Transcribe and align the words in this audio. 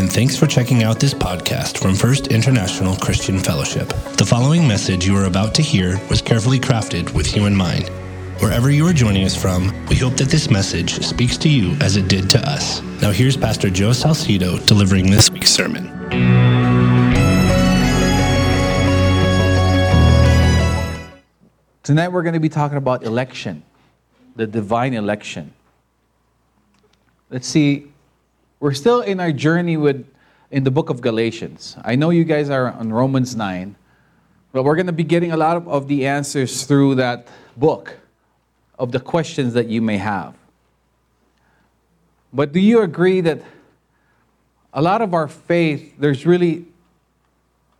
and 0.00 0.10
thanks 0.10 0.34
for 0.34 0.46
checking 0.46 0.82
out 0.82 0.98
this 0.98 1.12
podcast 1.12 1.76
from 1.76 1.94
First 1.94 2.28
International 2.28 2.96
Christian 2.96 3.38
Fellowship. 3.38 3.88
The 4.16 4.24
following 4.24 4.66
message 4.66 5.06
you 5.06 5.14
are 5.14 5.26
about 5.26 5.54
to 5.56 5.62
hear 5.62 6.00
was 6.08 6.22
carefully 6.22 6.58
crafted 6.58 7.12
with 7.12 7.36
you 7.36 7.44
in 7.44 7.54
mind. 7.54 7.90
Wherever 8.40 8.70
you 8.70 8.86
are 8.86 8.94
joining 8.94 9.26
us 9.26 9.36
from, 9.36 9.66
we 9.88 9.96
hope 9.96 10.16
that 10.16 10.30
this 10.30 10.50
message 10.50 11.04
speaks 11.04 11.36
to 11.36 11.50
you 11.50 11.76
as 11.82 11.98
it 11.98 12.08
did 12.08 12.30
to 12.30 12.38
us. 12.48 12.80
Now, 13.02 13.10
here's 13.10 13.36
Pastor 13.36 13.68
Joe 13.68 13.90
Salcido 13.90 14.64
delivering 14.64 15.10
this 15.10 15.30
week's 15.30 15.50
sermon. 15.50 15.84
Tonight 21.82 22.08
we're 22.08 22.22
going 22.22 22.32
to 22.32 22.40
be 22.40 22.48
talking 22.48 22.78
about 22.78 23.02
election, 23.02 23.62
the 24.34 24.46
divine 24.46 24.94
election. 24.94 25.52
Let's 27.28 27.46
see, 27.46 27.92
we're 28.60 28.74
still 28.74 29.00
in 29.00 29.18
our 29.18 29.32
journey 29.32 29.76
with 29.78 30.06
in 30.50 30.64
the 30.64 30.70
book 30.70 30.90
of 30.90 31.00
Galatians. 31.00 31.76
I 31.82 31.96
know 31.96 32.10
you 32.10 32.24
guys 32.24 32.50
are 32.50 32.72
on 32.72 32.92
Romans 32.92 33.34
9, 33.34 33.74
but 34.52 34.64
we're 34.64 34.74
going 34.74 34.86
to 34.86 34.92
be 34.92 35.04
getting 35.04 35.32
a 35.32 35.36
lot 35.36 35.56
of, 35.56 35.68
of 35.68 35.88
the 35.88 36.06
answers 36.06 36.64
through 36.64 36.96
that 36.96 37.26
book 37.56 37.96
of 38.78 38.92
the 38.92 39.00
questions 39.00 39.54
that 39.54 39.68
you 39.68 39.80
may 39.80 39.96
have. 39.96 40.34
But 42.32 42.52
do 42.52 42.60
you 42.60 42.82
agree 42.82 43.20
that 43.22 43.42
a 44.72 44.82
lot 44.82 45.02
of 45.02 45.14
our 45.14 45.26
faith, 45.26 45.94
there's 45.98 46.26
really 46.26 46.66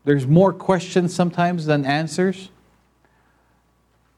there's 0.05 0.27
more 0.27 0.53
questions 0.53 1.15
sometimes 1.15 1.67
than 1.67 1.85
answers? 1.85 2.49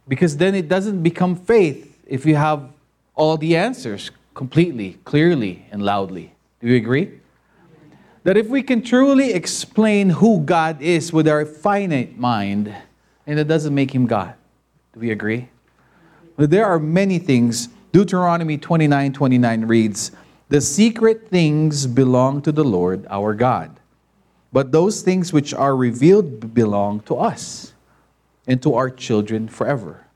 Because 0.06 0.36
then 0.36 0.54
it 0.54 0.68
doesn't 0.68 1.02
become 1.02 1.34
faith 1.34 1.98
if 2.06 2.24
you 2.24 2.36
have 2.36 2.70
all 3.14 3.36
the 3.36 3.56
answers 3.56 4.10
completely, 4.34 4.98
clearly, 5.04 5.66
and 5.70 5.82
loudly. 5.82 6.34
Do 6.62 6.68
you 6.68 6.76
agree? 6.76 7.10
That 8.22 8.36
if 8.36 8.48
we 8.48 8.62
can 8.62 8.82
truly 8.82 9.32
explain 9.32 10.10
who 10.10 10.40
God 10.40 10.80
is 10.80 11.12
with 11.12 11.26
our 11.26 11.44
finite 11.44 12.16
mind, 12.16 12.72
and 13.26 13.38
it 13.38 13.48
doesn't 13.48 13.74
make 13.74 13.92
him 13.92 14.06
God. 14.06 14.34
Do 14.94 15.00
we 15.00 15.10
agree? 15.10 15.48
But 16.36 16.50
there 16.50 16.66
are 16.66 16.78
many 16.78 17.18
things. 17.18 17.68
Deuteronomy 17.90 18.58
29 18.58 19.12
29 19.12 19.64
reads, 19.64 20.12
The 20.48 20.60
secret 20.60 21.28
things 21.28 21.86
belong 21.86 22.42
to 22.42 22.52
the 22.52 22.64
Lord 22.64 23.06
our 23.10 23.34
God, 23.34 23.80
but 24.52 24.70
those 24.70 25.02
things 25.02 25.32
which 25.32 25.52
are 25.52 25.74
revealed 25.74 26.54
belong 26.54 27.00
to 27.00 27.16
us 27.16 27.72
and 28.46 28.62
to 28.62 28.74
our 28.74 28.88
children 28.88 29.48
forever, 29.48 30.06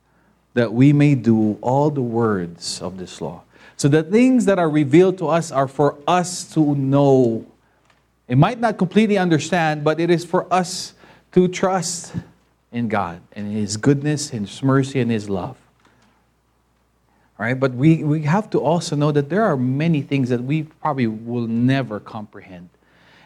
that 0.54 0.72
we 0.72 0.92
may 0.92 1.16
do 1.16 1.58
all 1.60 1.90
the 1.90 2.02
words 2.02 2.80
of 2.80 2.98
this 2.98 3.20
law. 3.20 3.42
So 3.76 3.88
the 3.88 4.02
things 4.02 4.46
that 4.46 4.58
are 4.58 4.70
revealed 4.70 5.18
to 5.18 5.28
us 5.28 5.52
are 5.52 5.68
for 5.68 5.98
us 6.06 6.50
to 6.54 6.74
know. 6.74 7.46
It 8.26 8.38
might 8.38 8.58
not 8.58 8.78
completely 8.78 9.18
understand, 9.18 9.84
but 9.84 10.00
it 10.00 10.10
is 10.10 10.24
for 10.24 10.52
us 10.52 10.94
to 11.32 11.46
trust 11.46 12.14
in 12.72 12.88
God 12.88 13.20
and 13.32 13.52
His 13.52 13.76
goodness, 13.76 14.30
His 14.30 14.62
mercy, 14.62 15.00
and 15.00 15.10
His 15.10 15.28
love. 15.28 15.58
All 17.38 17.44
right, 17.44 17.58
but 17.58 17.74
we, 17.74 18.02
we 18.02 18.22
have 18.22 18.48
to 18.50 18.58
also 18.58 18.96
know 18.96 19.12
that 19.12 19.28
there 19.28 19.44
are 19.44 19.58
many 19.58 20.00
things 20.00 20.30
that 20.30 20.42
we 20.42 20.62
probably 20.62 21.06
will 21.06 21.46
never 21.46 22.00
comprehend. 22.00 22.70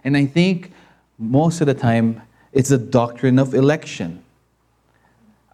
And 0.03 0.17
I 0.17 0.27
think 0.27 0.73
most 1.17 1.61
of 1.61 1.69
the 1.69 1.75
time 1.75 2.23
it's 2.53 2.71
the 2.71 2.79
doctrine 2.79 3.39
of 3.39 3.55
election. 3.55 4.25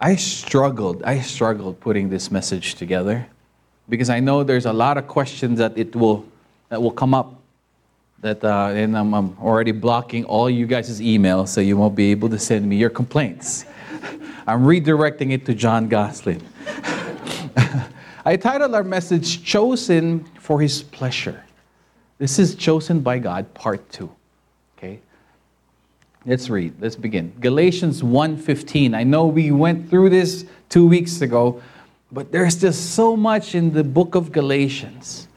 I 0.00 0.16
struggled, 0.16 1.02
I 1.02 1.20
struggled 1.20 1.80
putting 1.80 2.08
this 2.08 2.30
message 2.30 2.76
together 2.76 3.26
because 3.88 4.10
I 4.10 4.20
know 4.20 4.42
there's 4.42 4.66
a 4.66 4.72
lot 4.72 4.98
of 4.98 5.06
questions 5.06 5.58
that 5.58 5.76
it 5.76 5.94
will 5.94 6.24
that 6.68 6.80
will 6.80 6.90
come 6.90 7.14
up. 7.14 7.34
That 8.20 8.42
uh, 8.42 8.68
and 8.74 8.96
I'm, 8.96 9.14
I'm 9.14 9.36
already 9.40 9.72
blocking 9.72 10.24
all 10.24 10.48
you 10.50 10.66
guys' 10.66 11.00
emails, 11.00 11.48
so 11.48 11.60
you 11.60 11.76
won't 11.76 11.94
be 11.94 12.10
able 12.10 12.28
to 12.30 12.38
send 12.38 12.68
me 12.68 12.76
your 12.76 12.90
complaints. 12.90 13.64
I'm 14.46 14.62
redirecting 14.62 15.32
it 15.32 15.44
to 15.46 15.54
John 15.54 15.88
Goslin. 15.88 16.42
I 18.24 18.36
titled 18.36 18.74
our 18.74 18.84
message 18.84 19.44
"Chosen 19.44 20.24
for 20.40 20.60
His 20.60 20.82
Pleasure." 20.82 21.44
This 22.18 22.38
is 22.38 22.54
chosen 22.54 23.00
by 23.00 23.18
God, 23.18 23.52
part 23.52 23.90
two. 23.92 24.10
Okay. 24.78 25.00
Let's 26.24 26.48
read. 26.48 26.74
Let's 26.80 26.96
begin. 26.96 27.32
Galatians 27.40 28.02
1:15. 28.02 28.94
I 28.94 29.04
know 29.04 29.26
we 29.26 29.52
went 29.52 29.90
through 29.90 30.10
this 30.10 30.46
two 30.68 30.88
weeks 30.88 31.20
ago, 31.20 31.62
but 32.10 32.30
there's 32.32 32.56
just 32.56 32.94
so 32.94 33.16
much 33.16 33.54
in 33.54 33.72
the 33.72 33.84
book 33.84 34.14
of 34.14 34.32
Galatians 34.32 35.28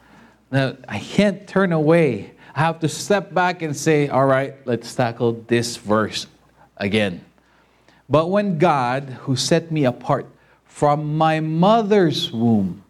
that 0.50 0.78
I 0.88 0.98
can't 0.98 1.46
turn 1.46 1.72
away. 1.72 2.32
I 2.54 2.60
have 2.60 2.80
to 2.80 2.88
step 2.88 3.32
back 3.34 3.62
and 3.62 3.76
say, 3.76 4.08
all 4.08 4.26
right, 4.26 4.54
let's 4.66 4.94
tackle 4.94 5.44
this 5.46 5.76
verse 5.76 6.26
again. 6.76 7.24
But 8.08 8.30
when 8.30 8.58
God, 8.58 9.04
who 9.20 9.36
set 9.36 9.70
me 9.70 9.84
apart 9.84 10.26
from 10.64 11.16
my 11.16 11.40
mother's 11.40 12.32
womb 12.32 12.82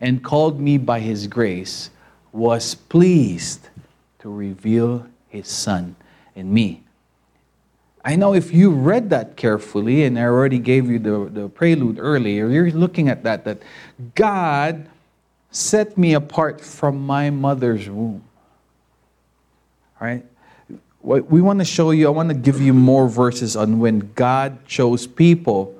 and 0.00 0.24
called 0.24 0.60
me 0.60 0.78
by 0.78 1.00
his 1.00 1.26
grace, 1.26 1.90
was 2.32 2.74
pleased 2.74 3.68
to 4.20 4.30
reveal 4.32 5.06
his 5.28 5.48
son 5.48 5.96
in 6.34 6.52
me 6.52 6.82
I 8.04 8.16
know 8.16 8.34
if 8.34 8.52
you 8.52 8.70
read 8.70 9.10
that 9.10 9.36
carefully, 9.36 10.04
and 10.04 10.18
I 10.18 10.24
already 10.24 10.58
gave 10.58 10.90
you 10.90 10.98
the, 10.98 11.28
the 11.30 11.48
prelude 11.48 11.98
earlier, 11.98 12.48
you're 12.48 12.70
looking 12.70 13.08
at 13.08 13.24
that, 13.24 13.44
that 13.44 13.62
God 14.14 14.88
set 15.50 15.98
me 15.98 16.14
apart 16.14 16.60
from 16.60 17.04
my 17.04 17.30
mother's 17.30 17.88
womb. 17.90 18.24
Right? 20.00 20.24
What 21.02 21.30
we 21.30 21.42
want 21.42 21.58
to 21.58 21.64
show 21.64 21.90
you, 21.90 22.06
I 22.06 22.10
want 22.10 22.30
to 22.30 22.34
give 22.34 22.60
you 22.60 22.72
more 22.72 23.08
verses 23.08 23.54
on 23.54 23.80
when 23.80 24.12
God 24.14 24.64
chose 24.66 25.06
people 25.06 25.74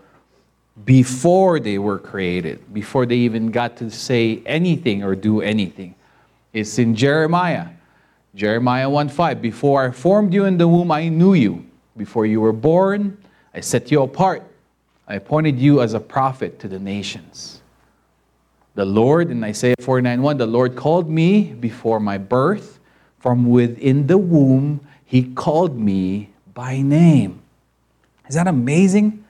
before 0.85 1.61
they 1.61 1.79
were 1.79 1.99
created, 1.99 2.73
before 2.73 3.07
they 3.07 3.17
even 3.17 3.51
got 3.51 3.77
to 3.79 3.91
say 3.91 4.43
anything 4.45 5.03
or 5.03 5.15
do 5.15 5.41
anything. 5.41 5.95
It's 6.53 6.79
in 6.79 6.95
Jeremiah. 6.95 7.69
Jeremiah 8.35 8.89
1:5. 8.89 9.41
Before 9.41 9.87
I 9.87 9.91
formed 9.91 10.33
you 10.33 10.45
in 10.45 10.59
the 10.59 10.69
womb, 10.69 10.91
I 10.91 11.09
knew 11.09 11.35
you. 11.35 11.67
Before 12.01 12.25
you 12.25 12.41
were 12.41 12.55
born, 12.55 13.19
I 13.53 13.61
set 13.61 13.91
you 13.91 14.01
apart. 14.01 14.43
I 15.07 15.17
appointed 15.17 15.59
you 15.59 15.83
as 15.83 15.93
a 15.93 16.01
prophet 16.01 16.59
to 16.61 16.67
the 16.67 16.79
nations. 16.79 17.61
The 18.75 18.87
Lord, 18.87 19.31
in 19.31 19.45
Isaiah 19.45 19.75
49 19.79 20.39
the 20.39 20.47
Lord 20.47 20.77
called 20.77 21.11
me 21.11 21.53
before 21.53 22.01
my 22.01 22.17
birth. 22.17 22.79
From 23.19 23.51
within 23.51 24.07
the 24.07 24.17
womb, 24.17 24.81
He 25.05 25.25
called 25.25 25.79
me 25.79 26.31
by 26.55 26.81
name. 26.81 27.43
Is 28.27 28.35
that 28.35 28.47
amazing? 28.47 29.23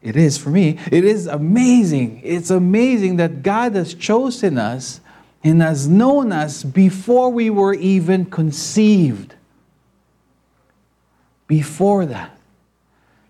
It 0.00 0.16
is 0.16 0.38
for 0.38 0.48
me. 0.48 0.78
It 0.90 1.04
is 1.04 1.26
amazing. 1.26 2.22
It's 2.24 2.48
amazing 2.48 3.16
that 3.16 3.42
God 3.42 3.74
has 3.74 3.92
chosen 3.92 4.56
us 4.56 5.02
and 5.44 5.60
has 5.60 5.86
known 5.86 6.32
us 6.32 6.64
before 6.64 7.28
we 7.28 7.50
were 7.50 7.74
even 7.74 8.24
conceived 8.24 9.34
before 11.52 12.06
that. 12.06 12.30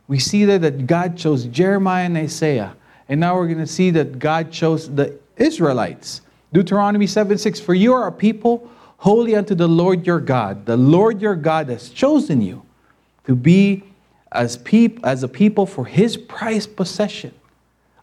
We 0.06 0.20
see 0.20 0.44
there 0.44 0.60
that 0.60 0.86
God 0.86 1.16
chose 1.16 1.46
Jeremiah 1.46 2.04
and 2.04 2.16
Isaiah. 2.16 2.76
And 3.08 3.18
now 3.18 3.34
we're 3.34 3.48
going 3.48 3.58
to 3.58 3.66
see 3.66 3.90
that 3.90 4.20
God 4.20 4.52
chose 4.52 4.88
the 4.88 5.18
Israelites. 5.36 6.20
Deuteronomy 6.52 7.08
7 7.08 7.36
6 7.36 7.58
For 7.58 7.74
you 7.74 7.92
are 7.94 8.06
a 8.06 8.12
people 8.12 8.70
holy 8.98 9.34
unto 9.34 9.56
the 9.56 9.66
Lord 9.66 10.06
your 10.06 10.20
God. 10.20 10.66
The 10.66 10.76
Lord 10.76 11.20
your 11.20 11.34
God 11.34 11.68
has 11.68 11.88
chosen 11.88 12.40
you 12.40 12.62
to 13.24 13.34
be 13.34 13.82
as, 14.30 14.56
peop- 14.56 15.04
as 15.04 15.24
a 15.24 15.28
people 15.28 15.66
for 15.66 15.84
his 15.84 16.16
prized 16.16 16.76
possession 16.76 17.34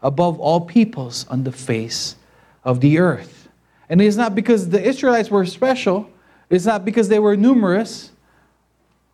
above 0.01 0.37
all 0.37 0.59
peoples 0.59 1.27
on 1.29 1.45
the 1.45 1.53
face 1.53 2.17
of 2.65 2.81
the 2.81 2.99
earth. 2.99 3.47
And 3.87 4.01
it's 4.01 4.17
not 4.17 4.35
because 4.35 4.67
the 4.67 4.85
Israelites 4.85 5.31
were 5.31 5.45
special, 5.45 6.09
it's 6.49 6.65
not 6.65 6.83
because 6.83 7.07
they 7.07 7.19
were 7.19 7.37
numerous, 7.37 8.11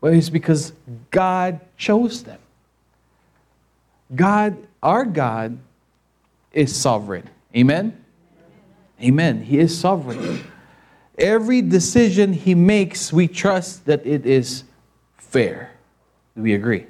well, 0.01 0.13
it's 0.13 0.29
because 0.29 0.73
God 1.11 1.59
chose 1.77 2.23
them. 2.23 2.39
God, 4.13 4.57
our 4.83 5.05
God, 5.05 5.57
is 6.51 6.75
sovereign. 6.75 7.29
Amen? 7.55 8.03
Amen. 9.01 9.41
He 9.41 9.59
is 9.59 9.77
sovereign. 9.77 10.43
Every 11.17 11.61
decision 11.61 12.33
He 12.33 12.55
makes, 12.55 13.11
we 13.11 13.27
trust 13.27 13.85
that 13.85 14.05
it 14.05 14.25
is 14.25 14.63
fair. 15.17 15.71
Do 16.35 16.41
we 16.41 16.53
agree? 16.53 16.87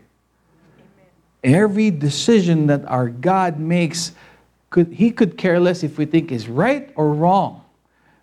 Every 1.44 1.92
decision 1.92 2.68
that 2.68 2.86
our 2.86 3.10
God 3.10 3.60
makes, 3.60 4.14
could, 4.70 4.94
He 4.94 5.12
could 5.12 5.38
care 5.38 5.60
less 5.60 5.84
if 5.84 5.98
we 5.98 6.06
think 6.06 6.32
is 6.32 6.48
right 6.48 6.92
or 6.96 7.14
wrong. 7.14 7.64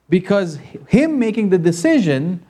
Because 0.09 0.59
Him 0.89 1.19
making 1.19 1.51
the 1.51 1.59
decision 1.59 2.45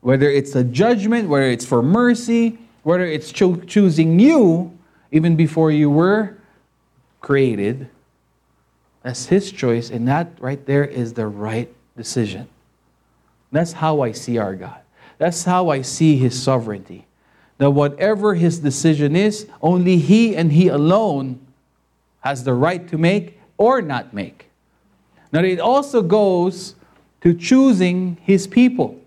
whether 0.00 0.30
it's 0.30 0.54
a 0.54 0.64
judgment, 0.64 1.28
whether 1.28 1.50
it's 1.50 1.64
for 1.64 1.82
mercy, 1.82 2.58
whether 2.82 3.04
it's 3.04 3.32
cho- 3.32 3.56
choosing 3.56 4.18
you 4.18 4.76
even 5.10 5.36
before 5.36 5.70
you 5.70 5.90
were 5.90 6.36
created, 7.20 7.88
that's 9.02 9.26
His 9.26 9.50
choice, 9.50 9.90
and 9.90 10.06
that 10.08 10.32
right 10.40 10.64
there 10.66 10.84
is 10.84 11.14
the 11.14 11.26
right 11.26 11.72
decision. 11.96 12.48
That's 13.50 13.72
how 13.72 14.02
I 14.02 14.12
see 14.12 14.38
our 14.38 14.54
God. 14.54 14.80
That's 15.18 15.44
how 15.44 15.70
I 15.70 15.82
see 15.82 16.16
His 16.16 16.40
sovereignty. 16.40 17.06
That 17.58 17.70
whatever 17.70 18.34
His 18.34 18.58
decision 18.58 19.16
is, 19.16 19.48
only 19.62 19.96
He 19.96 20.36
and 20.36 20.52
He 20.52 20.68
alone 20.68 21.40
has 22.20 22.44
the 22.44 22.54
right 22.54 22.86
to 22.88 22.98
make 22.98 23.40
or 23.56 23.80
not 23.82 24.12
make. 24.12 24.50
Now, 25.32 25.40
it 25.40 25.60
also 25.60 26.02
goes 26.02 26.74
to 27.22 27.34
choosing 27.34 28.18
His 28.22 28.46
people. 28.46 29.00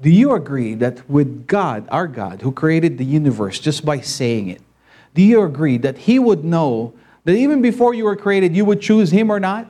Do 0.00 0.10
you 0.10 0.32
agree 0.32 0.74
that 0.74 1.08
with 1.10 1.46
God, 1.46 1.88
our 1.90 2.06
God, 2.06 2.42
who 2.42 2.52
created 2.52 2.98
the 2.98 3.04
universe 3.04 3.58
just 3.58 3.84
by 3.84 4.00
saying 4.00 4.48
it, 4.48 4.62
do 5.14 5.22
you 5.22 5.42
agree 5.42 5.78
that 5.78 5.98
He 5.98 6.18
would 6.18 6.44
know 6.44 6.94
that 7.24 7.34
even 7.34 7.60
before 7.60 7.94
you 7.94 8.04
were 8.04 8.16
created, 8.16 8.54
you 8.54 8.64
would 8.64 8.80
choose 8.80 9.10
Him 9.10 9.30
or 9.30 9.40
not? 9.40 9.64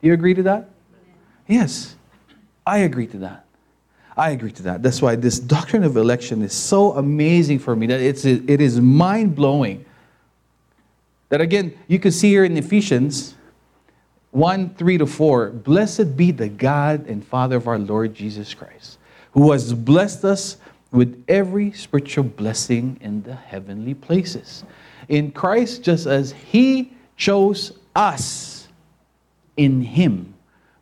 Do 0.00 0.08
you 0.08 0.12
agree 0.12 0.34
to 0.34 0.42
that? 0.44 0.70
Yes, 1.48 1.96
I 2.66 2.78
agree 2.78 3.06
to 3.08 3.18
that. 3.18 3.46
I 4.16 4.30
agree 4.30 4.52
to 4.52 4.62
that. 4.64 4.82
That's 4.82 5.00
why 5.00 5.16
this 5.16 5.38
doctrine 5.38 5.84
of 5.84 5.96
election 5.96 6.42
is 6.42 6.52
so 6.52 6.92
amazing 6.92 7.58
for 7.58 7.74
me 7.74 7.86
that 7.86 8.00
it's, 8.00 8.24
it 8.24 8.60
is 8.60 8.80
mind 8.80 9.34
blowing. 9.34 9.84
That 11.30 11.40
again, 11.40 11.76
you 11.88 11.98
can 11.98 12.12
see 12.12 12.28
here 12.28 12.44
in 12.44 12.56
Ephesians 12.56 13.34
1 14.32 14.74
3 14.74 14.98
to 14.98 15.06
4 15.06 15.50
Blessed 15.50 16.16
be 16.16 16.30
the 16.30 16.48
God 16.48 17.06
and 17.06 17.26
Father 17.26 17.56
of 17.56 17.66
our 17.66 17.78
Lord 17.78 18.14
Jesus 18.14 18.52
Christ, 18.52 18.98
who 19.32 19.52
has 19.52 19.72
blessed 19.72 20.24
us 20.24 20.56
with 20.90 21.24
every 21.26 21.72
spiritual 21.72 22.24
blessing 22.24 22.98
in 23.00 23.22
the 23.22 23.34
heavenly 23.34 23.94
places. 23.94 24.64
In 25.08 25.32
Christ, 25.32 25.82
just 25.82 26.06
as 26.06 26.32
He 26.32 26.92
chose 27.16 27.72
us 27.94 28.68
in 29.56 29.80
Him 29.80 30.34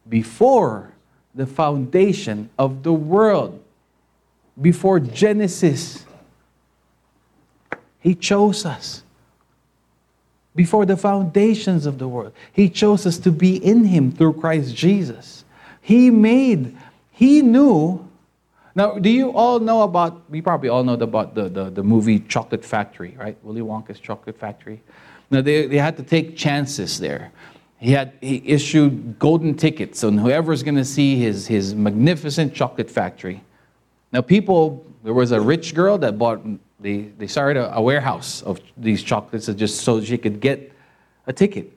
before 0.08 0.92
the 1.34 1.46
foundation 1.46 2.50
of 2.58 2.82
the 2.82 2.92
world, 2.92 3.62
before 4.60 5.00
Genesis. 5.00 6.04
He 8.00 8.14
chose 8.14 8.64
us 8.64 9.02
before 10.54 10.84
the 10.86 10.96
foundations 10.96 11.86
of 11.86 11.98
the 11.98 12.08
world. 12.08 12.32
He 12.52 12.68
chose 12.68 13.06
us 13.06 13.18
to 13.18 13.30
be 13.30 13.56
in 13.56 13.84
Him 13.84 14.10
through 14.10 14.34
Christ 14.34 14.74
Jesus. 14.74 15.44
He 15.80 16.10
made, 16.10 16.76
He 17.12 17.42
knew. 17.42 18.06
Now, 18.74 18.98
do 18.98 19.10
you 19.10 19.30
all 19.32 19.58
know 19.58 19.82
about, 19.82 20.30
we 20.30 20.40
probably 20.40 20.68
all 20.68 20.84
know 20.84 20.94
about 20.94 21.34
the, 21.34 21.48
the, 21.48 21.70
the 21.70 21.82
movie 21.82 22.20
Chocolate 22.20 22.64
Factory, 22.64 23.16
right? 23.18 23.36
Willy 23.42 23.62
Wonka's 23.62 23.98
Chocolate 23.98 24.38
Factory. 24.38 24.82
Now, 25.30 25.40
they, 25.40 25.66
they 25.66 25.76
had 25.76 25.96
to 25.96 26.02
take 26.02 26.36
chances 26.36 26.98
there. 26.98 27.32
He 27.78 27.92
had 27.92 28.12
he 28.20 28.42
issued 28.44 29.18
golden 29.18 29.54
tickets 29.54 30.04
on 30.04 30.18
whoever's 30.18 30.62
going 30.62 30.76
to 30.76 30.84
see 30.84 31.16
his, 31.16 31.46
his 31.46 31.74
magnificent 31.74 32.54
chocolate 32.54 32.90
factory. 32.90 33.42
Now, 34.12 34.20
people, 34.20 34.84
there 35.02 35.14
was 35.14 35.32
a 35.32 35.40
rich 35.40 35.74
girl 35.74 35.96
that 35.98 36.18
bought 36.18 36.42
they, 36.78 37.02
they 37.18 37.26
started 37.26 37.60
a, 37.60 37.76
a 37.76 37.80
warehouse 37.80 38.42
of 38.42 38.60
these 38.76 39.02
chocolates 39.02 39.46
just 39.46 39.80
so 39.80 40.02
she 40.02 40.18
could 40.18 40.40
get 40.40 40.72
a 41.26 41.32
ticket. 41.32 41.76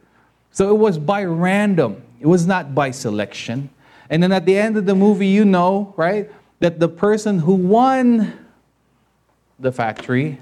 So 0.52 0.70
it 0.70 0.78
was 0.78 0.98
by 0.98 1.24
random, 1.24 2.02
it 2.20 2.28
was 2.28 2.46
not 2.46 2.76
by 2.76 2.92
selection. 2.92 3.70
And 4.10 4.22
then 4.22 4.32
at 4.32 4.46
the 4.46 4.58
end 4.58 4.78
of 4.78 4.86
the 4.86 4.96
movie, 4.96 5.28
you 5.28 5.46
know, 5.46 5.94
right, 5.98 6.30
that 6.64 6.80
the 6.80 6.88
person 6.88 7.40
who 7.40 7.56
won 7.56 8.40
the 9.60 9.70
factory 9.70 10.40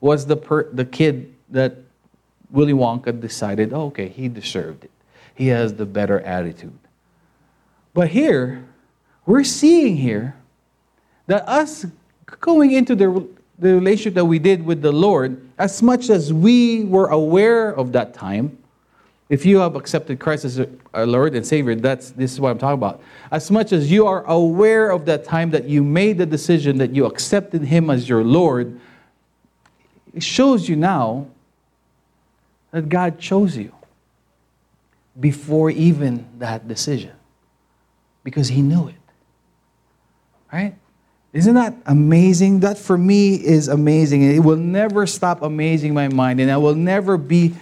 was 0.00 0.24
the, 0.24 0.34
per, 0.34 0.72
the 0.72 0.86
kid 0.86 1.34
that 1.50 1.76
Willy 2.50 2.72
Wonka 2.72 3.20
decided, 3.20 3.74
oh, 3.74 3.88
okay, 3.88 4.08
he 4.08 4.28
deserved 4.28 4.84
it. 4.84 4.90
He 5.34 5.48
has 5.48 5.74
the 5.74 5.84
better 5.84 6.20
attitude. 6.20 6.78
But 7.92 8.08
here, 8.08 8.64
we're 9.26 9.44
seeing 9.44 9.98
here 9.98 10.34
that 11.26 11.46
us 11.46 11.84
going 12.40 12.72
into 12.72 12.96
the 12.96 13.28
the 13.58 13.74
relationship 13.74 14.14
that 14.14 14.24
we 14.24 14.38
did 14.38 14.64
with 14.64 14.80
the 14.80 14.92
Lord, 14.92 15.40
as 15.58 15.82
much 15.82 16.08
as 16.08 16.32
we 16.32 16.84
were 16.84 17.08
aware 17.08 17.74
of 17.74 17.92
that 17.92 18.14
time, 18.14 18.56
if 19.28 19.44
you 19.44 19.58
have 19.58 19.76
accepted 19.76 20.18
Christ 20.18 20.46
as 20.46 20.60
our 20.96 21.06
Lord 21.06 21.34
and 21.34 21.46
Savior, 21.46 21.74
that's 21.74 22.10
this 22.12 22.32
is 22.32 22.40
what 22.40 22.50
I'm 22.50 22.58
talking 22.58 22.78
about. 22.78 23.02
As 23.30 23.50
much 23.50 23.72
as 23.72 23.90
you 23.90 24.06
are 24.06 24.24
aware 24.24 24.90
of 24.90 25.04
that 25.04 25.24
time 25.24 25.50
that 25.50 25.68
you 25.68 25.84
made 25.84 26.16
the 26.16 26.24
decision 26.24 26.78
that 26.78 26.94
you 26.94 27.04
accepted 27.04 27.62
Him 27.62 27.90
as 27.90 28.08
your 28.08 28.24
Lord, 28.24 28.80
it 30.14 30.22
shows 30.22 30.68
you 30.68 30.74
now 30.74 31.26
that 32.70 32.88
God 32.88 33.18
chose 33.18 33.56
you 33.58 33.72
before 35.20 35.70
even 35.70 36.26
that 36.38 36.66
decision 36.66 37.12
because 38.24 38.48
He 38.48 38.62
knew 38.62 38.88
it. 38.88 38.94
Right? 40.50 40.74
Isn't 41.34 41.56
that 41.56 41.74
amazing? 41.84 42.60
That 42.60 42.78
for 42.78 42.96
me 42.96 43.34
is 43.34 43.68
amazing. 43.68 44.22
It 44.22 44.38
will 44.38 44.56
never 44.56 45.06
stop 45.06 45.42
amazing 45.42 45.92
my 45.92 46.08
mind, 46.08 46.40
and 46.40 46.50
I 46.50 46.56
will 46.56 46.74
never 46.74 47.18
be, 47.18 47.54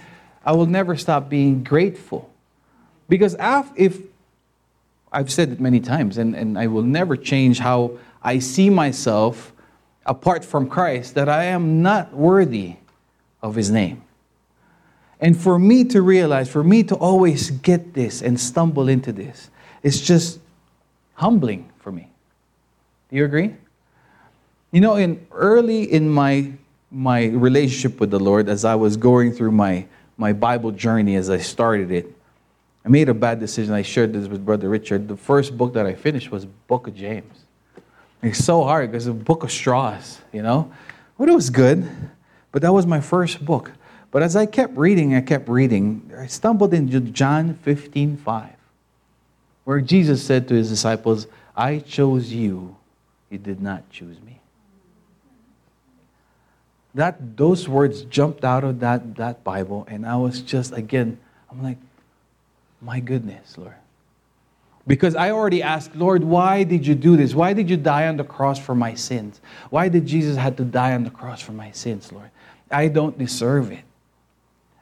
I 0.45 0.53
will 0.53 0.67
never 0.67 0.97
stop 0.97 1.29
being 1.29 1.65
grateful. 1.65 2.31
Because 3.09 3.37
if 3.77 4.01
I've 5.13 5.31
said 5.31 5.51
it 5.51 5.61
many 5.61 5.81
times, 5.81 6.19
and, 6.19 6.35
and 6.35 6.59
I 6.59 6.67
will 6.67 6.83
never 6.83 7.17
change 7.17 7.59
how 7.59 7.99
I 8.23 8.39
see 8.39 8.71
myself 8.71 9.53
apart 10.07 10.45
from 10.45 10.69
Christ, 10.69 11.15
that 11.15 11.29
I 11.29 11.45
am 11.45 11.83
not 11.83 12.13
worthy 12.13 12.77
of 13.43 13.55
his 13.55 13.71
name. 13.71 14.03
And 15.21 15.41
for 15.41 15.59
me 15.59 15.85
to 15.85 16.03
realize, 16.03 16.51
for 16.51 16.65
me 16.65 16.83
to 16.85 16.95
always 16.97 17.51
get 17.51 17.95
this 17.95 18.21
and 18.21 18.39
stumble 18.39 18.89
into 18.89 19.13
this, 19.13 19.51
it's 19.83 20.01
just 20.01 20.41
humbling 21.15 21.71
for 21.79 21.93
me. 21.93 22.09
Do 23.11 23.17
you 23.17 23.25
agree? 23.25 23.55
You 24.73 24.81
know, 24.81 24.97
in 24.97 25.27
early 25.31 25.85
in 25.85 26.09
my 26.09 26.53
my 26.91 27.27
relationship 27.27 28.01
with 28.01 28.11
the 28.11 28.19
Lord, 28.19 28.49
as 28.49 28.65
I 28.65 28.75
was 28.75 28.97
going 28.97 29.33
through 29.33 29.53
my 29.53 29.87
my 30.17 30.33
Bible 30.33 30.73
journey, 30.73 31.17
as 31.17 31.31
I 31.31 31.39
started 31.39 31.91
it, 31.91 32.14
I 32.85 32.89
made 32.89 33.09
a 33.09 33.15
bad 33.15 33.41
decision. 33.41 33.73
I 33.73 33.83
shared 33.83 34.13
this 34.13 34.29
with 34.29 34.45
Brother 34.45 34.69
Richard. 34.69 35.09
The 35.09 35.17
first 35.17 35.57
book 35.57 35.75
that 35.75 35.87
I 35.87 35.95
finished 35.95 36.31
was 36.31 36.45
Book 36.45 36.87
of 36.87 36.95
James. 36.95 37.45
It's 38.23 38.45
so 38.45 38.63
hard 38.63 38.91
because 38.91 39.07
it's 39.07 39.13
a 39.13 39.25
book 39.25 39.43
of 39.43 39.51
straws, 39.51 40.21
you 40.33 40.43
know. 40.43 40.73
But 41.19 41.29
it 41.29 41.35
was 41.35 41.51
good. 41.51 41.89
But 42.53 42.63
that 42.63 42.73
was 42.73 42.87
my 42.87 43.01
first 43.01 43.45
book. 43.45 43.73
But 44.11 44.23
as 44.23 44.37
I 44.37 44.47
kept 44.47 44.77
reading, 44.77 45.15
I 45.15 45.21
kept 45.21 45.49
reading, 45.49 46.11
I 46.17 46.27
stumbled 46.27 46.73
into 46.73 47.01
John 47.01 47.55
15, 47.55 48.17
5, 48.17 48.51
where 49.65 49.81
Jesus 49.81 50.23
said 50.23 50.47
to 50.49 50.55
his 50.55 50.69
disciples, 50.69 51.27
I 51.57 51.81
chose 51.81 52.33
you, 52.33 52.77
you 53.29 53.39
did 53.39 53.61
not 53.61 53.91
choose 53.91 54.21
me 54.21 54.35
that 56.95 57.37
those 57.37 57.69
words 57.69 58.03
jumped 58.03 58.45
out 58.45 58.65
of 58.65 58.81
that, 58.81 59.17
that 59.17 59.43
Bible, 59.43 59.87
and 59.91 60.07
I 60.07 60.17
was 60.17 60.41
just 60.41 60.73
again, 60.73 61.19
I'm 61.51 61.63
like, 61.63 61.79
my 62.85 63.01
goodness, 63.01 63.57
Lord. 63.57 63.75
Because 64.87 65.17
I 65.17 65.31
already 65.31 65.63
asked, 65.63 65.97
Lord, 65.97 66.23
why 66.23 66.63
did 66.63 66.87
you 66.87 66.95
do 66.95 67.17
this? 67.17 67.35
Why 67.35 67.55
did 67.55 67.71
you 67.71 67.79
die 67.79 68.07
on 68.07 68.19
the 68.19 68.25
cross 68.25 68.59
for 68.59 68.75
my 68.75 68.95
sins? 68.95 69.41
Why 69.71 69.89
did 69.89 70.05
Jesus 70.05 70.37
have 70.37 70.57
to 70.57 70.65
die 70.65 70.93
on 70.93 71.05
the 71.05 71.11
cross 71.11 71.41
for 71.41 71.53
my 71.53 71.71
sins, 71.71 72.13
Lord? 72.13 72.31
I 72.71 72.89
don't 72.89 73.17
deserve 73.17 73.73
it. 73.73 73.85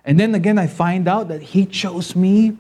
And 0.05 0.19
then 0.19 0.35
again, 0.35 0.59
I 0.59 0.67
find 0.67 1.07
out 1.07 1.29
that 1.29 1.41
He 1.41 1.65
chose 1.65 2.17
me, 2.17 2.57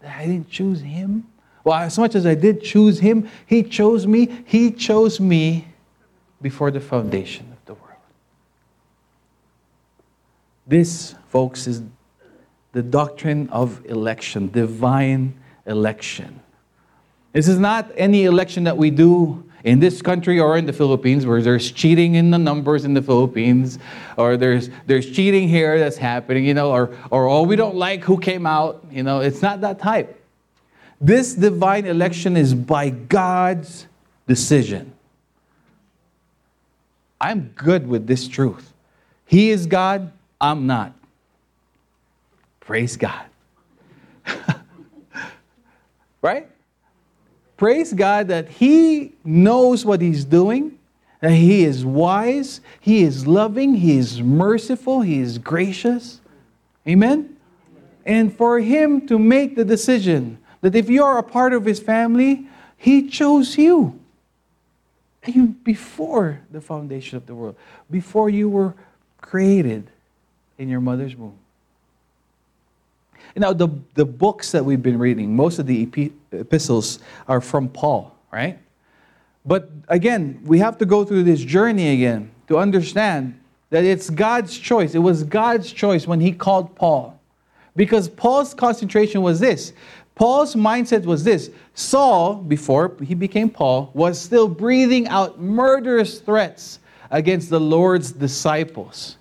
that 0.00 0.16
I 0.16 0.26
didn't 0.26 0.48
choose 0.48 0.80
Him. 0.80 1.26
Well, 1.64 1.74
as 1.74 1.98
much 1.98 2.14
as 2.14 2.24
I 2.24 2.36
did 2.36 2.62
choose 2.62 3.00
Him, 3.00 3.28
He 3.46 3.64
chose 3.64 4.06
me. 4.06 4.44
He 4.46 4.70
chose 4.70 5.18
me 5.18 5.66
before 6.40 6.70
the 6.70 6.80
foundation 6.80 7.48
of 7.50 7.64
the 7.66 7.74
world. 7.74 7.96
This, 10.68 11.16
folks, 11.28 11.66
is 11.66 11.82
the 12.72 12.82
doctrine 12.82 13.48
of 13.50 13.84
election, 13.86 14.50
divine 14.50 15.34
election. 15.66 16.40
This 17.32 17.48
is 17.48 17.58
not 17.58 17.90
any 17.96 18.24
election 18.24 18.64
that 18.64 18.76
we 18.76 18.90
do 18.90 19.44
in 19.62 19.78
this 19.78 20.02
country 20.02 20.40
or 20.40 20.56
in 20.56 20.66
the 20.66 20.72
Philippines 20.72 21.26
where 21.26 21.42
there's 21.42 21.70
cheating 21.70 22.14
in 22.14 22.30
the 22.30 22.38
numbers 22.38 22.84
in 22.84 22.94
the 22.94 23.02
Philippines 23.02 23.78
or 24.16 24.36
there's 24.36 24.70
there's 24.86 25.10
cheating 25.10 25.48
here 25.48 25.78
that's 25.78 25.96
happening, 25.96 26.44
you 26.44 26.54
know, 26.54 26.70
or 26.70 26.96
or 27.10 27.28
oh 27.28 27.42
we 27.42 27.56
don't 27.56 27.76
like 27.76 28.02
who 28.02 28.18
came 28.18 28.46
out, 28.46 28.84
you 28.90 29.02
know, 29.02 29.20
it's 29.20 29.42
not 29.42 29.60
that 29.60 29.78
type. 29.78 30.16
This 31.00 31.34
divine 31.34 31.86
election 31.86 32.36
is 32.36 32.54
by 32.54 32.90
God's 32.90 33.86
decision. 34.26 34.92
I'm 37.20 37.52
good 37.54 37.86
with 37.86 38.06
this 38.06 38.28
truth. 38.28 38.72
He 39.26 39.50
is 39.50 39.66
God, 39.66 40.12
I'm 40.40 40.66
not. 40.66 40.94
Praise 42.70 42.96
God. 42.96 43.24
right? 46.22 46.46
Praise 47.56 47.92
God 47.92 48.28
that 48.28 48.48
He 48.48 49.12
knows 49.24 49.84
what 49.84 50.00
He's 50.00 50.24
doing, 50.24 50.78
that 51.18 51.32
He 51.32 51.64
is 51.64 51.84
wise, 51.84 52.60
He 52.78 53.02
is 53.02 53.26
loving, 53.26 53.74
He 53.74 53.98
is 53.98 54.22
merciful, 54.22 55.00
He 55.00 55.18
is 55.18 55.36
gracious. 55.36 56.20
Amen? 56.86 57.36
And 58.06 58.36
for 58.36 58.60
Him 58.60 59.04
to 59.08 59.18
make 59.18 59.56
the 59.56 59.64
decision 59.64 60.38
that 60.60 60.76
if 60.76 60.88
you 60.88 61.02
are 61.02 61.18
a 61.18 61.24
part 61.24 61.52
of 61.52 61.64
his 61.64 61.80
family, 61.80 62.46
he 62.76 63.08
chose 63.08 63.58
you. 63.58 63.98
Even 65.26 65.58
before 65.64 66.42
the 66.52 66.60
foundation 66.60 67.16
of 67.16 67.26
the 67.26 67.34
world, 67.34 67.56
before 67.90 68.30
you 68.30 68.48
were 68.48 68.74
created 69.20 69.90
in 70.56 70.68
your 70.68 70.80
mother's 70.80 71.16
womb. 71.16 71.36
Now, 73.36 73.52
the, 73.52 73.68
the 73.94 74.04
books 74.04 74.52
that 74.52 74.64
we've 74.64 74.82
been 74.82 74.98
reading, 74.98 75.34
most 75.34 75.58
of 75.58 75.66
the 75.66 75.88
epistles 76.32 76.98
are 77.28 77.40
from 77.40 77.68
Paul, 77.68 78.16
right? 78.32 78.58
But 79.44 79.70
again, 79.88 80.40
we 80.44 80.58
have 80.58 80.78
to 80.78 80.86
go 80.86 81.04
through 81.04 81.24
this 81.24 81.40
journey 81.40 81.94
again 81.94 82.30
to 82.48 82.58
understand 82.58 83.40
that 83.70 83.84
it's 83.84 84.10
God's 84.10 84.58
choice. 84.58 84.94
It 84.94 84.98
was 84.98 85.22
God's 85.22 85.72
choice 85.72 86.06
when 86.06 86.20
he 86.20 86.32
called 86.32 86.74
Paul. 86.74 87.18
Because 87.76 88.08
Paul's 88.08 88.52
concentration 88.52 89.22
was 89.22 89.40
this 89.40 89.72
Paul's 90.14 90.54
mindset 90.54 91.04
was 91.06 91.24
this 91.24 91.50
Saul, 91.72 92.34
before 92.34 92.94
he 93.02 93.14
became 93.14 93.48
Paul, 93.48 93.90
was 93.94 94.20
still 94.20 94.48
breathing 94.48 95.08
out 95.08 95.40
murderous 95.40 96.20
threats 96.20 96.78
against 97.10 97.48
the 97.48 97.60
Lord's 97.60 98.12
disciples. 98.12 99.16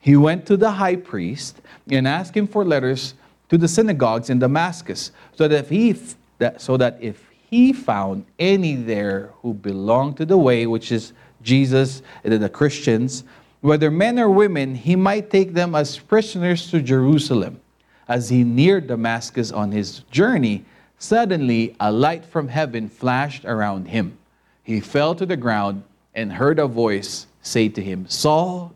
He 0.00 0.16
went 0.16 0.44
to 0.46 0.56
the 0.56 0.72
high 0.72 0.96
priest 0.96 1.60
and 1.88 2.08
asked 2.08 2.36
him 2.36 2.48
for 2.48 2.64
letters 2.64 3.14
to 3.48 3.58
the 3.58 3.68
synagogues 3.68 4.30
in 4.30 4.38
Damascus, 4.38 5.12
so 5.36 5.48
that 5.48 5.58
if 5.58 5.68
he, 5.68 5.96
that, 6.38 6.60
so 6.60 6.76
that 6.76 6.98
if 7.00 7.30
he 7.50 7.72
found 7.72 8.24
any 8.38 8.74
there 8.74 9.30
who 9.42 9.54
belonged 9.54 10.16
to 10.16 10.26
the 10.26 10.38
way, 10.38 10.66
which 10.66 10.90
is 10.90 11.12
Jesus 11.42 12.02
and 12.24 12.42
the 12.42 12.48
Christians, 12.48 13.24
whether 13.60 13.90
men 13.90 14.18
or 14.18 14.28
women, 14.28 14.74
he 14.74 14.96
might 14.96 15.30
take 15.30 15.54
them 15.54 15.74
as 15.74 15.98
prisoners 15.98 16.70
to 16.70 16.82
Jerusalem. 16.82 17.60
As 18.08 18.28
he 18.28 18.44
neared 18.44 18.88
Damascus 18.88 19.50
on 19.52 19.72
his 19.72 20.00
journey, 20.10 20.64
suddenly 20.98 21.74
a 21.80 21.90
light 21.90 22.24
from 22.24 22.48
heaven 22.48 22.88
flashed 22.88 23.44
around 23.44 23.88
him. 23.88 24.18
He 24.62 24.80
fell 24.80 25.14
to 25.14 25.24
the 25.24 25.36
ground 25.36 25.82
and 26.14 26.32
heard 26.32 26.58
a 26.58 26.66
voice 26.66 27.26
say 27.40 27.68
to 27.70 27.82
him, 27.82 28.06
Saul, 28.08 28.74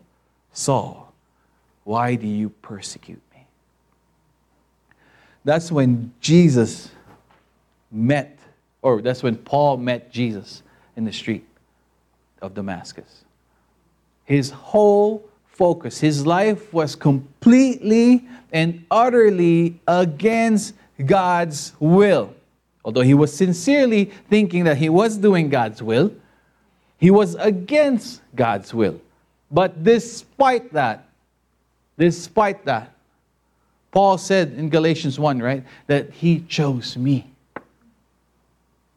Saul, 0.53 1.13
why 1.83 2.15
do 2.15 2.27
you 2.27 2.49
persecute? 2.49 3.21
That's 5.49 5.71
when 5.71 6.13
Jesus 6.21 6.91
met, 7.89 8.37
or 8.83 9.01
that's 9.01 9.23
when 9.23 9.35
Paul 9.35 9.77
met 9.77 10.11
Jesus 10.11 10.61
in 10.95 11.05
the 11.05 11.11
street 11.11 11.43
of 12.39 12.53
Damascus. 12.53 13.25
His 14.25 14.51
whole 14.51 15.27
focus, 15.47 15.99
his 15.99 16.23
life 16.23 16.71
was 16.71 16.95
completely 16.95 18.27
and 18.51 18.85
utterly 18.91 19.79
against 19.87 20.75
God's 21.03 21.73
will. 21.79 22.31
Although 22.85 23.01
he 23.01 23.15
was 23.15 23.35
sincerely 23.35 24.11
thinking 24.29 24.65
that 24.65 24.77
he 24.77 24.89
was 24.89 25.17
doing 25.17 25.49
God's 25.49 25.81
will, 25.81 26.13
he 26.99 27.09
was 27.09 27.33
against 27.33 28.21
God's 28.35 28.71
will. 28.71 29.01
But 29.49 29.83
despite 29.83 30.73
that, 30.73 31.09
despite 31.97 32.65
that, 32.65 32.93
Paul 33.91 34.17
said 34.17 34.53
in 34.53 34.69
Galatians 34.69 35.19
1, 35.19 35.39
right, 35.39 35.63
that 35.87 36.11
he 36.11 36.41
chose 36.41 36.95
me 36.95 37.31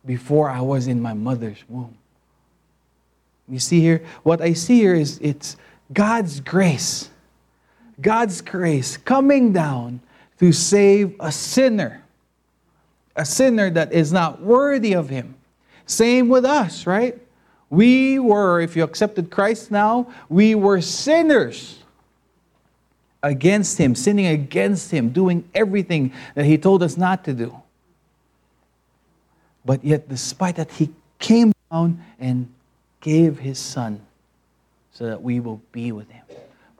before 0.04 0.50
I 0.50 0.60
was 0.60 0.86
in 0.86 1.00
my 1.00 1.14
mother's 1.14 1.62
womb. 1.68 1.96
You 3.48 3.58
see 3.58 3.80
here, 3.80 4.02
what 4.22 4.40
I 4.40 4.52
see 4.52 4.80
here 4.80 4.94
is 4.94 5.18
it's 5.22 5.56
God's 5.92 6.40
grace 6.40 7.10
God's 8.02 8.40
grace 8.40 8.96
coming 8.96 9.52
down 9.52 10.00
to 10.38 10.52
save 10.52 11.14
a 11.20 11.30
sinner, 11.30 12.02
a 13.14 13.24
sinner 13.24 13.70
that 13.70 13.92
is 13.92 14.12
not 14.12 14.42
worthy 14.42 14.94
of 14.94 15.08
Him. 15.08 15.36
Same 15.86 16.28
with 16.28 16.44
us, 16.44 16.86
right? 16.86 17.18
We 17.70 18.18
were, 18.18 18.60
if 18.60 18.76
you 18.76 18.82
accepted 18.82 19.30
Christ 19.30 19.70
now, 19.70 20.12
we 20.28 20.54
were 20.54 20.80
sinners 20.80 21.78
against 23.22 23.78
Him, 23.78 23.94
sinning 23.94 24.26
against 24.26 24.90
Him, 24.90 25.10
doing 25.10 25.48
everything 25.54 26.12
that 26.34 26.44
He 26.44 26.58
told 26.58 26.82
us 26.82 26.96
not 26.96 27.24
to 27.24 27.32
do. 27.32 27.60
But 29.64 29.84
yet, 29.84 30.08
despite 30.08 30.56
that, 30.56 30.70
He 30.72 30.90
came 31.18 31.52
down 31.70 32.02
and 32.18 32.52
gave 33.00 33.38
His 33.38 33.58
Son 33.58 34.00
so 34.92 35.06
that 35.06 35.22
we 35.22 35.40
will 35.40 35.62
be 35.72 35.92
with 35.92 36.10
Him. 36.10 36.22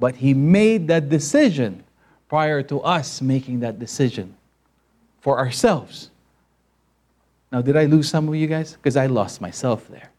But 0.03 0.17
he 0.17 0.35
made 0.35 0.89
that 0.89 1.09
decision 1.09 1.85
prior 2.29 2.61
to 2.65 2.81
us 2.81 3.23
making 3.23 3.61
that 3.61 3.79
decision 3.79 4.35
for 5.21 5.39
ourselves. 5.39 6.11
Now, 7.53 7.63
did 7.63 7.77
I 7.77 7.85
lose 7.85 8.09
some 8.09 8.29
of 8.29 8.35
you 8.35 8.49
guys? 8.49 8.73
Because 8.73 8.97
I 8.97 9.07
lost 9.07 9.41
myself 9.41 9.87
there. 9.87 10.11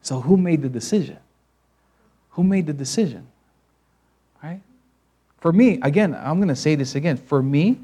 So, 0.00 0.20
who 0.20 0.36
made 0.36 0.62
the 0.62 0.68
decision? 0.68 1.18
Who 2.30 2.42
made 2.42 2.66
the 2.66 2.72
decision? 2.72 3.28
For 5.42 5.52
me, 5.52 5.80
again, 5.82 6.14
I'm 6.14 6.36
going 6.36 6.48
to 6.50 6.56
say 6.56 6.76
this 6.76 6.94
again. 6.94 7.16
For 7.16 7.42
me, 7.42 7.80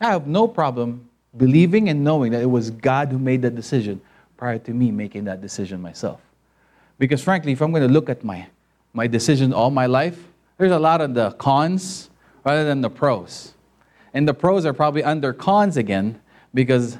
I 0.00 0.12
have 0.12 0.28
no 0.28 0.46
problem 0.46 1.08
believing 1.36 1.88
and 1.88 2.04
knowing 2.04 2.30
that 2.30 2.40
it 2.40 2.46
was 2.46 2.70
God 2.70 3.10
who 3.10 3.18
made 3.18 3.42
that 3.42 3.56
decision 3.56 4.00
prior 4.36 4.58
to 4.60 4.70
me 4.72 4.92
making 4.92 5.24
that 5.24 5.40
decision 5.40 5.82
myself. 5.82 6.20
Because 7.00 7.20
frankly, 7.20 7.50
if 7.50 7.60
I'm 7.62 7.72
going 7.72 7.82
to 7.82 7.92
look 7.92 8.08
at 8.08 8.22
my 8.22 8.46
my 8.92 9.08
decision 9.08 9.52
all 9.52 9.72
my 9.72 9.86
life, 9.86 10.22
there's 10.56 10.70
a 10.70 10.78
lot 10.78 11.00
of 11.00 11.14
the 11.14 11.32
cons 11.32 12.10
rather 12.44 12.64
than 12.64 12.80
the 12.80 12.90
pros. 12.90 13.54
And 14.14 14.26
the 14.26 14.34
pros 14.34 14.64
are 14.64 14.72
probably 14.72 15.02
under 15.02 15.32
cons 15.32 15.76
again 15.76 16.20
because 16.54 16.96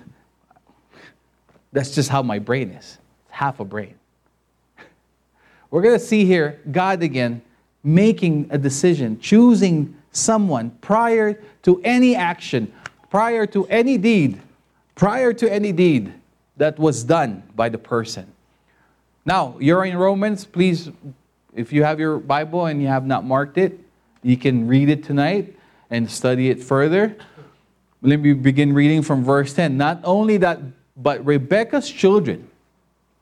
that's 1.73 1.95
just 1.95 2.09
how 2.09 2.23
my 2.23 2.41
brain 2.41 2.71
is. 2.71 2.99
It's 3.27 3.31
half 3.31 3.61
a 3.61 3.65
brain. 3.65 3.95
We're 5.71 5.83
going 5.83 5.99
to 5.99 6.05
see 6.05 6.25
here 6.25 6.61
God 6.69 7.01
again 7.05 7.43
making 7.85 8.49
a 8.51 8.59
decision, 8.59 9.21
choosing 9.21 9.97
someone 10.13 10.71
prior 10.81 11.41
to 11.63 11.81
any 11.85 12.17
action, 12.17 12.73
prior 13.11 13.47
to 13.47 13.67
any 13.67 13.99
deed, 13.99 14.41
prior 14.95 15.33
to 15.33 15.53
any 15.53 15.73
deed 15.73 16.13
that 16.57 16.79
was 16.79 17.05
done 17.05 17.43
by 17.55 17.69
the 17.69 17.79
person. 17.79 18.27
Now, 19.25 19.57
you're 19.59 19.85
in 19.85 19.97
Romans, 19.97 20.45
please 20.45 20.91
if 21.55 21.73
you 21.73 21.83
have 21.85 21.99
your 21.99 22.19
Bible 22.19 22.67
and 22.67 22.81
you 22.81 22.89
have 22.89 23.07
not 23.07 23.25
marked 23.25 23.59
it, 23.59 23.79
you 24.23 24.37
can 24.37 24.67
read 24.67 24.89
it 24.89 25.05
tonight 25.05 25.57
and 25.91 26.11
study 26.11 26.51
it 26.51 26.63
further. 26.63 27.17
Let 28.03 28.21
me 28.21 28.33
begin 28.33 28.73
reading 28.73 29.03
from 29.03 29.25
verse 29.25 29.53
10. 29.55 29.77
Not 29.77 30.01
only 30.05 30.37
that, 30.39 30.61
but 30.97 31.25
Rebekah's 31.25 31.91
children 31.91 32.49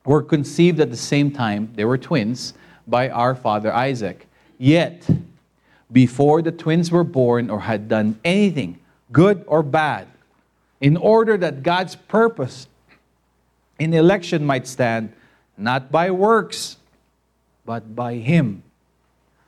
were 0.05 0.21
conceived 0.21 0.79
at 0.79 0.89
the 0.89 0.97
same 0.97 1.31
time, 1.31 1.71
they 1.75 1.85
were 1.85 1.97
twins, 1.97 2.53
by 2.87 3.09
our 3.09 3.35
father 3.35 3.73
Isaac. 3.73 4.27
Yet, 4.57 5.07
before 5.91 6.41
the 6.41 6.51
twins 6.51 6.91
were 6.91 7.03
born 7.03 7.49
or 7.49 7.61
had 7.61 7.87
done 7.87 8.19
anything, 8.23 8.79
good 9.11 9.43
or 9.47 9.63
bad, 9.63 10.07
in 10.81 10.97
order 10.97 11.37
that 11.37 11.63
God's 11.63 11.95
purpose 11.95 12.67
in 13.79 13.93
election 13.93 14.45
might 14.45 14.67
stand, 14.67 15.11
not 15.57 15.91
by 15.91 16.11
works, 16.11 16.77
but 17.65 17.95
by 17.95 18.15
him. 18.15 18.63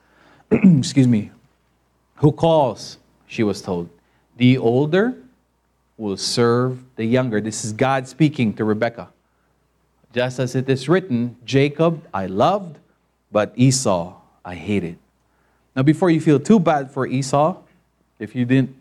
Excuse 0.52 1.08
me. 1.08 1.32
Who 2.18 2.32
calls, 2.32 2.98
she 3.28 3.44
was 3.44 3.62
told. 3.62 3.90
The 4.38 4.58
older 4.58 5.16
will 5.98 6.18
serve 6.18 6.84
the 6.96 7.06
younger. 7.06 7.42
This 7.42 7.64
is 7.64 7.74
God 7.74 8.08
speaking 8.08 8.54
to 8.56 8.66
Rebekah. 8.66 9.10
Just 10.14 10.40
as 10.40 10.56
it 10.56 10.68
is 10.70 10.90
written, 10.90 11.38
Jacob 11.46 12.06
I 12.14 12.26
loved, 12.26 12.78
but 13.32 13.54
Esau 13.56 14.16
I 14.44 14.56
hated. 14.56 14.98
Now, 15.76 15.84
before 15.84 16.10
you 16.10 16.20
feel 16.20 16.40
too 16.40 16.60
bad 16.60 16.92
for 16.92 17.08
Esau, 17.08 17.58
if 18.20 18.36
you 18.36 18.46
didn't, 18.46 18.76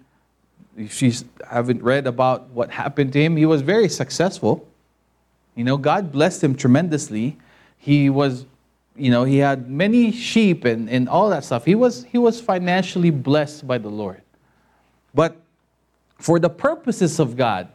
if 0.77 1.01
you 1.03 1.13
haven't 1.49 1.83
read 1.83 2.07
about 2.07 2.51
what 2.51 2.71
happened 2.71 3.13
to 3.13 3.23
him, 3.23 3.37
he 3.37 3.47
was 3.47 3.63
very 3.63 3.89
successful. 3.89 4.67
You 5.55 5.65
know, 5.65 5.77
God 5.77 6.11
blessed 6.11 6.43
him 6.43 6.55
tremendously. 6.55 7.37
He 7.79 8.11
was 8.11 8.47
you 9.01 9.11
know, 9.11 9.25
he 9.25 9.39
had 9.39 9.71
many 9.71 10.13
sheep 10.13 10.65
and, 10.65 10.89
and 10.91 11.09
all 11.09 11.31
that 11.31 11.45
stuff. 11.45 11.65
He 11.65 11.75
was, 11.75 12.05
he 12.05 12.19
was 12.19 12.41
financially 12.41 13.11
blessed 13.11 13.67
by 13.67 13.79
the 13.79 13.89
Lord. 13.89 14.21
But 15.15 15.37
for 16.19 16.39
the 16.39 16.51
purposes 16.51 17.19
of 17.19 17.37
God, 17.37 17.69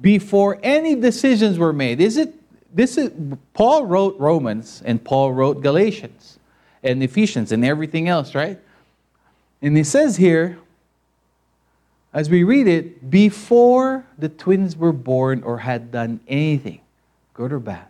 before 0.00 0.58
any 0.62 0.94
decisions 0.94 1.58
were 1.58 1.72
made, 1.72 2.00
is 2.00 2.16
it 2.16 2.34
this 2.74 2.98
is 2.98 3.12
Paul 3.54 3.86
wrote 3.86 4.18
Romans 4.18 4.82
and 4.84 5.02
Paul 5.02 5.32
wrote 5.32 5.62
Galatians 5.62 6.38
and 6.84 7.02
Ephesians 7.02 7.50
and 7.50 7.64
everything 7.64 8.08
else, 8.08 8.34
right? 8.34 8.60
And 9.62 9.76
he 9.76 9.82
says 9.82 10.16
here, 10.16 10.58
as 12.12 12.30
we 12.30 12.44
read 12.44 12.68
it, 12.68 13.10
before 13.10 14.06
the 14.18 14.28
twins 14.28 14.76
were 14.76 14.92
born 14.92 15.42
or 15.42 15.58
had 15.58 15.90
done 15.90 16.20
anything, 16.28 16.80
good 17.32 17.52
or 17.52 17.58
bad, 17.58 17.86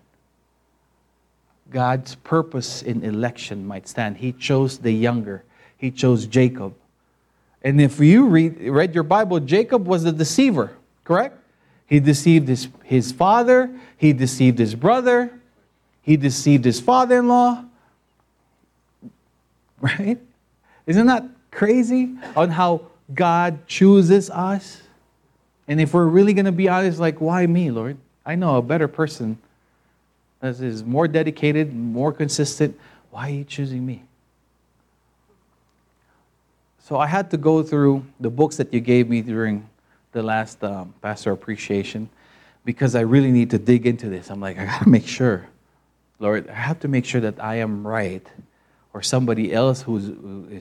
God's 1.70 2.14
purpose 2.14 2.80
in 2.80 3.04
election 3.04 3.66
might 3.66 3.88
stand. 3.88 4.18
He 4.18 4.32
chose 4.32 4.78
the 4.78 4.92
younger, 4.92 5.44
He 5.76 5.90
chose 5.90 6.26
Jacob. 6.26 6.74
And 7.62 7.80
if 7.80 7.98
you 7.98 8.28
read, 8.28 8.60
read 8.60 8.94
your 8.94 9.04
Bible, 9.04 9.40
Jacob 9.40 9.86
was 9.86 10.04
the 10.04 10.12
deceiver. 10.12 10.76
Correct? 11.02 11.36
He 11.86 12.00
deceived 12.00 12.48
his, 12.48 12.68
his 12.82 13.12
father, 13.12 13.70
he 13.96 14.12
deceived 14.12 14.58
his 14.58 14.74
brother, 14.74 15.38
he 16.00 16.16
deceived 16.16 16.64
his 16.64 16.80
father 16.80 17.18
in 17.18 17.28
law. 17.28 17.64
Right? 19.80 20.18
Isn't 20.86 21.06
that 21.06 21.24
crazy 21.50 22.14
on 22.36 22.50
how 22.50 22.82
God 23.12 23.66
chooses 23.66 24.30
us? 24.30 24.80
And 25.66 25.80
if 25.80 25.94
we're 25.94 26.06
really 26.06 26.34
going 26.34 26.44
to 26.44 26.52
be 26.52 26.68
honest, 26.68 26.98
like, 26.98 27.20
why 27.20 27.46
me, 27.46 27.70
Lord? 27.70 27.96
I 28.24 28.34
know 28.34 28.56
a 28.56 28.62
better 28.62 28.88
person 28.88 29.38
that 30.40 30.60
is 30.60 30.84
more 30.84 31.08
dedicated, 31.08 31.74
more 31.74 32.12
consistent. 32.12 32.78
Why 33.10 33.28
are 33.28 33.34
you 33.34 33.44
choosing 33.44 33.84
me? 33.84 34.02
So 36.80 36.98
I 36.98 37.06
had 37.06 37.30
to 37.30 37.38
go 37.38 37.62
through 37.62 38.04
the 38.20 38.28
books 38.28 38.56
that 38.58 38.72
you 38.72 38.80
gave 38.80 39.08
me 39.08 39.22
during 39.22 39.66
the 40.12 40.22
last 40.22 40.62
um, 40.62 40.92
pastor 41.00 41.32
appreciation 41.32 42.10
because 42.64 42.94
I 42.94 43.00
really 43.00 43.30
need 43.30 43.50
to 43.50 43.58
dig 43.58 43.86
into 43.86 44.08
this. 44.08 44.30
I'm 44.30 44.40
like, 44.40 44.58
I 44.58 44.66
got 44.66 44.82
to 44.82 44.88
make 44.88 45.06
sure, 45.06 45.46
Lord, 46.18 46.48
I 46.48 46.54
have 46.54 46.80
to 46.80 46.88
make 46.88 47.06
sure 47.06 47.22
that 47.22 47.42
I 47.42 47.56
am 47.56 47.86
right 47.86 48.26
or 48.94 49.02
somebody 49.02 49.52
else 49.52 49.82
who's, 49.82 50.10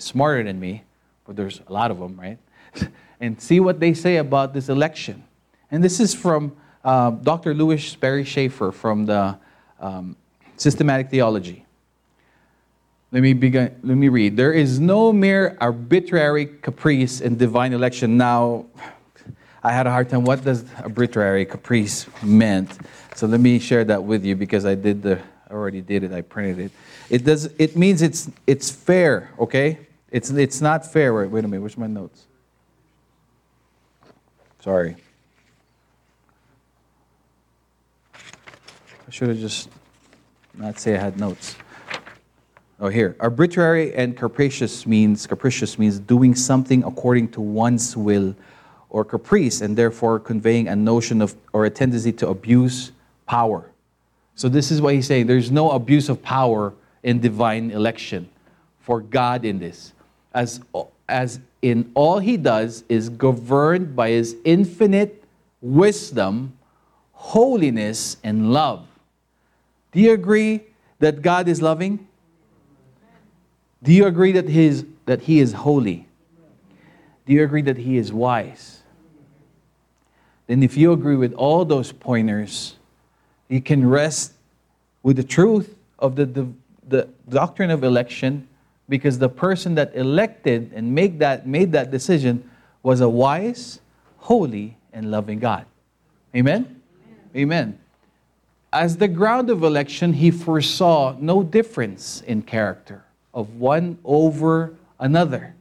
smarter 0.03 0.43
than 0.43 0.59
me, 0.59 0.83
but 1.25 1.35
there's 1.35 1.61
a 1.67 1.71
lot 1.71 1.91
of 1.91 1.99
them, 1.99 2.19
right? 2.19 2.39
and 3.21 3.39
see 3.39 3.59
what 3.59 3.79
they 3.79 3.93
say 3.93 4.17
about 4.17 4.53
this 4.53 4.67
election. 4.67 5.23
And 5.71 5.83
this 5.83 5.99
is 5.99 6.13
from 6.13 6.55
uh, 6.83 7.11
Dr. 7.11 7.53
Lewis 7.53 7.85
Sperry 7.85 8.25
Chafer 8.25 8.71
from 8.71 9.05
the 9.05 9.37
um, 9.79 10.17
Systematic 10.57 11.09
Theology. 11.09 11.65
Let 13.11 13.21
me 13.21 13.33
begin. 13.33 13.75
Let 13.83 13.95
me 13.95 14.09
read. 14.09 14.35
There 14.35 14.51
is 14.51 14.79
no 14.79 15.13
mere 15.13 15.55
arbitrary 15.61 16.47
caprice 16.47 17.21
in 17.21 17.37
divine 17.37 17.71
election. 17.71 18.17
Now, 18.17 18.65
I 19.61 19.71
had 19.71 19.85
a 19.85 19.91
hard 19.91 20.09
time. 20.09 20.23
What 20.23 20.43
does 20.43 20.65
arbitrary 20.81 21.45
caprice 21.45 22.07
meant? 22.23 22.75
So 23.13 23.27
let 23.27 23.39
me 23.39 23.59
share 23.59 23.83
that 23.85 24.03
with 24.03 24.25
you 24.25 24.35
because 24.35 24.65
I 24.65 24.73
did 24.73 25.03
the 25.03 25.21
I 25.47 25.53
already 25.53 25.81
did 25.81 26.03
it. 26.03 26.11
I 26.11 26.21
printed 26.21 26.57
it. 26.57 26.71
It 27.09 27.23
does. 27.23 27.45
It 27.57 27.75
means 27.75 28.01
it's 28.01 28.29
it's 28.47 28.69
fair. 28.69 29.31
Okay. 29.39 29.79
It's 30.11 30.29
it's 30.29 30.61
not 30.61 30.85
fair. 30.85 31.13
Wait, 31.13 31.29
wait 31.29 31.43
a 31.43 31.47
minute. 31.47 31.61
Where's 31.61 31.77
my 31.77 31.87
notes? 31.87 32.25
Sorry. 34.59 34.95
I 38.13 39.11
should 39.11 39.29
have 39.29 39.39
just 39.39 39.69
not 40.53 40.79
say 40.79 40.95
I 40.95 40.99
had 40.99 41.19
notes. 41.19 41.55
Oh, 42.79 42.87
here. 42.87 43.15
Arbitrary 43.19 43.93
and 43.93 44.15
capricious 44.15 44.85
means 44.85 45.27
capricious 45.27 45.77
means 45.77 45.99
doing 45.99 46.35
something 46.35 46.83
according 46.83 47.29
to 47.29 47.41
one's 47.41 47.97
will 47.97 48.35
or 48.89 49.03
caprice, 49.03 49.61
and 49.61 49.75
therefore 49.75 50.19
conveying 50.19 50.67
a 50.67 50.75
notion 50.75 51.21
of 51.21 51.35
or 51.51 51.65
a 51.65 51.69
tendency 51.69 52.11
to 52.13 52.29
abuse 52.29 52.91
power. 53.25 53.71
So 54.35 54.47
this 54.47 54.71
is 54.71 54.81
what 54.81 54.93
he's 54.93 55.07
saying. 55.07 55.27
There's 55.27 55.51
no 55.51 55.71
abuse 55.71 56.09
of 56.09 56.21
power 56.21 56.73
in 57.03 57.19
divine 57.19 57.71
election 57.71 58.29
for 58.79 59.01
God 59.01 59.45
in 59.45 59.59
this. 59.59 59.93
As, 60.33 60.61
as 61.07 61.39
in 61.61 61.91
all 61.93 62.19
he 62.19 62.37
does 62.37 62.83
is 62.89 63.09
governed 63.09 63.95
by 63.95 64.09
his 64.09 64.35
infinite 64.43 65.23
wisdom, 65.61 66.57
holiness, 67.11 68.17
and 68.23 68.51
love. 68.51 68.87
Do 69.91 69.99
you 69.99 70.13
agree 70.13 70.61
that 70.99 71.21
God 71.21 71.47
is 71.47 71.61
loving? 71.61 72.07
Do 73.83 73.93
you 73.93 74.05
agree 74.05 74.31
that 74.31 74.49
he 74.49 74.65
is, 74.65 74.85
that 75.05 75.21
he 75.21 75.39
is 75.39 75.53
holy? 75.53 76.07
Do 77.25 77.33
you 77.33 77.43
agree 77.43 77.61
that 77.63 77.77
he 77.77 77.97
is 77.97 78.11
wise? 78.11 78.81
Then, 80.47 80.63
if 80.63 80.75
you 80.75 80.91
agree 80.91 81.15
with 81.15 81.33
all 81.33 81.63
those 81.63 81.91
pointers, 81.91 82.75
you 83.47 83.61
can 83.61 83.87
rest 83.87 84.33
with 85.01 85.15
the 85.15 85.23
truth 85.23 85.77
of 85.99 86.15
the, 86.15 86.25
the, 86.25 86.47
the 86.87 87.07
doctrine 87.29 87.71
of 87.71 87.83
election 87.83 88.47
because 88.89 89.19
the 89.19 89.29
person 89.29 89.75
that 89.75 89.95
elected 89.95 90.71
and 90.75 90.93
make 90.93 91.19
that, 91.19 91.47
made 91.47 91.71
that 91.71 91.91
decision 91.91 92.49
was 92.81 93.01
a 93.01 93.09
wise, 93.09 93.79
holy, 94.17 94.77
and 94.91 95.09
loving 95.09 95.39
God. 95.39 95.65
Amen? 96.35 96.81
Amen? 97.35 97.35
Amen. 97.35 97.79
As 98.71 98.97
the 98.97 99.07
ground 99.07 99.49
of 99.49 99.63
election, 99.63 100.13
he 100.13 100.31
foresaw 100.31 101.15
no 101.19 101.43
difference 101.43 102.21
in 102.21 102.41
character 102.41 103.03
of 103.33 103.55
one 103.55 103.99
over 104.03 104.73
another. 104.99 105.55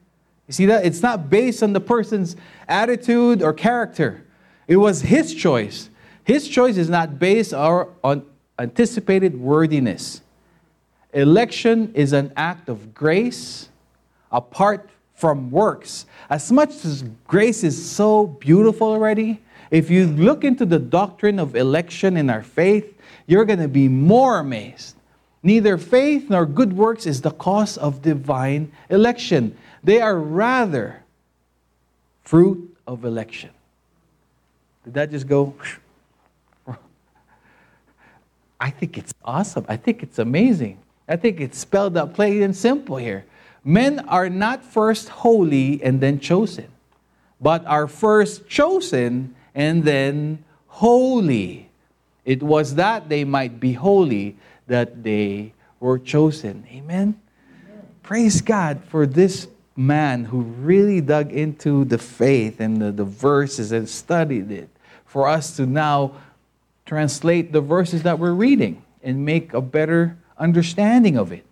You 0.48 0.54
see 0.54 0.66
that? 0.66 0.84
It's 0.84 1.02
not 1.02 1.30
based 1.30 1.62
on 1.62 1.72
the 1.72 1.80
person's 1.80 2.36
attitude 2.68 3.42
or 3.42 3.52
character. 3.52 4.24
It 4.66 4.76
was 4.76 5.02
his 5.02 5.34
choice. 5.34 5.88
His 6.24 6.48
choice 6.48 6.76
is 6.76 6.88
not 6.88 7.18
based 7.18 7.52
on 7.52 8.26
anticipated 8.58 9.38
worthiness. 9.38 10.22
Election 11.12 11.92
is 11.94 12.12
an 12.12 12.32
act 12.36 12.68
of 12.68 12.94
grace 12.94 13.68
apart 14.30 14.88
from 15.14 15.50
works. 15.50 16.06
As 16.30 16.50
much 16.50 16.70
as 16.84 17.04
grace 17.26 17.62
is 17.62 17.90
so 17.90 18.26
beautiful 18.26 18.88
already, 18.88 19.40
if 19.70 19.90
you 19.90 20.06
look 20.06 20.44
into 20.44 20.66
the 20.66 20.78
doctrine 20.78 21.38
of 21.38 21.54
election 21.54 22.16
in 22.16 22.30
our 22.30 22.42
faith, 22.42 22.98
you're 23.26 23.44
going 23.44 23.58
to 23.58 23.68
be 23.68 23.88
more 23.88 24.38
amazed. 24.38 24.96
Neither 25.42 25.76
faith 25.76 26.30
nor 26.30 26.46
good 26.46 26.72
works 26.72 27.06
is 27.06 27.20
the 27.20 27.30
cause 27.30 27.76
of 27.76 28.00
divine 28.02 28.72
election. 28.90 29.56
They 29.82 30.00
are 30.00 30.16
rather 30.16 31.02
fruit 32.22 32.76
of 32.86 33.04
election. 33.04 33.50
Did 34.84 34.94
that 34.94 35.10
just 35.10 35.26
go? 35.26 35.54
I 38.60 38.70
think 38.70 38.98
it's 38.98 39.12
awesome. 39.24 39.66
I 39.68 39.76
think 39.76 40.02
it's 40.02 40.18
amazing. 40.18 40.78
I 41.08 41.16
think 41.16 41.40
it's 41.40 41.58
spelled 41.58 41.96
out 41.96 42.14
plain 42.14 42.42
and 42.42 42.56
simple 42.56 42.96
here. 42.96 43.24
Men 43.64 44.00
are 44.08 44.28
not 44.28 44.64
first 44.64 45.08
holy 45.08 45.82
and 45.82 46.00
then 46.00 46.18
chosen, 46.18 46.68
but 47.40 47.64
are 47.66 47.86
first 47.86 48.48
chosen 48.48 49.34
and 49.54 49.84
then 49.84 50.44
holy. 50.66 51.68
It 52.24 52.42
was 52.42 52.76
that 52.76 53.08
they 53.08 53.24
might 53.24 53.60
be 53.60 53.72
holy 53.72 54.36
that 54.66 55.02
they 55.02 55.52
were 55.80 55.98
chosen. 55.98 56.64
Amen? 56.70 57.20
Amen. 57.64 57.86
Praise 58.02 58.40
God 58.40 58.82
for 58.88 59.06
this 59.06 59.48
man 59.76 60.24
who 60.24 60.42
really 60.42 61.00
dug 61.00 61.32
into 61.32 61.84
the 61.84 61.98
faith 61.98 62.60
and 62.60 62.80
the, 62.80 62.92
the 62.92 63.04
verses 63.04 63.72
and 63.72 63.88
studied 63.88 64.50
it 64.50 64.68
for 65.06 65.28
us 65.28 65.56
to 65.56 65.66
now 65.66 66.12
translate 66.86 67.52
the 67.52 67.60
verses 67.60 68.02
that 68.02 68.18
we're 68.18 68.32
reading 68.32 68.82
and 69.02 69.24
make 69.24 69.52
a 69.54 69.60
better 69.60 70.16
understanding 70.42 71.16
of 71.16 71.32
it. 71.32 71.46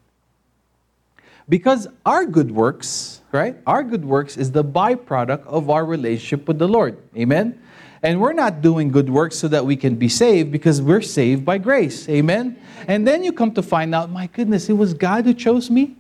Because 1.49 1.89
our 2.05 2.27
good 2.27 2.51
works, 2.51 3.23
right? 3.33 3.57
Our 3.67 3.83
good 3.83 4.05
works 4.05 4.37
is 4.37 4.53
the 4.53 4.65
byproduct 4.65 5.47
of 5.47 5.71
our 5.71 5.85
relationship 5.85 6.47
with 6.47 6.59
the 6.59 6.69
Lord. 6.69 6.99
Amen? 7.17 7.61
And 8.03 8.21
we're 8.21 8.33
not 8.33 8.63
doing 8.63 8.91
good 8.91 9.11
works 9.11 9.37
so 9.37 9.49
that 9.49 9.65
we 9.65 9.77
can 9.77 9.95
be 9.97 10.09
saved 10.09 10.51
because 10.51 10.81
we're 10.81 11.03
saved 11.03 11.45
by 11.45 11.59
grace. 11.59 12.09
Amen? 12.09 12.57
And 12.89 13.07
then 13.07 13.23
you 13.23 13.33
come 13.33 13.53
to 13.53 13.63
find 13.63 13.95
out, 13.95 14.11
my 14.11 14.27
goodness, 14.27 14.69
it 14.69 14.75
was 14.75 14.95
God 14.95 15.25
who 15.25 15.35
chose 15.35 15.71
me. 15.71 15.97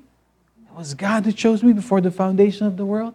It 0.66 0.76
was 0.76 0.94
God 0.94 1.24
who 1.24 1.32
chose 1.32 1.62
me 1.62 1.72
before 1.72 2.00
the 2.00 2.10
foundation 2.10 2.66
of 2.66 2.76
the 2.76 2.86
world 2.86 3.14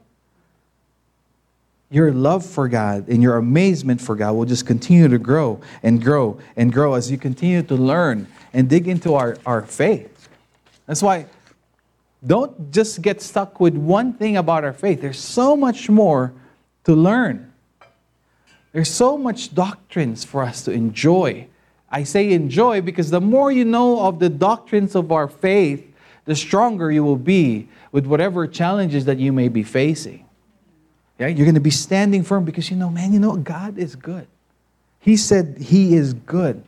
your 1.90 2.12
love 2.12 2.46
for 2.46 2.68
God 2.68 3.08
and 3.08 3.22
your 3.22 3.38
amazement 3.38 4.02
for 4.02 4.16
God 4.16 4.34
will 4.34 4.46
just 4.46 4.66
continue 4.66 5.08
to 5.08 5.18
grow 5.18 5.62
and 5.84 6.04
grow 6.04 6.40
and 6.56 6.74
grow 6.74 6.96
as 6.96 7.12
you 7.12 7.18
continue 7.18 7.62
to 7.64 7.76
learn 7.76 8.28
and 8.54 8.70
dig 8.70 8.88
into 8.88 9.14
our, 9.14 9.38
our 9.46 9.62
faith. 9.62 10.30
That's 10.88 11.02
why 11.02 11.28
don't 12.26 12.72
just 12.72 13.02
get 13.02 13.22
stuck 13.22 13.60
with 13.60 13.76
one 13.76 14.14
thing 14.14 14.36
about 14.38 14.64
our 14.64 14.74
faith. 14.74 15.02
There's 15.02 15.20
so 15.20 15.56
much 15.56 15.90
more 15.90 16.34
to 16.86 16.96
learn. 16.96 17.52
There's 18.72 18.90
so 18.90 19.18
much 19.18 19.54
doctrines 19.54 20.24
for 20.24 20.44
us 20.44 20.64
to 20.64 20.72
enjoy. 20.72 21.48
I 21.90 22.04
say 22.04 22.34
enjoy 22.34 22.82
because 22.82 23.10
the 23.10 23.22
more 23.22 23.52
you 23.52 23.64
know 23.64 24.02
of 24.02 24.20
the 24.20 24.30
doctrines 24.30 24.96
of 24.96 25.12
our 25.12 25.28
faith, 25.28 25.86
the 26.26 26.36
stronger 26.36 26.92
you 26.92 27.04
will 27.04 27.16
be 27.16 27.70
with 27.92 28.06
whatever 28.06 28.48
challenges 28.48 29.06
that 29.06 29.20
you 29.20 29.32
may 29.32 29.48
be 29.48 29.64
facing. 29.64 30.25
Yeah, 31.18 31.28
you're 31.28 31.46
going 31.46 31.56
to 31.56 31.62
be 31.62 31.72
standing 31.72 32.24
firm 32.24 32.44
because 32.44 32.70
you 32.70 32.76
know, 32.76 32.90
man, 32.90 33.14
you 33.14 33.20
know, 33.20 33.36
God 33.38 33.78
is 33.78 33.96
good. 33.96 34.28
He 35.00 35.16
said 35.18 35.58
He 35.60 35.96
is 35.96 36.14
good. 36.14 36.64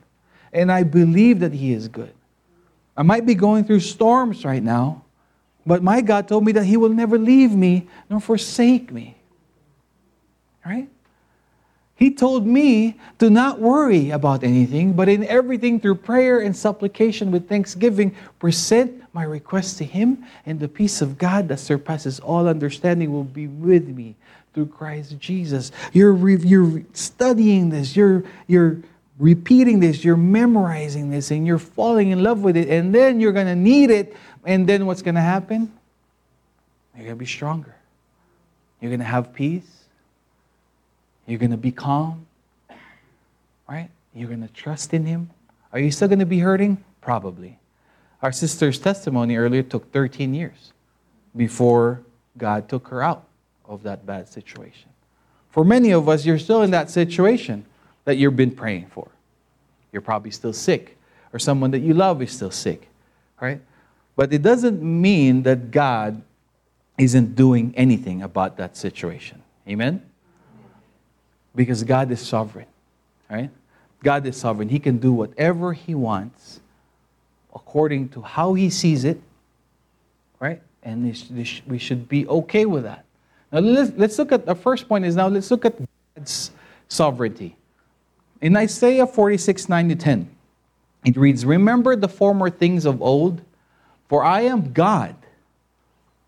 And 0.53 0.71
I 0.71 0.83
believe 0.83 1.39
that 1.39 1.53
He 1.53 1.73
is 1.73 1.88
good. 1.88 2.13
I 2.95 3.03
might 3.03 3.25
be 3.25 3.36
going 3.36 3.65
through 3.65 3.81
storms 3.81 4.45
right 4.45 4.63
now, 4.63 5.03
but 5.65 5.83
my 5.83 6.01
God 6.01 6.27
told 6.27 6.45
me 6.45 6.53
that 6.53 6.65
He 6.65 6.77
will 6.77 6.89
never 6.89 7.17
leave 7.17 7.51
me 7.51 7.88
nor 8.10 8.19
forsake 8.19 8.91
me. 8.91 9.15
Right? 10.65 10.88
He 11.95 12.12
told 12.12 12.45
me 12.45 12.99
to 13.17 13.29
not 13.29 13.60
worry 13.60 14.12
about 14.12 14.43
anything, 14.43 14.93
but 14.93 15.10
in 15.10 15.23
everything 15.25 15.79
through 15.79 15.95
prayer 15.95 16.39
and 16.39 16.55
supplication 16.55 17.31
with 17.31 17.49
thanksgiving, 17.49 18.15
present 18.39 19.03
my 19.13 19.23
request 19.23 19.79
to 19.79 19.83
Him, 19.83 20.23
and 20.45 20.60
the 20.60 20.67
peace 20.67 21.01
of 21.01 21.17
God 21.17 21.47
that 21.47 21.60
surpasses 21.60 22.19
all 22.19 22.47
understanding 22.47 23.12
will 23.12 23.23
be 23.23 23.47
with 23.47 23.88
me 23.88 24.15
through 24.58 24.65
Christ 24.65 25.20
Jesus. 25.20 25.72
You're, 25.93 26.17
you're 26.28 26.82
studying 26.93 27.70
this, 27.70 27.96
you're, 27.96 28.24
you're 28.48 28.78
repeating 29.20 29.80
this, 29.80 30.04
you're 30.04 30.17
memorizing 30.17 31.12
this, 31.12 31.30
and 31.30 31.46
you're 31.46 31.60
falling 31.60 32.10
in 32.10 32.24
love 32.24 32.39
with 32.39 32.58
it, 32.58 32.67
and 32.67 32.93
then 32.93 33.20
you're 33.20 33.34
going 33.34 33.46
to 33.46 33.56
need 33.56 33.91
it, 33.91 34.17
and 34.46 34.67
then 34.67 34.88
what's 34.88 35.04
going 35.04 35.13
to 35.13 35.22
happen? 35.22 35.72
You're 36.96 37.06
going 37.06 37.15
to 37.17 37.20
be 37.20 37.28
stronger. 37.28 37.76
You're 38.82 38.89
going 38.89 39.00
to 39.00 39.06
have 39.06 39.32
peace. 39.32 39.84
You're 41.28 41.38
going 41.38 41.52
to 41.52 41.58
be 41.58 41.72
calm, 41.72 42.26
right? 43.70 43.91
You're 44.15 44.30
going 44.30 44.41
to 44.41 44.52
trust 44.56 44.91
in 44.91 45.06
Him. 45.06 45.30
Are 45.72 45.78
you 45.78 45.91
still 45.91 46.08
going 46.08 46.17
to 46.17 46.26
be 46.26 46.39
hurting? 46.39 46.84
Probably. 47.00 47.60
Our 48.24 48.32
sister's 48.32 48.80
testimony 48.80 49.36
earlier 49.36 49.62
took 49.62 49.91
13 49.93 50.34
years 50.34 50.74
before 51.36 52.02
God 52.39 52.67
took 52.70 52.88
her 52.88 53.04
out 53.04 53.27
of 53.67 53.84
that 53.84 54.06
bad 54.06 54.27
situation. 54.27 54.89
For 55.49 55.63
many 55.63 55.91
of 55.91 56.08
us, 56.08 56.25
you're 56.25 56.39
still 56.39 56.62
in 56.62 56.71
that 56.71 56.89
situation 56.89 57.65
that 58.06 58.17
you've 58.17 58.36
been 58.36 58.51
praying 58.51 58.88
for. 58.88 59.08
You're 59.91 60.01
probably 60.01 60.32
still 60.32 60.53
sick, 60.53 60.97
or 61.34 61.39
someone 61.39 61.71
that 61.71 61.80
you 61.80 61.93
love 61.93 62.21
is 62.21 62.32
still 62.32 62.51
sick, 62.51 62.88
right? 63.41 63.62
But 64.15 64.34
it 64.34 64.41
doesn't 64.41 64.82
mean 64.82 65.43
that 65.43 65.71
God 65.71 66.21
isn't 66.97 67.36
doing 67.36 67.73
anything 67.75 68.21
about 68.21 68.58
that 68.58 68.75
situation. 68.75 69.41
Amen? 69.67 70.01
Because 71.56 71.84
God 71.84 72.12
is 72.12 72.21
sovereign, 72.21 72.67
right? 73.30 73.49
God 74.03 74.25
is 74.25 74.38
sovereign. 74.38 74.69
He 74.69 74.80
can 74.80 74.97
do 74.97 75.12
whatever 75.12 75.73
He 75.73 75.95
wants 75.95 76.60
according 77.53 78.10
to 78.10 78.21
how 78.21 78.53
He 78.53 78.69
sees 78.69 79.03
it, 79.03 79.19
right? 80.39 80.62
And 80.84 81.03
we 81.67 81.77
should 81.77 82.08
be 82.08 82.27
okay 82.27 82.65
with 82.65 82.84
that. 82.84 83.06
Now 83.51 83.60
let's, 83.60 83.91
let's 83.95 84.19
look 84.19 84.31
at 84.31 84.45
the 84.45 84.55
first 84.55 84.88
point 84.88 85.05
is 85.05 85.15
now 85.15 85.27
let's 85.27 85.49
look 85.51 85.65
at 85.65 85.75
God's 86.15 86.51
sovereignty. 86.88 87.55
In 88.41 88.55
Isaiah 88.55 89.07
46, 89.07 89.69
9 89.69 89.89
to 89.89 89.95
10, 89.95 90.29
it 91.05 91.17
reads, 91.17 91.45
Remember 91.45 91.95
the 91.95 92.07
former 92.07 92.49
things 92.49 92.86
of 92.86 93.01
old, 93.01 93.41
for 94.07 94.23
I 94.23 94.41
am 94.41 94.73
God, 94.73 95.15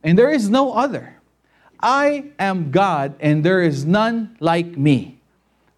and 0.03 0.17
there 0.17 0.32
is 0.32 0.49
no 0.49 0.73
other. 0.73 1.15
I 1.79 2.32
am 2.39 2.71
God, 2.71 3.15
and 3.19 3.43
there 3.43 3.62
is 3.62 3.86
none 3.86 4.36
like 4.39 4.77
me 4.77 5.19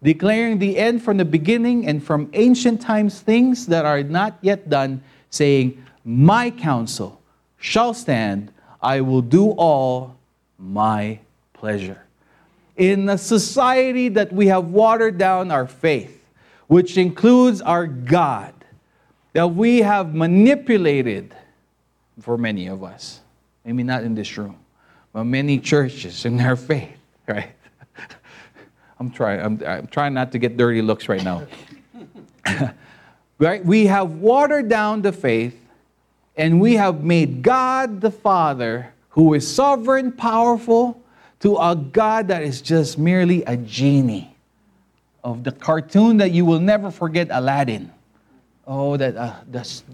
declaring 0.02 0.58
the 0.58 0.76
end 0.78 1.02
from 1.02 1.16
the 1.16 1.24
beginning 1.24 1.86
and 1.86 2.02
from 2.02 2.28
ancient 2.32 2.80
times 2.80 3.20
things 3.20 3.66
that 3.66 3.84
are 3.84 4.02
not 4.02 4.36
yet 4.42 4.68
done, 4.68 5.02
saying, 5.30 5.82
My 6.04 6.50
counsel 6.50 7.22
shall 7.58 7.94
stand, 7.94 8.52
I 8.82 9.00
will 9.00 9.22
do 9.22 9.50
all 9.52 10.16
my 10.58 11.20
pleasure. 11.62 12.02
In 12.76 13.08
a 13.08 13.16
society 13.16 14.08
that 14.08 14.32
we 14.32 14.48
have 14.48 14.70
watered 14.70 15.16
down 15.16 15.52
our 15.52 15.68
faith, 15.68 16.24
which 16.66 16.98
includes 16.98 17.60
our 17.60 17.86
God, 17.86 18.52
that 19.32 19.46
we 19.46 19.78
have 19.78 20.12
manipulated 20.12 21.36
for 22.20 22.36
many 22.36 22.66
of 22.66 22.82
us, 22.82 23.20
maybe 23.64 23.84
not 23.84 24.02
in 24.02 24.16
this 24.16 24.36
room, 24.36 24.56
but 25.12 25.22
many 25.22 25.60
churches 25.60 26.24
in 26.24 26.36
their 26.36 26.56
faith, 26.56 26.98
right? 27.28 27.52
I'm 28.98 29.12
trying. 29.12 29.40
I'm, 29.40 29.62
I'm 29.64 29.86
trying 29.86 30.14
not 30.14 30.32
to 30.32 30.38
get 30.38 30.56
dirty 30.56 30.82
looks 30.82 31.08
right 31.08 31.22
now. 31.22 31.46
right? 33.38 33.64
We 33.64 33.86
have 33.86 34.14
watered 34.14 34.68
down 34.68 35.02
the 35.02 35.12
faith, 35.12 35.60
and 36.36 36.60
we 36.60 36.74
have 36.74 37.04
made 37.04 37.40
God 37.40 38.00
the 38.00 38.10
Father, 38.10 38.92
who 39.10 39.34
is 39.34 39.46
sovereign, 39.46 40.10
powerful, 40.10 41.01
to 41.42 41.56
a 41.56 41.74
God 41.74 42.28
that 42.28 42.42
is 42.42 42.62
just 42.62 42.96
merely 42.96 43.42
a 43.44 43.56
genie 43.56 44.34
of 45.24 45.42
the 45.42 45.50
cartoon 45.52 46.18
that 46.18 46.30
you 46.30 46.44
will 46.44 46.60
never 46.60 46.90
forget, 46.90 47.28
Aladdin. 47.30 47.92
Oh, 48.64 48.96
that 48.96 49.16
uh, 49.16 49.34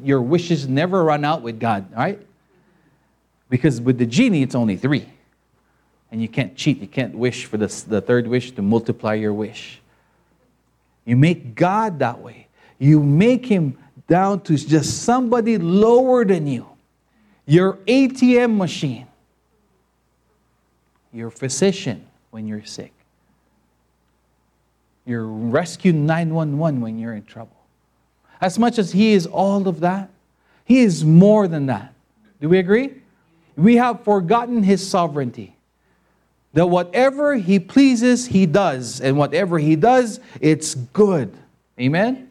your 0.02 0.20
wishes 0.20 0.68
never 0.68 1.02
run 1.02 1.24
out 1.24 1.40
with 1.40 1.58
God, 1.58 1.90
right? 1.94 2.20
Because 3.48 3.80
with 3.80 3.96
the 3.96 4.04
genie, 4.04 4.42
it's 4.42 4.54
only 4.54 4.76
three. 4.76 5.08
And 6.12 6.20
you 6.20 6.28
can't 6.28 6.54
cheat. 6.54 6.80
You 6.80 6.86
can't 6.86 7.14
wish 7.14 7.46
for 7.46 7.56
the, 7.56 7.66
the 7.88 8.02
third 8.02 8.26
wish 8.26 8.52
to 8.52 8.62
multiply 8.62 9.14
your 9.14 9.32
wish. 9.32 9.80
You 11.06 11.16
make 11.16 11.54
God 11.54 11.98
that 12.00 12.20
way. 12.20 12.48
You 12.78 13.02
make 13.02 13.46
him 13.46 13.78
down 14.06 14.42
to 14.42 14.56
just 14.56 15.02
somebody 15.02 15.56
lower 15.56 16.26
than 16.26 16.46
you. 16.46 16.66
Your 17.46 17.74
ATM 17.86 18.56
machine. 18.56 19.06
Your 21.12 21.30
physician 21.30 22.06
when 22.30 22.46
you're 22.46 22.64
sick. 22.64 22.92
Your 25.06 25.24
rescue 25.24 25.92
911 25.92 26.80
when 26.80 26.98
you're 26.98 27.14
in 27.14 27.24
trouble. 27.24 27.56
As 28.40 28.58
much 28.58 28.78
as 28.78 28.92
he 28.92 29.12
is 29.12 29.26
all 29.26 29.66
of 29.66 29.80
that, 29.80 30.10
he 30.64 30.80
is 30.80 31.04
more 31.04 31.48
than 31.48 31.66
that. 31.66 31.94
Do 32.40 32.48
we 32.48 32.58
agree? 32.58 32.94
We 33.56 33.76
have 33.76 34.04
forgotten 34.04 34.62
his 34.62 34.86
sovereignty 34.86 35.56
that 36.52 36.66
whatever 36.66 37.36
he 37.36 37.58
pleases, 37.58 38.26
he 38.26 38.46
does. 38.46 39.00
And 39.00 39.16
whatever 39.16 39.58
he 39.58 39.76
does, 39.76 40.20
it's 40.40 40.74
good. 40.74 41.36
Amen? 41.80 42.30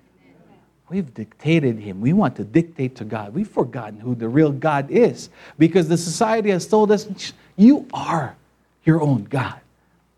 We've 0.89 1.13
dictated 1.13 1.79
him. 1.79 1.99
We 1.99 2.13
want 2.13 2.37
to 2.37 2.43
dictate 2.43 2.95
to 2.97 3.05
God. 3.05 3.33
We've 3.33 3.47
forgotten 3.47 3.99
who 3.99 4.15
the 4.15 4.29
real 4.29 4.51
God 4.51 4.89
is 4.89 5.29
because 5.57 5.89
the 5.89 5.97
society 5.97 6.49
has 6.51 6.65
told 6.65 6.91
us 6.91 7.33
you 7.57 7.87
are 7.93 8.35
your 8.87 9.01
own 9.01 9.25
God. 9.25 9.59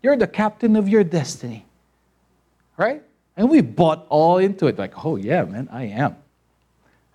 You're 0.00 0.16
the 0.16 0.26
captain 0.26 0.76
of 0.76 0.88
your 0.88 1.04
destiny. 1.04 1.66
Right? 2.76 3.02
And 3.36 3.50
we 3.50 3.60
bought 3.60 4.06
all 4.08 4.38
into 4.38 4.66
it 4.68 4.78
like, 4.78 5.04
oh, 5.04 5.16
yeah, 5.16 5.42
man, 5.44 5.68
I 5.70 5.84
am. 5.84 6.16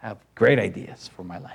I 0.03 0.09
have 0.09 0.17
great 0.35 0.59
ideas 0.59 1.09
for 1.15 1.23
my 1.23 1.39
life. 1.39 1.53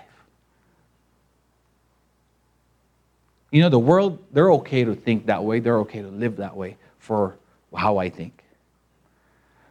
You 3.53 3.63
know, 3.63 3.69
the 3.69 3.79
world, 3.79 4.19
they're 4.33 4.53
okay 4.53 4.85
to 4.85 4.95
think 4.95 5.27
that 5.27 5.45
way, 5.45 5.61
they're 5.61 5.79
okay 5.81 6.03
to 6.03 6.09
live 6.09 6.37
that 6.37 6.57
way 6.57 6.77
for 6.99 7.37
how 7.77 7.99
I 7.99 8.09
think. 8.09 8.43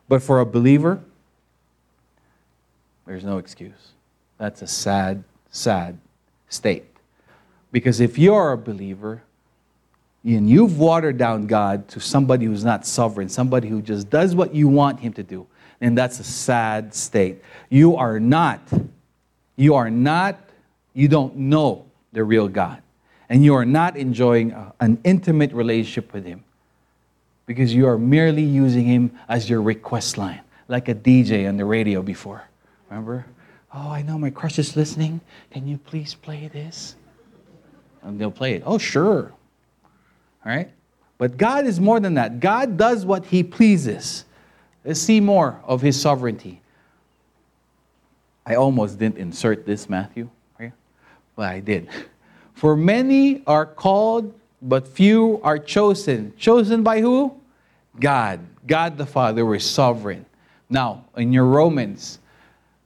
But 0.07 0.21
for 0.21 0.39
a 0.39 0.45
believer, 0.45 1.01
there's 3.05 3.23
no 3.23 3.37
excuse. 3.37 3.93
That's 4.37 4.61
a 4.61 4.67
sad, 4.67 5.23
sad 5.51 5.97
state. 6.49 6.85
Because 7.71 7.99
if 7.99 8.17
you're 8.17 8.51
a 8.51 8.57
believer 8.57 9.23
and 10.23 10.49
you've 10.49 10.77
watered 10.77 11.17
down 11.17 11.47
God 11.47 11.88
to 11.89 11.99
somebody 11.99 12.45
who's 12.45 12.63
not 12.63 12.86
sovereign, 12.86 13.29
somebody 13.29 13.69
who 13.69 13.82
just 13.82 14.10
does 14.10 14.36
what 14.36 14.53
you 14.53 14.67
want 14.67 14.99
him 14.99 15.13
to 15.13 15.23
do, 15.23 15.47
And 15.82 15.97
that's 15.97 16.19
a 16.19 16.23
sad 16.23 16.93
state. 16.93 17.41
You 17.69 17.95
are 17.95 18.19
not, 18.19 18.62
you 19.55 19.75
are 19.75 19.89
not, 19.89 20.39
you 20.93 21.08
don't 21.08 21.36
know 21.36 21.86
the 22.12 22.23
real 22.23 22.47
God 22.47 22.82
and 23.29 23.45
you 23.45 23.53
are 23.53 23.65
not 23.65 23.95
enjoying 23.95 24.55
an 24.79 24.99
intimate 25.03 25.53
relationship 25.53 26.12
with 26.12 26.25
Him 26.25 26.43
because 27.45 27.73
you 27.73 27.88
are 27.88 27.97
merely 27.97 28.43
using 28.43 28.86
Him 28.86 29.17
as 29.29 29.49
your 29.49 29.62
request 29.62 30.17
line, 30.17 30.41
like 30.67 30.89
a 30.89 30.95
DJ 30.95 31.47
on 31.47 31.58
the 31.58 31.65
radio 31.65 32.01
before. 32.01 32.43
Remember? 32.89 33.25
Oh, 33.71 33.89
I 33.89 34.01
know 34.01 34.17
my 34.17 34.32
crush 34.32 34.58
is 34.58 34.75
listening. 34.75 35.21
Can 35.51 35.67
you 35.67 35.77
please 35.77 36.15
play 36.15 36.49
this? 36.51 36.95
And 38.01 38.19
they'll 38.19 38.32
play 38.32 38.55
it. 38.55 38.63
Oh, 38.65 38.79
sure. 38.79 39.32
All 40.49 40.55
right? 40.55 40.71
But 41.19 41.38
God 41.38 41.67
is 41.67 41.79
more 41.79 41.99
than 41.99 42.15
that. 42.15 42.39
God 42.39 42.75
does 42.75 43.05
what 43.05 43.25
He 43.25 43.43
pleases. 43.43 44.25
Let's 44.83 44.99
see 44.99 45.19
more 45.19 45.62
of 45.63 45.81
His 45.81 45.99
sovereignty. 45.99 46.62
I 48.47 48.55
almost 48.55 48.97
didn't 48.97 49.17
insert 49.17 49.67
this, 49.67 49.88
Matthew, 49.88 50.27
but 51.35 51.45
I 51.45 51.59
did. 51.59 51.88
For 52.55 52.75
many 52.75 53.43
are 53.45 53.65
called, 53.65 54.33
but 54.62 54.88
few 54.88 55.39
are 55.43 55.59
chosen. 55.59 56.33
Chosen 56.35 56.81
by 56.81 56.99
who? 56.99 57.39
God. 57.99 58.39
God 58.65 58.97
the 58.97 59.05
Father 59.05 59.53
is 59.53 59.63
sovereign. 59.63 60.25
Now, 60.67 61.05
in 61.15 61.31
your 61.31 61.45
Romans, 61.45 62.19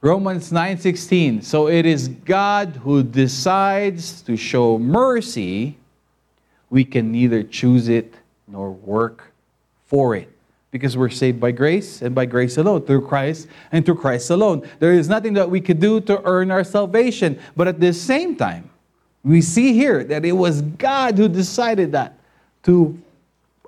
Romans 0.01 0.51
9:16. 0.51 1.43
So 1.43 1.69
it 1.69 1.85
is 1.85 2.09
God 2.09 2.81
who 2.83 3.03
decides 3.03 4.21
to 4.23 4.35
show 4.35 4.77
mercy. 4.77 5.77
We 6.73 6.83
can 6.83 7.11
neither 7.11 7.43
choose 7.43 7.87
it 7.87 8.15
nor 8.47 8.71
work 8.71 9.31
for 9.85 10.15
it 10.15 10.27
because 10.71 10.97
we're 10.97 11.11
saved 11.11 11.39
by 11.39 11.51
grace 11.51 12.01
and 12.01 12.15
by 12.15 12.25
grace 12.25 12.57
alone, 12.57 12.81
through 12.81 13.05
Christ 13.05 13.47
and 13.71 13.85
through 13.85 13.97
Christ 13.97 14.31
alone. 14.31 14.67
There 14.79 14.91
is 14.91 15.07
nothing 15.07 15.35
that 15.35 15.47
we 15.47 15.61
could 15.61 15.79
do 15.79 16.01
to 16.01 16.19
earn 16.25 16.49
our 16.49 16.63
salvation, 16.63 17.39
but 17.55 17.67
at 17.67 17.79
the 17.79 17.93
same 17.93 18.35
time, 18.35 18.71
we 19.23 19.39
see 19.39 19.73
here 19.73 20.03
that 20.05 20.25
it 20.25 20.31
was 20.31 20.63
God 20.63 21.15
who 21.15 21.27
decided 21.27 21.91
that 21.91 22.17
to 22.63 22.99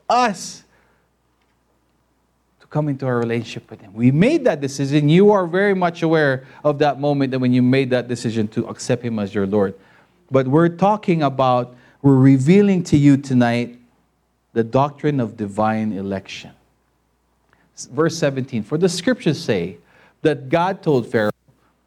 us 0.10 0.64
to 2.60 2.66
come 2.66 2.90
into 2.90 3.06
a 3.06 3.14
relationship 3.14 3.70
with 3.70 3.82
Him. 3.82 3.94
We 3.94 4.10
made 4.10 4.46
that 4.46 4.62
decision. 4.62 5.10
You 5.10 5.30
are 5.30 5.46
very 5.46 5.76
much 5.76 6.02
aware 6.02 6.48
of 6.64 6.80
that 6.80 7.00
moment 7.00 7.30
that 7.34 7.40
when 7.40 7.54
you 7.54 7.62
made 7.62 7.92
that 7.92 8.08
decision 8.08 8.48
to 8.48 8.66
accept 8.66 9.04
Him 9.04 9.20
as 9.20 9.36
your 9.36 9.46
Lord. 9.46 9.76
But 10.32 10.48
we're 10.48 10.70
talking 10.70 11.22
about, 11.22 11.76
we're 12.06 12.14
revealing 12.14 12.84
to 12.84 12.96
you 12.96 13.18
tonight 13.18 13.80
the 14.54 14.64
doctrine 14.64 15.20
of 15.20 15.36
divine 15.36 15.92
election. 15.92 16.52
Verse 17.92 18.16
17 18.20 18.62
For 18.62 18.78
the 18.78 18.88
scriptures 18.88 19.44
say 19.44 19.78
that 20.22 20.48
God 20.50 20.84
told 20.84 21.12
Pharaoh, 21.12 21.32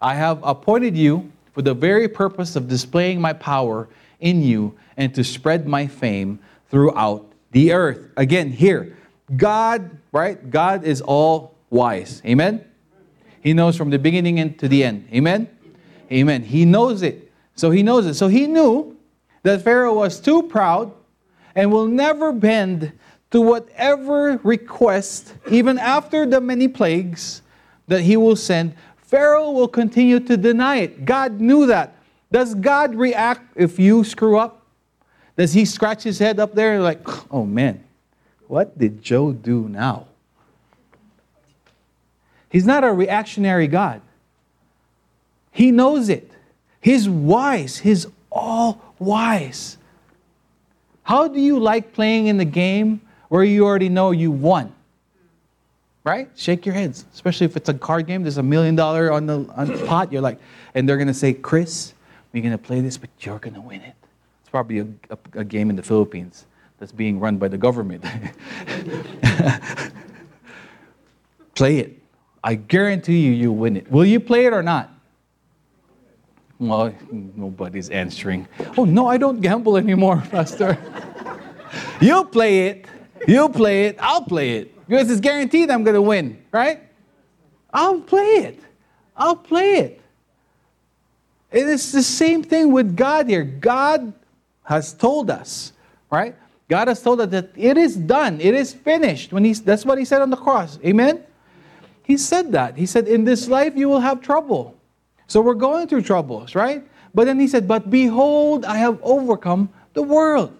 I 0.03 0.17
have 0.17 0.41
appointed 0.43 0.97
you 0.97 1.31
for 1.53 1.63
the 1.63 1.73
very 1.73 2.09
purpose 2.09 2.57
of 2.57 2.67
displaying 2.67 3.21
my 3.21 3.33
power 3.33 3.89
in 4.19 4.43
you 4.43 4.77
and 4.97 5.15
to 5.15 5.23
spread 5.23 5.69
my 5.69 5.87
fame 5.87 6.41
throughout 6.69 7.25
the 7.53 7.73
earth. 7.73 8.11
Again, 8.17 8.51
here, 8.51 8.97
God, 9.37 9.89
right? 10.11 10.51
God 10.51 10.83
is 10.83 11.01
all 11.01 11.55
wise. 11.71 12.23
Amen? 12.27 12.65
He 13.41 13.53
knows 13.53 13.77
from 13.77 13.91
the 13.91 14.01
beginning 14.01 14.41
and 14.41 14.59
to 14.59 14.67
the 14.67 14.83
end. 14.83 15.09
Amen? 15.13 15.49
Amen. 16.11 16.43
He 16.43 16.65
knows 16.65 17.03
it. 17.03 17.31
So 17.55 17.71
he 17.71 17.85
knows 17.85 18.05
it. 18.05 18.15
So 18.15 18.27
he 18.27 18.49
knew 18.49 18.98
that 19.43 19.63
Pharaoh 19.63 19.95
was 19.95 20.21
too 20.21 20.43
proud 20.45 20.93
and 21.55 21.73
will 21.73 21.87
never 21.87 22.33
bend 22.33 22.93
to 23.31 23.41
whatever 23.41 24.41
request, 24.43 25.35
even 25.51 25.79
after 25.79 26.25
the 26.27 26.41
many 26.41 26.69
plagues 26.69 27.43
that 27.87 28.03
he 28.03 28.17
will 28.17 28.37
send. 28.37 28.75
Pharaoh 28.97 29.51
will 29.51 29.69
continue 29.69 30.21
to 30.21 30.37
deny 30.37 30.77
it. 30.77 31.05
God 31.05 31.41
knew 31.41 31.67
that. 31.67 31.97
Does 32.31 32.55
God 32.55 32.95
react 32.95 33.43
if 33.57 33.79
you 33.79 34.05
screw 34.05 34.39
up? 34.39 34.67
Does 35.37 35.53
he 35.53 35.65
scratch 35.65 36.03
his 36.03 36.19
head 36.19 36.39
up 36.41 36.55
there 36.55 36.81
like, 36.81 37.01
oh 37.33 37.45
man, 37.45 37.85
what 38.49 38.77
did 38.79 39.03
Joe 39.03 39.33
do 39.33 39.69
now? 39.69 40.07
He's 42.51 42.67
not 42.67 42.83
a 42.83 42.93
reactionary 42.93 43.67
God. 43.67 44.01
He 45.53 45.71
knows 45.71 46.09
it. 46.09 46.31
He's 46.81 47.09
wise. 47.09 47.79
He's 47.79 48.07
all 48.31 48.88
wise. 48.99 49.79
How 51.03 51.29
do 51.29 51.41
you 51.41 51.59
like 51.59 51.93
playing 51.93 52.27
in 52.27 52.37
the 52.37 52.45
game 52.45 53.01
where 53.29 53.45
you 53.45 53.65
already 53.65 53.89
know 53.89 54.11
you 54.11 54.31
won? 54.31 54.73
Right? 56.05 56.31
Shake 56.37 56.65
your 56.65 56.75
heads, 56.75 57.05
especially 57.13 57.47
if 57.47 57.57
it's 57.57 57.69
a 57.69 57.75
card 57.75 58.07
game. 58.07 58.23
There's 58.23 58.39
a 58.39 58.43
million 58.43 58.77
dollar 58.77 59.13
on 59.13 59.27
the, 59.27 59.45
pot. 59.87 60.13
You're 60.13 60.23
like, 60.23 60.39
and 60.75 60.89
they're 60.89 60.97
gonna 60.97 61.15
say, 61.15 61.33
Chris, 61.33 61.95
we're 62.33 62.43
gonna 62.43 62.59
play 62.59 62.81
this, 62.81 62.97
but 62.97 63.11
you're 63.21 63.39
gonna 63.39 63.61
win 63.61 63.83
it. 63.83 63.95
It's 64.41 64.51
probably 64.51 64.79
a, 64.79 64.87
a, 65.11 65.19
a 65.41 65.45
game 65.45 65.71
in 65.71 65.77
the 65.77 65.83
Philippines 65.83 66.47
that's 66.79 66.93
being 66.93 67.21
run 67.21 67.37
by 67.37 67.49
the 67.49 67.59
government. 67.59 68.05
play 71.55 71.79
it. 71.79 71.99
I 72.43 72.55
guarantee 72.55 73.21
you, 73.21 73.33
you 73.33 73.53
win 73.53 73.77
it. 73.77 73.91
Will 73.91 74.07
you 74.07 74.21
play 74.21 74.47
it 74.47 74.53
or 74.53 74.63
not? 74.63 74.91
Well, 76.59 76.93
nobody's 77.11 77.89
answering. 77.91 78.49
Oh, 78.77 78.85
no, 78.85 79.07
I 79.07 79.17
don't 79.17 79.41
gamble 79.41 79.77
anymore, 79.77 80.23
Pastor. 80.31 80.77
you 82.01 82.25
play 82.25 82.67
it. 82.69 82.87
You 83.27 83.49
play 83.49 83.87
it. 83.87 83.97
I'll 84.01 84.23
play 84.23 84.59
it. 84.59 84.87
Because 84.89 85.11
it's 85.11 85.21
guaranteed 85.21 85.71
I'm 85.71 85.85
going 85.85 85.95
to 85.95 86.03
win, 86.03 86.43
right? 86.51 86.81
I'll 87.73 88.01
play 88.01 88.23
it. 88.23 88.61
I'll 89.17 89.37
play 89.37 89.75
it. 89.77 90.01
And 91.53 91.69
it's 91.71 91.93
the 91.93 92.03
same 92.03 92.43
thing 92.43 92.73
with 92.73 92.97
God 92.97 93.29
here. 93.29 93.45
God 93.45 94.13
has 94.65 94.93
told 94.93 95.31
us, 95.31 95.73
right? 96.11 96.35
God 96.69 96.89
has 96.89 97.03
told 97.03 97.21
us 97.21 97.31
that 97.31 97.51
it 97.57 97.79
is 97.79 97.97
done, 97.97 98.41
it 98.41 98.55
is 98.55 98.75
finished. 98.75 99.33
When 99.33 99.45
he's, 99.45 99.63
that's 99.63 99.85
what 99.85 99.99
he 99.99 100.05
said 100.05 100.21
on 100.21 100.31
the 100.31 100.37
cross. 100.37 100.79
Amen? 100.85 101.23
He 102.03 102.17
said 102.17 102.53
that. 102.53 102.77
He 102.77 102.87
said, 102.87 103.09
In 103.09 103.25
this 103.25 103.49
life 103.49 103.75
you 103.77 103.89
will 103.89 104.01
have 104.01 104.21
trouble. 104.21 104.78
So 105.29 105.41
we're 105.41 105.55
going 105.55 105.87
through 105.87 106.03
troubles, 106.03 106.55
right? 106.55 106.83
But 107.15 107.27
then 107.27 107.39
he 107.39 107.47
said, 107.47 107.69
But 107.69 107.91
behold, 107.91 108.65
I 108.65 108.79
have 108.79 108.99
overcome 109.03 109.69
the 109.93 110.03
world. 110.03 110.53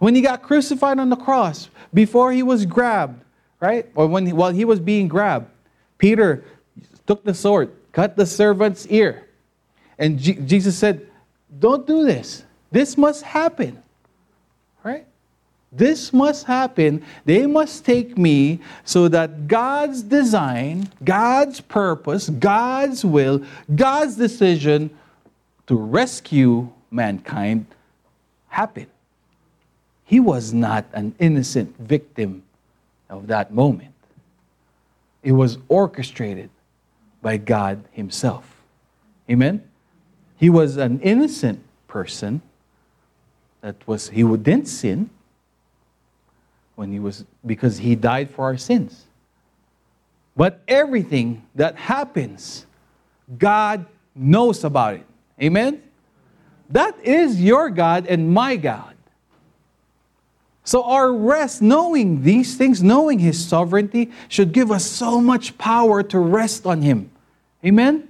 When 0.00 0.14
he 0.14 0.20
got 0.20 0.42
crucified 0.42 0.98
on 0.98 1.08
the 1.08 1.16
cross, 1.16 1.70
before 1.94 2.32
he 2.32 2.42
was 2.42 2.66
grabbed, 2.66 3.22
right? 3.60 3.86
Or 3.94 4.06
when 4.06 4.26
he, 4.26 4.32
while 4.32 4.50
he 4.50 4.64
was 4.64 4.80
being 4.80 5.08
grabbed, 5.08 5.50
Peter 5.98 6.44
took 7.06 7.24
the 7.24 7.34
sword, 7.34 7.70
cut 7.92 8.16
the 8.16 8.26
servant's 8.26 8.86
ear. 8.86 9.28
And 9.98 10.18
G- 10.18 10.34
Jesus 10.34 10.76
said, 10.76 11.06
Don't 11.58 11.86
do 11.86 12.04
this. 12.04 12.44
This 12.72 12.96
must 12.96 13.22
happen. 13.22 13.82
Right? 14.82 15.06
This 15.72 16.12
must 16.12 16.46
happen. 16.46 17.04
They 17.24 17.46
must 17.46 17.84
take 17.84 18.18
me 18.18 18.60
so 18.84 19.06
that 19.08 19.46
God's 19.46 20.02
design, 20.02 20.90
God's 21.04 21.60
purpose, 21.60 22.28
God's 22.28 23.04
will, 23.04 23.44
God's 23.74 24.16
decision 24.16 24.90
to 25.68 25.76
rescue 25.76 26.72
mankind 26.90 27.66
happen. 28.48 28.86
He 30.04 30.18
was 30.18 30.52
not 30.52 30.86
an 30.92 31.14
innocent 31.20 31.78
victim 31.78 32.42
of 33.08 33.28
that 33.28 33.52
moment. 33.52 33.94
It 35.22 35.32
was 35.32 35.58
orchestrated 35.68 36.50
by 37.22 37.36
God 37.36 37.84
Himself. 37.92 38.44
Amen? 39.30 39.62
He 40.36 40.50
was 40.50 40.78
an 40.78 41.00
innocent 41.00 41.62
person 41.86 42.42
that 43.60 43.76
was 43.86 44.08
he 44.08 44.22
didn't 44.22 44.66
sin 44.66 45.10
when 46.80 46.90
he 46.90 46.98
was 46.98 47.26
because 47.44 47.76
he 47.76 47.94
died 47.94 48.30
for 48.30 48.46
our 48.46 48.56
sins. 48.56 49.04
But 50.34 50.62
everything 50.66 51.46
that 51.54 51.76
happens, 51.76 52.64
God 53.36 53.84
knows 54.14 54.64
about 54.64 54.94
it. 54.94 55.06
Amen? 55.42 55.82
That 56.70 56.98
is 57.04 57.38
your 57.38 57.68
God 57.68 58.06
and 58.06 58.32
my 58.32 58.56
God. 58.56 58.94
So, 60.64 60.82
our 60.84 61.12
rest, 61.12 61.60
knowing 61.60 62.22
these 62.22 62.56
things, 62.56 62.82
knowing 62.82 63.18
His 63.18 63.44
sovereignty, 63.44 64.10
should 64.28 64.52
give 64.52 64.70
us 64.70 64.86
so 64.86 65.20
much 65.20 65.58
power 65.58 66.02
to 66.04 66.18
rest 66.18 66.64
on 66.64 66.80
Him. 66.80 67.10
Amen? 67.62 68.08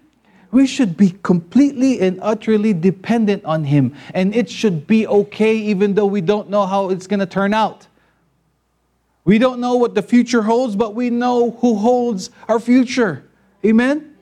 we 0.53 0.67
should 0.67 0.97
be 0.97 1.15
completely 1.23 2.01
and 2.01 2.19
utterly 2.23 2.73
dependent 2.73 3.45
on 3.45 3.65
Him. 3.65 3.95
And 4.15 4.35
it 4.35 4.51
should 4.51 4.87
be 4.87 5.07
okay 5.07 5.57
even 5.57 5.95
though 5.95 6.07
we 6.07 6.21
don't 6.21 6.51
know 6.51 6.67
how 6.67 6.91
it's 6.91 7.07
going 7.07 7.21
to 7.21 7.27
turn 7.27 7.55
out. 7.55 7.87
We 9.25 9.39
don't 9.39 9.61
know 9.61 9.77
what 9.77 9.95
the 9.95 10.03
future 10.03 10.43
holds, 10.43 10.77
but 10.77 10.95
we 10.95 11.11
know 11.11 11.51
who 11.51 11.77
holds 11.77 12.31
our 12.49 12.59
future. 12.59 13.25
Amen? 13.65 14.17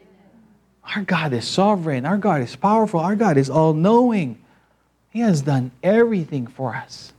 Our 0.95 1.03
God 1.03 1.33
is 1.33 1.47
sovereign. 1.47 2.07
Our 2.07 2.17
God 2.17 2.41
is 2.41 2.57
powerful. 2.57 3.01
Our 3.01 3.17
God 3.17 3.37
is 3.37 3.49
all 3.51 3.75
knowing. 3.75 4.39
He 5.11 5.21
has 5.21 5.43
done 5.43 5.71
everything 5.83 6.47
for 6.47 6.75
us. 6.75 7.13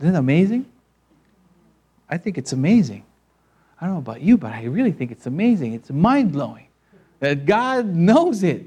Isn't 0.00 0.14
it 0.14 0.18
amazing? 0.18 0.66
I 2.08 2.16
think 2.16 2.38
it's 2.38 2.52
amazing. 2.52 3.04
I 3.80 3.86
don't 3.86 3.94
know 3.94 4.00
about 4.00 4.22
you, 4.22 4.38
but 4.38 4.52
I 4.52 4.64
really 4.64 4.92
think 4.92 5.10
it's 5.10 5.26
amazing. 5.26 5.74
It's 5.74 5.90
mind 5.90 6.32
blowing 6.32 6.66
that 7.20 7.46
God 7.46 7.86
knows 7.86 8.42
it. 8.42 8.66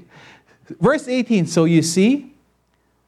Verse 0.80 1.08
18 1.08 1.46
So 1.46 1.64
you 1.64 1.82
see, 1.82 2.31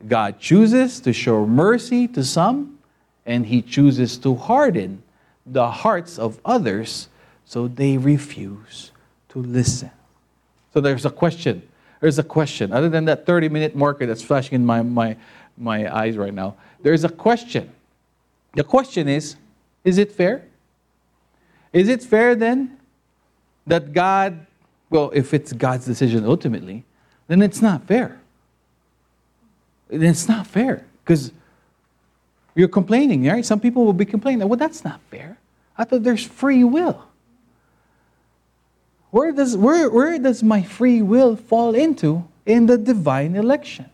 God 0.07 0.39
chooses 0.39 1.01
to 1.01 1.13
show 1.13 1.47
mercy 1.47 2.07
to 2.09 2.23
some, 2.23 2.79
and 3.25 3.47
he 3.47 3.63
chooses 3.63 4.19
to 4.19 4.35
harden 4.35 5.03
the 5.47 5.71
hearts 5.71 6.19
of 6.19 6.41
others 6.45 7.09
so 7.45 7.69
they 7.69 7.97
refuse 7.97 8.91
to 9.31 9.39
listen. 9.39 9.91
So 10.73 10.81
there's 10.81 11.05
a 11.05 11.11
question. 11.11 11.63
There's 12.01 12.19
a 12.19 12.23
question. 12.23 12.73
Other 12.73 12.89
than 12.89 13.05
that 13.07 13.27
30 13.27 13.49
minute 13.49 13.77
marker 13.77 14.07
that's 14.07 14.23
flashing 14.23 14.57
in 14.57 14.67
my, 14.67 14.83
my, 14.83 15.17
my 15.57 15.95
eyes 15.95 16.17
right 16.17 16.35
now, 16.35 16.57
there's 16.83 17.05
a 17.05 17.09
question. 17.09 17.71
The 18.55 18.65
question 18.65 19.09
is 19.09 19.37
Is 19.85 19.99
it 19.99 20.13
fair? 20.13 20.45
Is 21.73 21.89
it 21.89 22.03
fair 22.03 22.35
then 22.35 22.79
that 23.67 23.93
God, 23.93 24.47
well, 24.91 25.11
if 25.15 25.35
it's 25.35 25.53
God's 25.53 25.87
decision 25.87 26.25
ultimately, 26.25 26.85
then 27.27 27.43
it's 27.43 27.63
not 27.63 27.87
fair. 27.87 28.21
It's 30.03 30.29
not 30.29 30.47
fair 30.47 30.85
because 31.05 31.33
you're 32.55 32.69
complaining, 32.69 33.27
right? 33.27 33.45
Some 33.45 33.61
people 33.61 33.85
will 33.85 33.93
be 33.93 34.05
complaining, 34.05 34.49
well, 34.49 34.59
that's 34.59 34.85
not 34.85 35.01
fair. 35.11 35.39
I 35.77 35.85
thought 35.85 36.03
there's 36.03 36.25
free 36.25 36.65
will. 36.65 37.05
Where 39.11 39.33
does, 39.33 39.57
where, 39.57 39.91
where 39.91 40.19
does 40.19 40.43
my 40.43 40.63
free 40.63 41.03
will 41.03 41.37
fall 41.37 41.75
into 41.75 42.27
in 42.47 42.67
the 42.67 42.79
divine 42.79 43.37
election? 43.37 43.87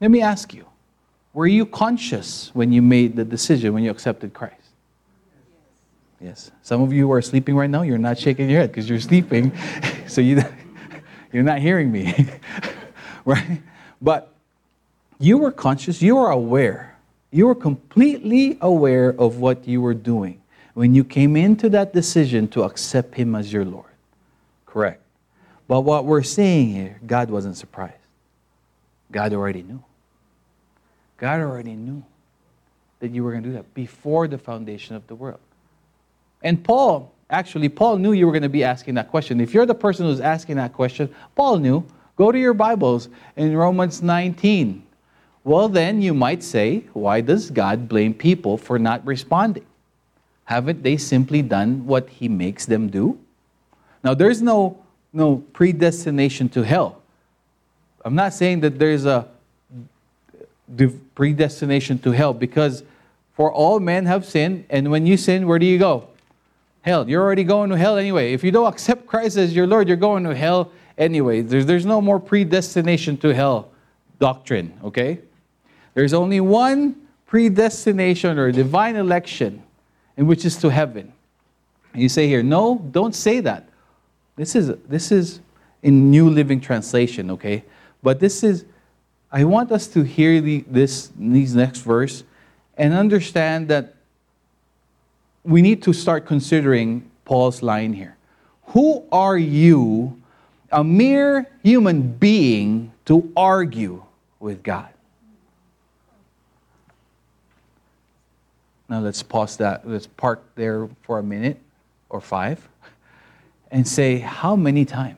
Let 0.00 0.10
me 0.10 0.22
ask 0.22 0.54
you 0.54 0.66
were 1.32 1.46
you 1.46 1.64
conscious 1.64 2.50
when 2.54 2.72
you 2.72 2.82
made 2.82 3.14
the 3.14 3.24
decision, 3.24 3.72
when 3.72 3.84
you 3.84 3.90
accepted 3.90 4.34
Christ? 4.34 4.56
Yes. 6.20 6.50
Some 6.62 6.82
of 6.82 6.92
you 6.92 7.10
are 7.12 7.22
sleeping 7.22 7.54
right 7.54 7.70
now, 7.70 7.82
you're 7.82 7.98
not 7.98 8.18
shaking 8.18 8.50
your 8.50 8.60
head 8.60 8.70
because 8.70 8.90
you're 8.90 9.00
sleeping, 9.00 9.52
so 10.06 10.20
you, 10.20 10.42
you're 11.32 11.44
not 11.44 11.60
hearing 11.60 11.90
me. 11.90 12.28
right? 13.24 13.62
But 14.00 14.32
you 15.18 15.38
were 15.38 15.52
conscious, 15.52 16.00
you 16.00 16.16
were 16.16 16.30
aware 16.30 16.90
You 17.32 17.46
were 17.46 17.54
completely 17.54 18.58
aware 18.60 19.10
of 19.10 19.38
what 19.38 19.66
you 19.66 19.80
were 19.80 19.94
doing 19.94 20.40
when 20.74 20.94
you 20.94 21.04
came 21.04 21.36
into 21.36 21.68
that 21.70 21.92
decision 21.92 22.48
to 22.48 22.64
accept 22.64 23.14
Him 23.14 23.34
as 23.34 23.52
your 23.52 23.64
Lord. 23.64 23.86
Correct. 24.66 25.00
But 25.68 25.82
what 25.82 26.04
we're 26.04 26.24
saying 26.24 26.70
here, 26.70 27.00
God 27.06 27.30
wasn't 27.30 27.56
surprised. 27.56 27.94
God 29.12 29.32
already 29.32 29.62
knew. 29.62 29.82
God 31.18 31.40
already 31.40 31.74
knew 31.74 32.02
that 32.98 33.12
you 33.12 33.22
were 33.22 33.30
going 33.30 33.44
to 33.44 33.48
do 33.50 33.54
that 33.54 33.72
before 33.74 34.26
the 34.26 34.38
foundation 34.38 34.96
of 34.96 35.06
the 35.06 35.14
world. 35.14 35.40
And 36.42 36.62
Paul, 36.62 37.12
actually, 37.28 37.68
Paul 37.68 37.98
knew 37.98 38.12
you 38.12 38.26
were 38.26 38.32
going 38.32 38.42
to 38.42 38.48
be 38.48 38.64
asking 38.64 38.94
that 38.94 39.10
question. 39.10 39.40
If 39.40 39.54
you're 39.54 39.66
the 39.66 39.74
person 39.74 40.06
who's 40.06 40.20
asking 40.20 40.56
that 40.56 40.72
question, 40.72 41.14
Paul 41.36 41.58
knew. 41.58 41.84
Go 42.20 42.30
to 42.30 42.38
your 42.38 42.52
Bibles 42.52 43.08
in 43.34 43.56
Romans 43.56 44.02
19. 44.02 44.82
Well, 45.42 45.70
then 45.70 46.02
you 46.02 46.12
might 46.12 46.42
say, 46.42 46.84
why 46.92 47.22
does 47.22 47.50
God 47.50 47.88
blame 47.88 48.12
people 48.12 48.58
for 48.58 48.78
not 48.78 49.02
responding? 49.06 49.64
Haven't 50.44 50.82
they 50.82 50.98
simply 50.98 51.40
done 51.40 51.86
what 51.86 52.10
he 52.10 52.28
makes 52.28 52.66
them 52.66 52.90
do? 52.90 53.18
Now, 54.04 54.12
there's 54.12 54.42
no, 54.42 54.78
no 55.14 55.36
predestination 55.54 56.50
to 56.50 56.60
hell. 56.60 57.00
I'm 58.04 58.16
not 58.16 58.34
saying 58.34 58.60
that 58.60 58.78
there's 58.78 59.06
a 59.06 59.26
predestination 61.14 62.00
to 62.00 62.10
hell 62.10 62.34
because 62.34 62.82
for 63.32 63.50
all 63.50 63.80
men 63.80 64.04
have 64.04 64.26
sinned, 64.26 64.66
and 64.68 64.90
when 64.90 65.06
you 65.06 65.16
sin, 65.16 65.46
where 65.46 65.58
do 65.58 65.64
you 65.64 65.78
go? 65.78 66.06
Hell. 66.82 67.08
You're 67.08 67.22
already 67.22 67.44
going 67.44 67.70
to 67.70 67.78
hell 67.78 67.96
anyway. 67.96 68.34
If 68.34 68.44
you 68.44 68.50
don't 68.50 68.70
accept 68.70 69.06
Christ 69.06 69.38
as 69.38 69.56
your 69.56 69.66
Lord, 69.66 69.88
you're 69.88 69.96
going 69.96 70.24
to 70.24 70.36
hell 70.36 70.70
anyway. 71.00 71.40
There's, 71.40 71.66
there's 71.66 71.86
no 71.86 72.00
more 72.00 72.20
predestination 72.20 73.16
to 73.18 73.34
hell 73.34 73.72
doctrine, 74.20 74.78
okay? 74.84 75.18
There's 75.94 76.12
only 76.12 76.40
one 76.40 76.94
predestination 77.26 78.38
or 78.38 78.52
divine 78.52 78.94
election, 78.94 79.62
in 80.16 80.26
which 80.26 80.44
is 80.44 80.56
to 80.58 80.68
heaven. 80.68 81.12
And 81.92 82.02
you 82.02 82.08
say 82.08 82.28
here, 82.28 82.42
no, 82.42 82.78
don't 82.92 83.14
say 83.14 83.40
that. 83.40 83.68
This 84.36 84.54
is 84.54 84.72
this 84.88 85.10
is 85.10 85.40
in 85.82 86.10
New 86.10 86.30
Living 86.30 86.60
Translation, 86.60 87.30
okay? 87.32 87.64
But 88.02 88.20
this 88.20 88.44
is 88.44 88.64
I 89.32 89.44
want 89.44 89.72
us 89.72 89.86
to 89.88 90.02
hear 90.02 90.40
the, 90.40 90.64
this 90.68 91.10
these 91.18 91.54
next 91.54 91.80
verse 91.80 92.24
and 92.76 92.94
understand 92.94 93.68
that 93.68 93.94
we 95.44 95.62
need 95.62 95.82
to 95.82 95.92
start 95.92 96.26
considering 96.26 97.10
Paul's 97.24 97.62
line 97.62 97.92
here. 97.92 98.16
Who 98.68 99.04
are 99.10 99.38
you, 99.38 100.19
a 100.70 100.84
mere 100.84 101.46
human 101.62 102.12
being, 102.12 102.92
to 103.06 103.32
argue 103.36 104.02
with 104.38 104.62
God? 104.62 104.88
Now 108.88 109.00
let's 109.00 109.22
pause 109.22 109.56
that. 109.58 109.88
Let's 109.88 110.06
park 110.06 110.42
there 110.54 110.88
for 111.02 111.18
a 111.18 111.22
minute 111.22 111.60
or 112.08 112.20
five 112.20 112.68
and 113.70 113.86
say, 113.86 114.18
how 114.18 114.56
many 114.56 114.84
times, 114.84 115.16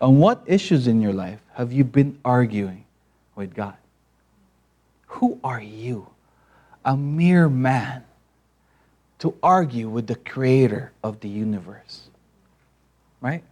on 0.00 0.18
what 0.18 0.42
issues 0.46 0.86
in 0.86 1.00
your 1.00 1.12
life 1.12 1.40
have 1.54 1.72
you 1.72 1.84
been 1.84 2.18
arguing 2.24 2.84
with 3.34 3.54
God? 3.54 3.76
Who 5.06 5.38
are 5.42 5.60
you? 5.60 6.08
a 6.88 6.96
mere 6.96 7.50
man 7.50 8.02
to 9.18 9.34
argue 9.42 9.90
with 9.90 10.06
the 10.06 10.14
creator 10.14 10.90
of 11.04 11.20
the 11.20 11.28
universe. 11.28 12.08
Right? 13.20 13.44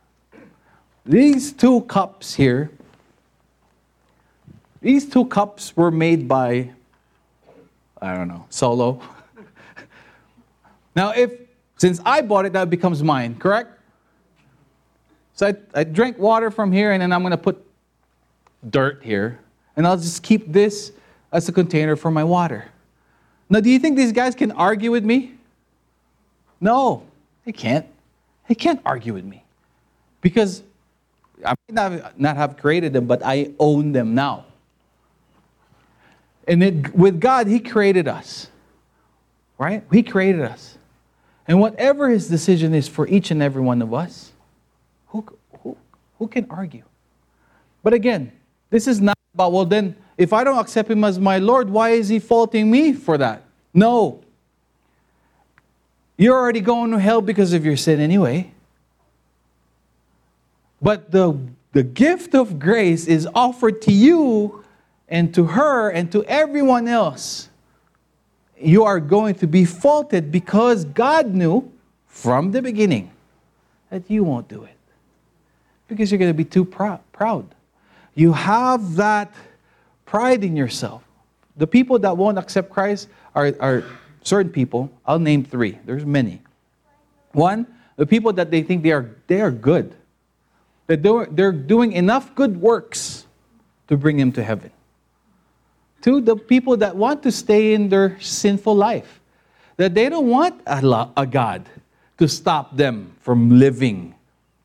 These 1.07 1.53
two 1.53 1.83
cups 1.83 2.35
here, 2.35 2.71
these 4.81 5.09
two 5.09 5.25
cups 5.27 5.77
were 5.77 5.93
made 5.93 6.27
by, 6.27 6.71
I 8.03 8.15
don't 8.17 8.27
know, 8.27 8.45
Solo. 8.51 9.01
now, 10.97 11.11
if, 11.11 11.33
since 11.77 12.01
I 12.05 12.23
bought 12.23 12.45
it, 12.45 12.55
that 12.55 12.71
becomes 12.71 13.05
mine, 13.05 13.37
correct? 13.37 13.79
So 15.35 15.47
I, 15.47 15.55
I 15.75 15.85
drank 15.85 16.19
water 16.19 16.51
from 16.51 16.73
here, 16.73 16.91
and 16.91 17.01
then 17.01 17.13
I'm 17.13 17.23
going 17.23 17.31
to 17.31 17.37
put 17.37 17.65
dirt 18.69 19.01
here, 19.05 19.39
and 19.77 19.87
I'll 19.87 19.97
just 19.97 20.25
keep 20.25 20.51
this 20.51 20.91
as 21.31 21.49
a 21.49 21.53
container 21.53 21.95
for 21.95 22.11
my 22.11 22.25
water. 22.25 22.65
Now, 23.49 23.61
do 23.61 23.71
you 23.71 23.79
think 23.79 23.97
these 23.97 24.13
guys 24.13 24.35
can 24.35 24.51
argue 24.51 24.91
with 24.91 25.05
me? 25.05 25.35
No, 26.61 27.05
they 27.45 27.53
can't. 27.53 27.87
They 28.49 28.57
can't 28.57 28.81
argue 28.85 29.15
with 29.15 29.25
me 29.25 29.45
because 30.21 30.63
I 31.45 31.55
not, 31.69 32.19
not 32.19 32.37
have 32.37 32.57
created 32.57 32.93
them, 32.93 33.07
but 33.07 33.23
I 33.25 33.53
own 33.59 33.93
them 33.93 34.15
now. 34.15 34.47
And 36.49 36.63
it, 36.63 36.95
with 36.95 37.21
God, 37.21 37.47
He 37.47 37.59
created 37.59 38.09
us, 38.09 38.49
right? 39.59 39.85
He 39.93 40.03
created 40.03 40.43
us. 40.43 40.79
And 41.49 41.61
whatever 41.61 42.09
His 42.09 42.29
decision 42.29 42.75
is 42.75 42.89
for 42.89 43.07
each 43.09 43.31
and 43.31 43.43
every 43.43 43.63
one 43.63 43.83
of 43.83 43.93
us, 43.93 44.33
who, 45.09 45.27
who, 45.63 45.77
who 46.19 46.29
can 46.29 46.47
argue? 46.51 46.85
But 47.83 47.95
again, 47.95 48.33
this 48.71 48.87
is 48.87 49.01
not 49.01 49.17
about, 49.35 49.53
well, 49.53 49.65
then 49.65 49.97
if 50.19 50.33
I 50.33 50.45
don't 50.45 50.59
accept 50.59 50.91
him 50.91 51.05
as 51.05 51.19
my 51.19 51.39
Lord, 51.39 51.71
why 51.71 51.91
is 51.91 52.09
he 52.09 52.19
faulting 52.19 52.71
me 52.71 52.93
for 52.93 53.19
that? 53.19 53.43
No. 53.75 54.23
You're 56.17 56.35
already 56.35 56.61
going 56.61 56.91
to 56.93 56.99
hell 56.99 57.21
because 57.21 57.53
of 57.53 57.65
your 57.65 57.77
sin 57.77 58.01
anyway. 58.01 58.53
But 60.81 61.11
the, 61.11 61.39
the 61.73 61.83
gift 61.83 62.35
of 62.35 62.59
grace 62.59 63.07
is 63.07 63.29
offered 63.35 63.83
to 63.83 63.93
you 63.93 64.65
and 65.09 65.35
to 65.35 65.45
her 65.45 65.91
and 65.91 66.11
to 66.13 66.25
everyone 66.25 66.89
else. 66.89 67.49
You 68.59 68.85
are 68.85 69.01
going 69.01 69.35
to 69.37 69.47
be 69.47 69.65
faulted 69.65 70.33
because 70.33 70.85
God 70.85 71.35
knew 71.35 71.71
from 72.07 72.53
the 72.53 72.63
beginning 72.63 73.11
that 73.91 74.11
you 74.11 74.25
won't 74.25 74.49
do 74.49 74.65
it. 74.65 74.77
Because 75.89 76.11
you're 76.11 76.19
going 76.19 76.31
to 76.31 76.35
be 76.35 76.45
too 76.45 76.65
prou- 76.65 77.01
proud. 77.13 77.55
You 78.15 78.33
have 78.33 78.97
that 78.97 79.33
pride 80.05 80.43
in 80.43 80.57
yourself. 80.57 81.05
The 81.57 81.67
people 81.67 81.99
that 82.01 82.17
won't 82.17 82.39
accept 82.39 82.71
Christ 82.71 83.09
are, 83.35 83.55
are 83.61 83.85
certain 84.23 84.51
people. 84.51 84.91
I'll 85.05 85.19
name 85.19 85.45
three. 85.45 85.79
There's 85.85 86.05
many. 86.05 86.41
One, 87.33 87.67
the 87.97 88.07
people 88.07 88.33
that 88.35 88.51
they 88.51 88.63
think 88.63 88.83
they 88.83 88.93
are, 88.93 89.11
they 89.27 89.41
are 89.41 89.51
good. 89.51 89.95
That 90.87 91.03
they're, 91.03 91.53
doing 91.53 91.93
enough 91.93 92.35
good 92.35 92.61
works 92.61 93.27
to 93.89 93.97
bring 93.97 94.17
them 94.17 94.33
to 94.33 94.43
heaven. 94.43 94.71
To 96.03 96.21
the 96.21 96.37
people 96.37 96.77
that 96.77 96.97
want 96.97 97.23
to 97.25 97.33
stay 97.33 97.75
in 97.75 97.89
their 97.89 98.21
sinful 98.21 98.77
life. 98.77 99.21
That 99.77 99.95
they 99.95 100.09
don't 100.09 100.29
want 100.29 100.61
a 100.67 101.27
God 101.27 101.69
to 102.19 102.29
stop 102.29 102.77
them 102.77 103.15
from 103.21 103.59
living 103.59 104.15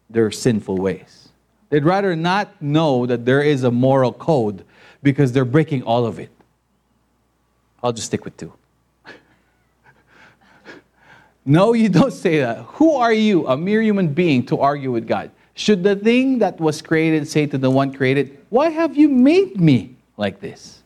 their 0.10 0.32
sinful 0.32 0.78
ways. 0.78 1.30
They'd 1.70 1.86
rather 1.86 2.16
not 2.16 2.62
know 2.62 3.06
that 3.06 3.26
there 3.26 3.42
is 3.42 3.64
a 3.64 3.72
moral 3.72 4.14
code 4.14 4.66
because 5.02 5.32
they're 5.32 5.46
breaking 5.46 5.84
all 5.84 6.06
of 6.06 6.20
it. 6.20 6.30
I'll 7.82 7.94
just 7.94 8.08
stick 8.08 8.26
with 8.26 8.38
two. 8.38 8.54
no, 11.46 11.74
you 11.74 11.90
don't 11.90 12.14
say 12.14 12.40
that. 12.40 12.60
Who 12.76 12.96
are 12.96 13.14
you, 13.14 13.48
a 13.48 13.58
mere 13.58 13.82
human 13.82 14.14
being, 14.14 14.46
to 14.48 14.60
argue 14.60 14.92
with 14.92 15.08
God? 15.08 15.32
Should 15.62 15.84
the 15.84 15.96
thing 15.96 16.40
that 16.40 16.60
was 16.60 16.82
created 16.82 17.28
say 17.28 17.46
to 17.46 17.56
the 17.56 17.70
one 17.70 17.94
created, 17.94 18.36
Why 18.50 18.70
have 18.70 18.98
you 18.98 19.08
made 19.08 19.62
me 19.62 19.96
like 20.18 20.40
this? 20.40 20.82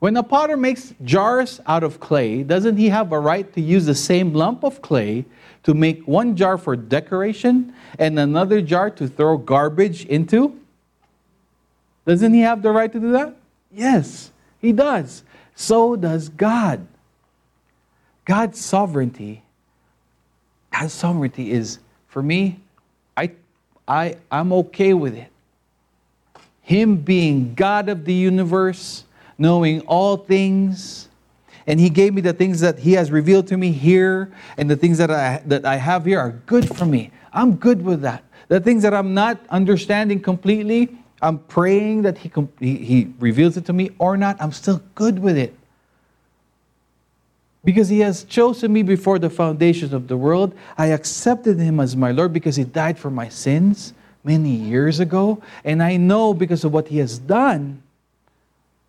When 0.00 0.16
a 0.16 0.24
potter 0.24 0.56
makes 0.56 0.92
jars 1.04 1.60
out 1.64 1.84
of 1.84 2.00
clay, 2.00 2.42
doesn't 2.42 2.78
he 2.78 2.88
have 2.88 3.12
a 3.12 3.20
right 3.20 3.50
to 3.52 3.60
use 3.60 3.86
the 3.86 3.94
same 3.94 4.34
lump 4.34 4.64
of 4.64 4.82
clay 4.82 5.24
to 5.62 5.72
make 5.72 6.02
one 6.02 6.34
jar 6.34 6.58
for 6.58 6.74
decoration 6.74 7.72
and 7.96 8.18
another 8.18 8.60
jar 8.60 8.90
to 8.90 9.06
throw 9.06 9.38
garbage 9.38 10.04
into? 10.06 10.60
Doesn't 12.08 12.34
he 12.34 12.40
have 12.40 12.60
the 12.60 12.72
right 12.72 12.92
to 12.92 12.98
do 12.98 13.12
that? 13.12 13.36
Yes, 13.70 14.32
he 14.58 14.72
does. 14.72 15.22
So 15.54 15.94
does 15.94 16.28
God. 16.28 16.88
God's 18.24 18.60
sovereignty, 18.60 19.44
God's 20.72 20.92
sovereignty 20.92 21.52
is, 21.52 21.78
for 22.08 22.20
me, 22.20 22.58
I, 23.86 24.16
I'm 24.30 24.52
okay 24.52 24.94
with 24.94 25.14
it. 25.14 25.28
Him 26.62 26.96
being 26.96 27.54
God 27.54 27.88
of 27.88 28.04
the 28.04 28.14
universe, 28.14 29.04
knowing 29.36 29.80
all 29.82 30.16
things, 30.16 31.08
and 31.66 31.78
He 31.78 31.90
gave 31.90 32.14
me 32.14 32.22
the 32.22 32.32
things 32.32 32.60
that 32.60 32.78
He 32.78 32.92
has 32.92 33.10
revealed 33.10 33.46
to 33.48 33.56
me 33.56 33.72
here, 33.72 34.32
and 34.56 34.70
the 34.70 34.76
things 34.76 34.98
that 34.98 35.10
I, 35.10 35.42
that 35.46 35.64
I 35.66 35.76
have 35.76 36.06
here 36.06 36.18
are 36.18 36.30
good 36.46 36.74
for 36.74 36.86
me. 36.86 37.10
I'm 37.32 37.56
good 37.56 37.82
with 37.82 38.00
that. 38.02 38.24
The 38.48 38.60
things 38.60 38.82
that 38.82 38.94
I'm 38.94 39.12
not 39.14 39.38
understanding 39.50 40.20
completely, 40.20 40.96
I'm 41.20 41.38
praying 41.38 42.02
that 42.02 42.18
he, 42.18 42.30
he, 42.60 42.76
he 42.76 43.12
reveals 43.18 43.56
it 43.56 43.64
to 43.66 43.72
me 43.72 43.90
or 43.98 44.16
not, 44.16 44.36
I'm 44.40 44.52
still 44.52 44.82
good 44.94 45.18
with 45.18 45.36
it. 45.36 45.54
Because 47.64 47.88
he 47.88 48.00
has 48.00 48.24
chosen 48.24 48.72
me 48.72 48.82
before 48.82 49.18
the 49.18 49.30
foundations 49.30 49.92
of 49.92 50.06
the 50.08 50.16
world. 50.16 50.54
I 50.76 50.86
accepted 50.86 51.58
him 51.58 51.80
as 51.80 51.96
my 51.96 52.10
Lord 52.10 52.32
because 52.32 52.56
he 52.56 52.64
died 52.64 52.98
for 52.98 53.10
my 53.10 53.28
sins 53.28 53.94
many 54.22 54.50
years 54.50 55.00
ago. 55.00 55.42
And 55.64 55.82
I 55.82 55.96
know 55.96 56.34
because 56.34 56.64
of 56.64 56.72
what 56.72 56.88
he 56.88 56.98
has 56.98 57.18
done, 57.18 57.82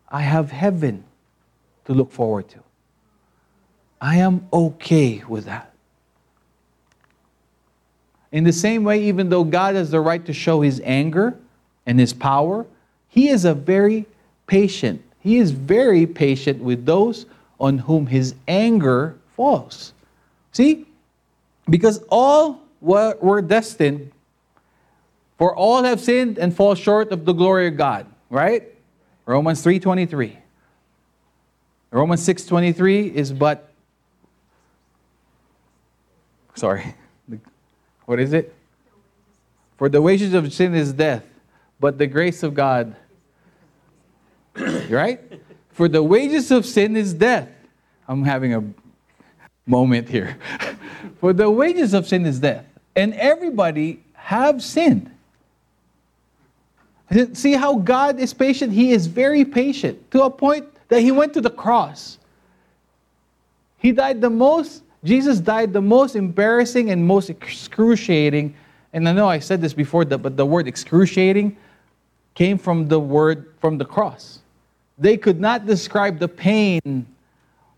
I 0.10 0.22
have 0.22 0.52
heaven. 0.52 1.04
to 1.86 1.94
look 1.94 2.12
forward 2.12 2.50
to. 2.50 2.60
I 4.02 4.18
am 4.18 4.48
okay 4.52 5.24
with 5.28 5.46
that. 5.46 5.72
In 8.32 8.44
the 8.44 8.52
same 8.52 8.84
way, 8.84 9.04
even 9.04 9.30
though 9.30 9.44
God 9.44 9.76
has 9.76 9.92
the 9.92 10.02
right 10.02 10.26
to 10.26 10.34
show 10.34 10.62
his 10.62 10.82
anger 10.84 11.38
and 11.86 12.00
his 12.00 12.12
power, 12.12 12.66
he 13.08 13.30
is 13.30 13.46
a 13.46 13.54
very 13.54 14.06
patient. 14.48 15.02
He 15.20 15.38
is 15.38 15.52
very 15.52 16.06
patient 16.06 16.62
with 16.62 16.86
those 16.86 17.26
on 17.60 17.78
whom 17.80 18.08
his 18.08 18.36
anger 18.48 19.18
falls. 19.36 19.94
See? 20.52 20.86
Because 21.70 22.04
all 22.10 22.62
were 22.82 23.42
destined, 23.42 24.12
for 25.38 25.56
all 25.56 25.84
have 25.84 26.00
sinned 26.00 26.38
and 26.38 26.56
fall 26.56 26.76
short 26.76 27.12
of 27.12 27.26
the 27.26 27.34
glory 27.34 27.68
of 27.68 27.78
God, 27.78 28.06
right? 28.30 28.64
Romans 29.26 29.64
3:23. 29.64 30.38
Romans 31.92 32.22
6:23 32.22 33.14
is 33.14 33.34
but 33.34 33.72
sorry. 36.56 36.96
What 38.06 38.20
is 38.20 38.34
it? 38.34 38.54
For 39.78 39.90
the 39.90 40.00
wages 40.00 40.36
of 40.36 40.54
sin 40.54 40.76
is 40.76 40.94
death, 40.94 41.26
but 41.80 41.98
the 41.98 42.06
grace 42.06 42.44
of 42.44 42.54
God 42.54 42.96
right? 44.90 45.20
For 45.76 45.90
the 45.90 46.02
wages 46.02 46.52
of 46.52 46.66
sin 46.66 46.96
is 46.96 47.14
death. 47.14 47.50
I'm 48.08 48.24
having 48.24 48.54
a 48.54 48.64
moment 49.66 50.08
here. 50.08 50.38
For 51.20 51.34
the 51.34 51.52
wages 51.52 51.94
of 51.94 52.08
sin 52.08 52.26
is 52.26 52.40
death. 52.40 52.66
And 52.96 53.14
everybody 53.16 54.02
have 54.14 54.64
sinned. 54.64 55.12
See 57.34 57.54
how 57.54 57.76
God 57.76 58.22
is 58.22 58.34
patient? 58.34 58.72
He 58.72 58.94
is 58.94 59.08
very 59.08 59.44
patient 59.44 60.10
to 60.12 60.24
a 60.24 60.30
point 60.30 60.66
that 60.88 61.02
he 61.02 61.12
went 61.12 61.34
to 61.34 61.42
the 61.42 61.50
cross. 61.50 62.20
He 63.78 63.92
died 63.92 64.22
the 64.22 64.30
most, 64.30 64.82
Jesus 65.04 65.42
died 65.42 65.74
the 65.74 65.82
most 65.82 66.16
embarrassing 66.16 66.90
and 66.90 67.06
most 67.06 67.30
excruciating. 67.30 68.56
And 68.94 69.10
I 69.10 69.12
know 69.12 69.28
I 69.28 69.40
said 69.40 69.60
this 69.60 69.74
before, 69.74 70.06
but 70.06 70.38
the 70.38 70.46
word 70.46 70.70
excruciating 70.70 71.58
came 72.34 72.58
from 72.58 72.88
the 72.88 73.00
word 73.00 73.54
from 73.60 73.78
the 73.78 73.86
cross. 73.86 74.40
They 74.98 75.18
could 75.18 75.40
not 75.40 75.66
describe 75.66 76.20
the 76.20 76.28
pain 76.28 77.06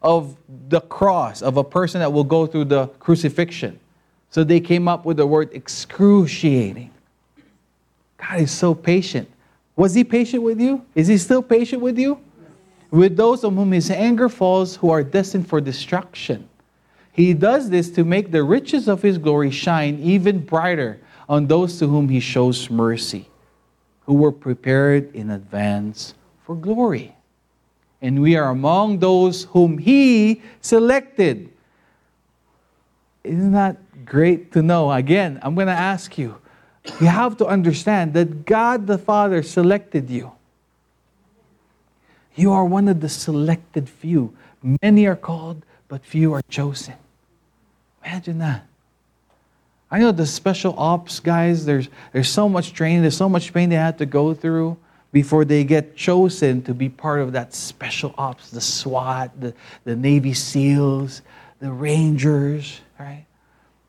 of 0.01 0.38
the 0.70 0.82
cross, 0.82 1.41
of 1.41 1.57
a 1.57 1.63
person 1.63 1.99
that 1.99 2.13
will 2.13 2.24
go 2.24 2.45
through 2.45 2.65
the 2.65 2.88
crucifixion. 2.99 3.80
So 4.30 4.43
they 4.43 4.59
came 4.59 4.88
up 4.88 5.05
with 5.05 5.18
the 5.18 5.26
word 5.26 5.49
excruciating. 5.53 6.91
God 8.18 8.41
is 8.41 8.51
so 8.51 8.76
patient. 8.76 9.30
Was 9.76 9.93
he 9.93 10.03
patient 10.03 10.43
with 10.43 10.59
you? 10.59 10.86
Is 10.95 11.07
he 11.07 11.18
still 11.18 11.41
patient 11.41 11.82
with 11.82 11.97
you? 11.97 12.20
With 12.91 13.18
those 13.18 13.43
on 13.43 13.55
whom 13.55 13.72
his 13.72 13.89
anger 13.89 14.30
falls 14.30 14.76
who 14.76 14.89
are 14.89 15.03
destined 15.03 15.47
for 15.47 15.59
destruction. 15.59 16.47
He 17.11 17.34
does 17.34 17.70
this 17.70 17.89
to 17.91 18.03
make 18.03 18.32
the 18.32 18.43
riches 18.43 18.88
of 18.88 19.01
his 19.01 19.18
glory 19.18 19.49
shine 19.49 19.99
even 19.99 20.39
brighter 20.39 20.99
on 21.28 21.47
those 21.47 21.80
to 21.80 21.88
whom 21.88 22.09
he 22.09 22.20
shows 22.20 22.70
mercy, 22.70 23.28
who 24.05 24.13
were 24.13 24.32
prepared 24.32 25.13
in 25.15 25.32
advance 25.32 26.13
for 26.48 26.56
glory. 26.56 27.14
And 28.02 28.22
we 28.22 28.38
are 28.38 28.50
among 28.50 29.00
those 29.00 29.43
whom 29.43 29.78
He 29.78 30.41
selected. 30.62 31.50
Isn't 33.26 33.52
that 33.52 34.06
great 34.06 34.54
to 34.54 34.62
know? 34.62 34.89
Again, 34.89 35.39
I'm 35.41 35.56
going 35.56 35.68
to 35.68 35.74
ask 35.74 36.18
you. 36.18 36.38
You 37.02 37.08
have 37.08 37.36
to 37.38 37.45
understand 37.45 38.14
that 38.14 38.45
God 38.45 38.88
the 38.88 38.98
Father 38.98 39.43
selected 39.43 40.10
you. 40.10 40.32
You 42.36 42.54
are 42.54 42.64
one 42.64 42.88
of 42.88 43.02
the 43.02 43.10
selected 43.10 43.89
few. 43.89 44.34
Many 44.82 45.06
are 45.06 45.18
called, 45.18 45.64
but 45.89 46.06
few 46.06 46.32
are 46.32 46.43
chosen. 46.43 46.93
Imagine 48.06 48.38
that. 48.38 48.66
I 49.91 50.00
know 50.00 50.14
the 50.14 50.26
special 50.26 50.74
ops 50.78 51.20
guys, 51.20 51.66
there's, 51.66 51.89
there's 52.14 52.30
so 52.30 52.48
much 52.48 52.72
training, 52.72 53.02
there's 53.02 53.18
so 53.18 53.28
much 53.28 53.54
pain 53.54 53.68
they 53.68 53.76
have 53.76 53.98
to 53.98 54.06
go 54.06 54.34
through 54.34 54.78
before 55.18 55.45
they 55.45 55.63
get 55.63 55.95
chosen 55.95 56.61
to 56.61 56.76
be 56.76 56.89
part 56.89 57.20
of 57.22 57.32
that 57.32 57.51
special 57.51 58.13
ops, 58.20 58.51
the 58.51 58.61
SWAT, 58.61 59.32
the, 59.41 59.51
the 59.84 59.95
Navy 59.95 60.32
SEALs, 60.32 61.24
the 61.59 61.72
Rangers, 61.72 62.82
right? 62.99 63.26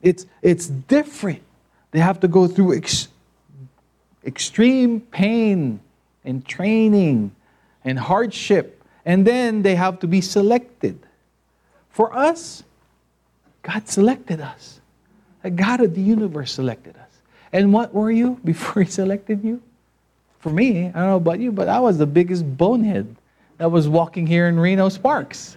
It's, 0.01 0.25
it's 0.41 0.69
different. 0.69 1.43
They 1.91 1.99
have 1.99 2.19
to 2.21 2.29
go 2.29 2.47
through 2.47 2.79
ex, 2.79 3.09
extreme 4.25 5.03
pain 5.03 5.81
and 6.25 6.47
training 6.47 7.37
and 7.85 7.99
hardship, 7.99 8.83
and 9.05 9.27
then 9.27 9.61
they 9.61 9.75
have 9.75 10.01
to 10.01 10.07
be 10.07 10.23
selected. 10.23 10.99
For 11.91 12.11
us, 12.17 12.65
God 13.61 13.87
selected 13.87 14.41
us. 14.41 14.81
The 15.43 15.51
God 15.51 15.83
of 15.83 15.95
the 15.95 16.01
universe 16.01 16.53
selected 16.53 16.97
us. 16.97 17.21
And 17.53 17.71
what 17.71 17.93
were 17.93 18.11
you 18.11 18.41
before 18.47 18.83
He 18.85 18.91
selected 18.91 19.45
you? 19.45 19.61
For 20.39 20.51
me, 20.51 20.87
I 20.87 20.93
don't 20.93 20.95
know 20.95 21.17
about 21.17 21.41
you, 21.41 21.51
but 21.51 21.69
I 21.69 21.81
was 21.81 21.99
the 21.99 22.07
biggest 22.07 22.57
bonehead 22.57 23.15
that 23.59 23.71
was 23.71 23.89
walking 23.89 24.27
here 24.27 24.47
in 24.49 24.59
Reno 24.59 24.89
Sparks. 24.89 25.57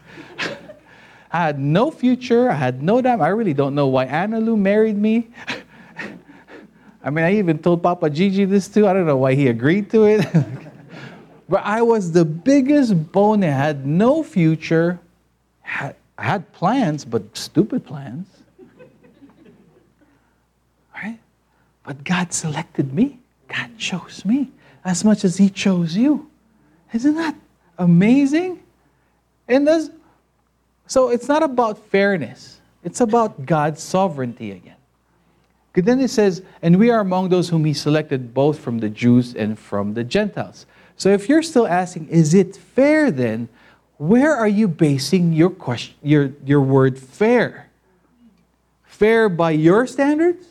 I 1.32 1.46
had 1.46 1.60
no 1.60 1.92
future. 1.92 2.50
I 2.50 2.56
had 2.56 2.82
no 2.82 3.02
time. 3.02 3.22
I 3.22 3.30
really 3.30 3.54
don't 3.54 3.76
know 3.76 3.88
why 3.88 4.06
Anna 4.06 4.40
Lou 4.40 4.58
married 4.58 4.98
me. 4.98 5.30
I 7.04 7.10
mean, 7.10 7.24
I 7.24 7.36
even 7.36 7.60
told 7.60 7.82
Papa 7.82 8.10
Gigi 8.10 8.46
this 8.46 8.68
too. 8.68 8.88
I 8.88 8.94
don't 8.94 9.06
know 9.06 9.18
why 9.18 9.36
he 9.36 9.48
agreed 9.48 9.90
to 9.92 10.06
it. 10.06 10.28
but 11.50 11.62
I 11.64 11.84
was 11.84 12.12
the 12.12 12.26
biggest 12.26 13.12
bonehead. 13.12 13.54
Had 13.54 13.86
no 13.86 14.24
future. 14.24 15.00
I 15.64 15.94
had 16.18 16.52
plans, 16.54 17.06
but 17.06 17.38
stupid 17.38 17.86
plans. 17.86 18.28
right? 20.94 21.20
But 21.86 22.04
God 22.04 22.34
selected 22.34 22.94
me. 22.94 23.20
God 23.48 23.78
chose 23.78 24.26
me 24.26 24.50
as 24.84 25.04
much 25.04 25.24
as 25.24 25.38
He 25.38 25.50
chose 25.50 25.96
you. 25.96 26.30
Isn't 26.94 27.16
that 27.16 27.36
amazing? 27.78 28.62
And 29.48 29.68
this, 29.68 29.90
so 30.88 31.10
it's 31.10 31.28
not 31.28 31.44
about 31.44 31.78
fairness, 31.88 32.60
it's 32.84 33.02
about 33.02 33.46
God's 33.46 33.82
sovereignty 33.82 34.52
again. 34.52 34.76
Because 35.72 35.86
then 35.86 36.02
it 36.02 36.10
says, 36.10 36.44
and 36.62 36.78
we 36.78 36.90
are 36.90 37.00
among 37.00 37.30
those 37.30 37.50
whom 37.50 37.64
He 37.64 37.74
selected 37.74 38.34
both 38.34 38.60
from 38.60 38.80
the 38.80 38.90
Jews 38.90 39.36
and 39.36 39.58
from 39.58 39.94
the 39.94 40.04
Gentiles. 40.04 40.66
So 40.98 41.10
if 41.10 41.30
you're 41.30 41.44
still 41.44 41.68
asking, 41.68 42.10
is 42.10 42.34
it 42.34 42.56
fair 42.56 43.10
then? 43.10 43.50
Where 43.98 44.36
are 44.36 44.48
you 44.48 44.68
basing 44.68 45.34
your 45.34 45.50
question, 45.50 45.96
your, 46.02 46.32
your 46.44 46.62
word 46.62 47.00
fair? 47.00 47.70
Fair 48.84 49.30
by 49.30 49.52
your 49.52 49.88
standards? 49.88 50.46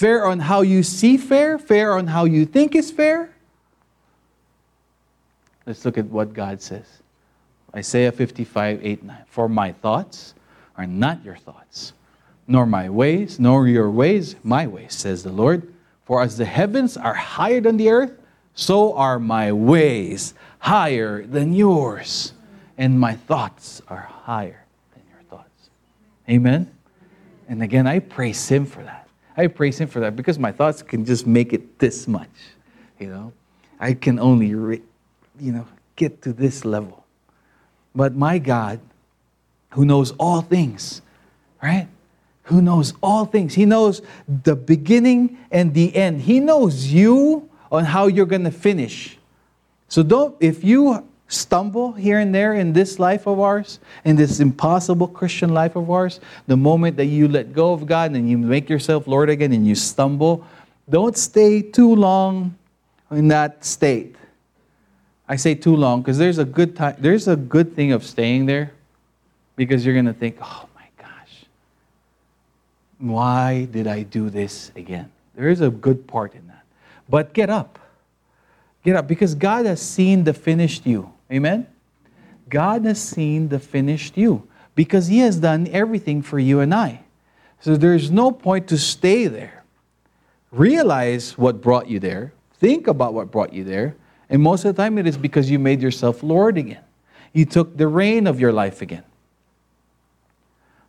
Fair 0.00 0.24
on 0.24 0.40
how 0.40 0.62
you 0.62 0.82
see 0.82 1.18
fair? 1.18 1.58
Fair 1.58 1.92
on 1.92 2.06
how 2.06 2.24
you 2.24 2.46
think 2.46 2.74
is 2.74 2.90
fair? 2.90 3.28
Let's 5.66 5.84
look 5.84 5.98
at 5.98 6.06
what 6.06 6.32
God 6.32 6.62
says. 6.62 6.86
Isaiah 7.76 8.10
55, 8.10 8.80
8, 8.82 9.02
9. 9.02 9.24
For 9.26 9.46
my 9.46 9.72
thoughts 9.72 10.32
are 10.78 10.86
not 10.86 11.22
your 11.22 11.36
thoughts, 11.36 11.92
nor 12.48 12.64
my 12.64 12.88
ways, 12.88 13.38
nor 13.38 13.68
your 13.68 13.90
ways, 13.90 14.36
my 14.42 14.66
ways, 14.66 14.94
says 14.94 15.22
the 15.22 15.32
Lord. 15.32 15.70
For 16.06 16.22
as 16.22 16.38
the 16.38 16.46
heavens 16.46 16.96
are 16.96 17.12
higher 17.12 17.60
than 17.60 17.76
the 17.76 17.90
earth, 17.90 18.12
so 18.54 18.94
are 18.94 19.18
my 19.18 19.52
ways 19.52 20.32
higher 20.60 21.26
than 21.26 21.52
yours, 21.52 22.32
and 22.78 22.98
my 22.98 23.16
thoughts 23.16 23.82
are 23.86 24.08
higher 24.22 24.64
than 24.94 25.02
your 25.12 25.22
thoughts. 25.24 25.68
Amen? 26.26 26.70
And 27.50 27.62
again, 27.62 27.86
I 27.86 27.98
praise 27.98 28.48
Him 28.48 28.64
for 28.64 28.82
that. 28.82 28.99
I 29.40 29.46
praise 29.46 29.78
Him 29.78 29.88
for 29.88 30.00
that 30.00 30.16
because 30.16 30.38
my 30.38 30.52
thoughts 30.52 30.82
can 30.82 31.06
just 31.06 31.26
make 31.26 31.54
it 31.54 31.78
this 31.78 32.06
much. 32.06 32.28
You 32.98 33.08
know, 33.08 33.32
I 33.78 33.94
can 33.94 34.18
only, 34.18 34.54
re- 34.54 34.82
you 35.38 35.52
know, 35.52 35.66
get 35.96 36.20
to 36.22 36.34
this 36.34 36.66
level. 36.66 37.06
But 37.94 38.14
my 38.14 38.36
God, 38.36 38.80
who 39.70 39.86
knows 39.86 40.10
all 40.18 40.42
things, 40.42 41.00
right? 41.62 41.88
Who 42.44 42.60
knows 42.60 42.92
all 43.02 43.24
things. 43.24 43.54
He 43.54 43.64
knows 43.64 44.02
the 44.28 44.54
beginning 44.54 45.38
and 45.50 45.72
the 45.72 45.96
end. 45.96 46.20
He 46.20 46.38
knows 46.38 46.88
you 46.88 47.48
on 47.72 47.86
how 47.86 48.08
you're 48.08 48.26
going 48.26 48.44
to 48.44 48.50
finish. 48.50 49.16
So 49.88 50.02
don't, 50.02 50.36
if 50.38 50.62
you 50.62 51.08
stumble 51.30 51.92
here 51.92 52.18
and 52.18 52.34
there 52.34 52.54
in 52.54 52.72
this 52.72 52.98
life 52.98 53.26
of 53.26 53.38
ours, 53.38 53.78
in 54.04 54.16
this 54.16 54.40
impossible 54.40 55.06
Christian 55.08 55.54
life 55.54 55.76
of 55.76 55.90
ours, 55.90 56.20
the 56.46 56.56
moment 56.56 56.96
that 56.96 57.06
you 57.06 57.28
let 57.28 57.52
go 57.52 57.72
of 57.72 57.86
God 57.86 58.12
and 58.12 58.28
you 58.28 58.36
make 58.36 58.68
yourself 58.68 59.06
Lord 59.06 59.30
again 59.30 59.52
and 59.52 59.66
you 59.66 59.76
stumble, 59.76 60.44
don't 60.88 61.16
stay 61.16 61.62
too 61.62 61.94
long 61.94 62.56
in 63.12 63.28
that 63.28 63.64
state. 63.64 64.16
I 65.28 65.36
say 65.36 65.54
too 65.54 65.76
long 65.76 66.02
because 66.02 66.18
there's 66.18 66.38
a 66.38 66.44
good 66.44 66.74
time, 66.74 66.96
there's 66.98 67.28
a 67.28 67.36
good 67.36 67.76
thing 67.76 67.92
of 67.92 68.04
staying 68.04 68.46
there 68.46 68.72
because 69.54 69.86
you're 69.86 69.94
going 69.94 70.06
to 70.06 70.12
think, 70.12 70.36
oh 70.42 70.68
my 70.74 70.88
gosh, 70.98 71.44
why 72.98 73.68
did 73.70 73.86
I 73.86 74.02
do 74.02 74.30
this 74.30 74.72
again? 74.74 75.12
There 75.36 75.48
is 75.48 75.60
a 75.60 75.70
good 75.70 76.08
part 76.08 76.34
in 76.34 76.44
that. 76.48 76.64
But 77.08 77.32
get 77.32 77.48
up. 77.48 77.78
Get 78.82 78.96
up 78.96 79.06
because 79.06 79.36
God 79.36 79.66
has 79.66 79.80
seen 79.80 80.24
the 80.24 80.34
finished 80.34 80.84
you. 80.86 81.12
Amen? 81.32 81.66
God 82.48 82.84
has 82.84 83.00
seen 83.00 83.48
the 83.48 83.58
finished 83.58 84.16
you 84.16 84.48
because 84.74 85.06
He 85.06 85.18
has 85.20 85.36
done 85.36 85.68
everything 85.68 86.22
for 86.22 86.38
you 86.38 86.60
and 86.60 86.74
I. 86.74 87.02
So 87.60 87.76
there's 87.76 88.10
no 88.10 88.32
point 88.32 88.68
to 88.68 88.78
stay 88.78 89.26
there. 89.26 89.62
Realize 90.50 91.38
what 91.38 91.60
brought 91.60 91.88
you 91.88 92.00
there, 92.00 92.32
think 92.54 92.88
about 92.88 93.14
what 93.14 93.30
brought 93.30 93.52
you 93.52 93.62
there, 93.62 93.94
and 94.28 94.42
most 94.42 94.64
of 94.64 94.74
the 94.74 94.82
time 94.82 94.98
it 94.98 95.06
is 95.06 95.16
because 95.16 95.50
you 95.50 95.58
made 95.58 95.80
yourself 95.80 96.22
Lord 96.22 96.58
again. 96.58 96.82
You 97.32 97.44
took 97.44 97.76
the 97.76 97.86
reign 97.86 98.26
of 98.26 98.40
your 98.40 98.52
life 98.52 98.82
again. 98.82 99.04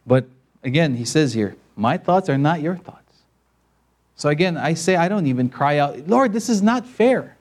But 0.08 0.26
again, 0.64 0.96
he 0.96 1.06
says 1.06 1.34
here, 1.34 1.56
My 1.76 1.98
thoughts 1.98 2.30
are 2.30 2.38
not 2.38 2.62
your 2.62 2.76
thoughts. 2.76 2.98
So 4.16 4.30
again, 4.30 4.58
I 4.58 4.74
say, 4.74 4.96
I 4.96 5.08
don't 5.08 5.28
even 5.28 5.50
cry 5.50 5.78
out, 5.78 6.08
Lord, 6.08 6.34
this 6.34 6.50
is 6.50 6.62
not 6.62 6.86
fair. 6.86 7.38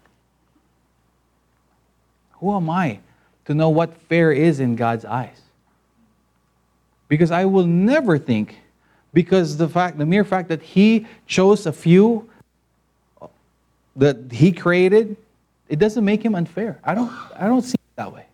Who 2.40 2.54
am 2.54 2.68
I 2.68 3.00
to 3.44 3.54
know 3.54 3.70
what 3.70 3.94
fair 3.94 4.32
is 4.32 4.60
in 4.60 4.76
God's 4.76 5.04
eyes? 5.04 5.40
Because 7.08 7.30
I 7.30 7.44
will 7.44 7.66
never 7.66 8.18
think, 8.18 8.56
because 9.12 9.56
the 9.56 9.68
fact, 9.68 9.98
the 9.98 10.06
mere 10.06 10.24
fact 10.24 10.48
that 10.48 10.62
He 10.62 11.06
chose 11.26 11.66
a 11.66 11.72
few 11.72 12.28
that 13.96 14.16
He 14.32 14.52
created, 14.52 15.16
it 15.68 15.78
doesn't 15.78 16.04
make 16.04 16.24
Him 16.24 16.34
unfair. 16.34 16.78
I 16.84 16.94
don't, 16.94 17.12
I 17.36 17.46
don't 17.46 17.62
see 17.62 17.74
it 17.74 17.96
that 17.96 18.12
way. 18.12 18.26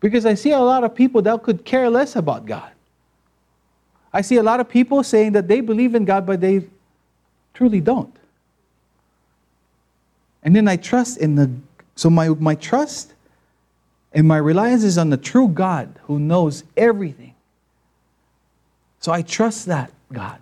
Because 0.00 0.26
I 0.26 0.34
see 0.34 0.50
a 0.50 0.58
lot 0.58 0.84
of 0.84 0.94
people 0.94 1.22
that 1.22 1.42
could 1.42 1.64
care 1.64 1.88
less 1.88 2.16
about 2.16 2.46
God. 2.46 2.70
I 4.12 4.20
see 4.20 4.36
a 4.36 4.42
lot 4.42 4.60
of 4.60 4.68
people 4.68 5.02
saying 5.02 5.32
that 5.32 5.48
they 5.48 5.60
believe 5.60 5.94
in 5.94 6.04
God, 6.04 6.26
but 6.26 6.40
they 6.40 6.64
truly 7.52 7.80
don't. 7.80 8.14
And 10.42 10.54
then 10.54 10.68
I 10.68 10.76
trust 10.76 11.18
in 11.18 11.34
the, 11.34 11.50
so 11.96 12.10
my, 12.10 12.28
my 12.28 12.54
trust 12.54 13.14
and 14.12 14.26
my 14.26 14.36
reliance 14.36 14.84
is 14.84 14.98
on 14.98 15.10
the 15.10 15.16
true 15.16 15.48
God 15.48 15.98
who 16.04 16.18
knows 16.18 16.64
everything. 16.76 17.34
So 19.00 19.12
I 19.12 19.22
trust 19.22 19.66
that 19.66 19.92
God. 20.12 20.38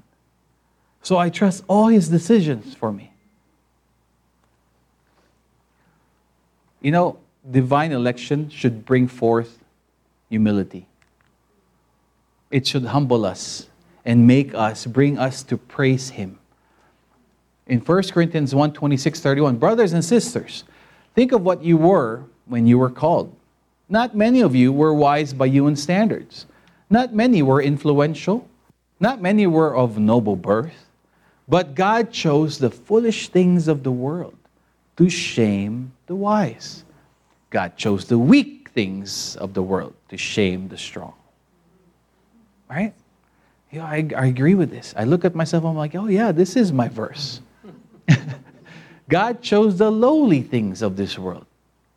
So 1.03 1.17
I 1.17 1.31
trust 1.31 1.65
all 1.69 1.89
his 1.89 2.09
decisions 2.09 2.75
for 2.75 2.93
me. 2.93 3.13
You 6.81 6.91
know, 6.91 7.19
divine 7.49 7.93
election 7.93 8.51
should 8.51 8.85
bring 8.85 9.09
forth 9.09 9.59
humility. 10.29 10.87
It 12.51 12.67
should 12.67 12.85
humble 12.87 13.25
us 13.25 13.69
and 14.05 14.27
make 14.27 14.55
us, 14.55 14.87
bring 14.87 15.19
us 15.19 15.43
to 15.45 15.57
praise 15.57 16.11
him. 16.11 16.39
In 17.67 17.81
1 17.81 18.03
Corinthians 18.11 18.55
1 18.55 18.73
26, 18.73 19.21
31, 19.21 19.57
brothers 19.57 19.93
and 19.93 20.05
sisters, 20.05 20.65
think 21.15 21.33
of 21.33 21.43
what 21.43 21.63
you 21.63 21.77
were 21.77 22.25
when 22.47 22.67
you 22.67 22.79
were 22.79 22.91
called. 22.91 23.35
Not 23.89 24.17
many 24.17 24.41
of 24.41 24.55
you 24.55 24.73
were 24.73 24.95
wise 24.95 25.33
by 25.35 25.47
human 25.47 25.77
standards. 25.77 26.47
Not 26.89 27.15
many 27.15 27.43
were 27.43 27.61
influential. 27.61 28.49
Not 29.01 29.21
many 29.21 29.47
were 29.47 29.77
of 29.77 29.99
noble 29.99 30.37
birth. 30.37 30.87
But 31.49 31.75
God 31.75 32.13
chose 32.13 32.59
the 32.59 32.71
foolish 32.71 33.29
things 33.29 33.69
of 33.69 33.83
the 33.83 33.91
world 33.91 34.37
to 34.97 35.11
shame 35.11 35.93
the 36.07 36.15
wise. 36.15 36.85
God 37.51 37.77
chose 37.77 38.07
the 38.07 38.19
weak 38.19 38.71
things 38.71 39.37
of 39.37 39.53
the 39.55 39.63
world 39.63 39.95
to 40.09 40.17
shame 40.17 40.69
the 40.69 40.79
strong. 40.79 41.15
Right? 42.71 42.95
Yeah, 43.71 43.85
I, 43.85 44.09
I 44.17 44.27
agree 44.27 44.55
with 44.55 44.71
this. 44.71 44.95
I 44.97 45.05
look 45.05 45.25
at 45.25 45.35
myself, 45.35 45.65
and 45.65 45.71
I'm 45.71 45.77
like, 45.77 45.95
oh, 45.95 46.07
yeah, 46.07 46.33
this 46.33 46.57
is 46.57 46.73
my 46.73 46.89
verse. 46.89 47.41
God 49.09 49.43
chose 49.43 49.79
the 49.79 49.91
lowly 49.91 50.43
things 50.43 50.83
of 50.83 50.97
this 50.97 51.19
world 51.19 51.47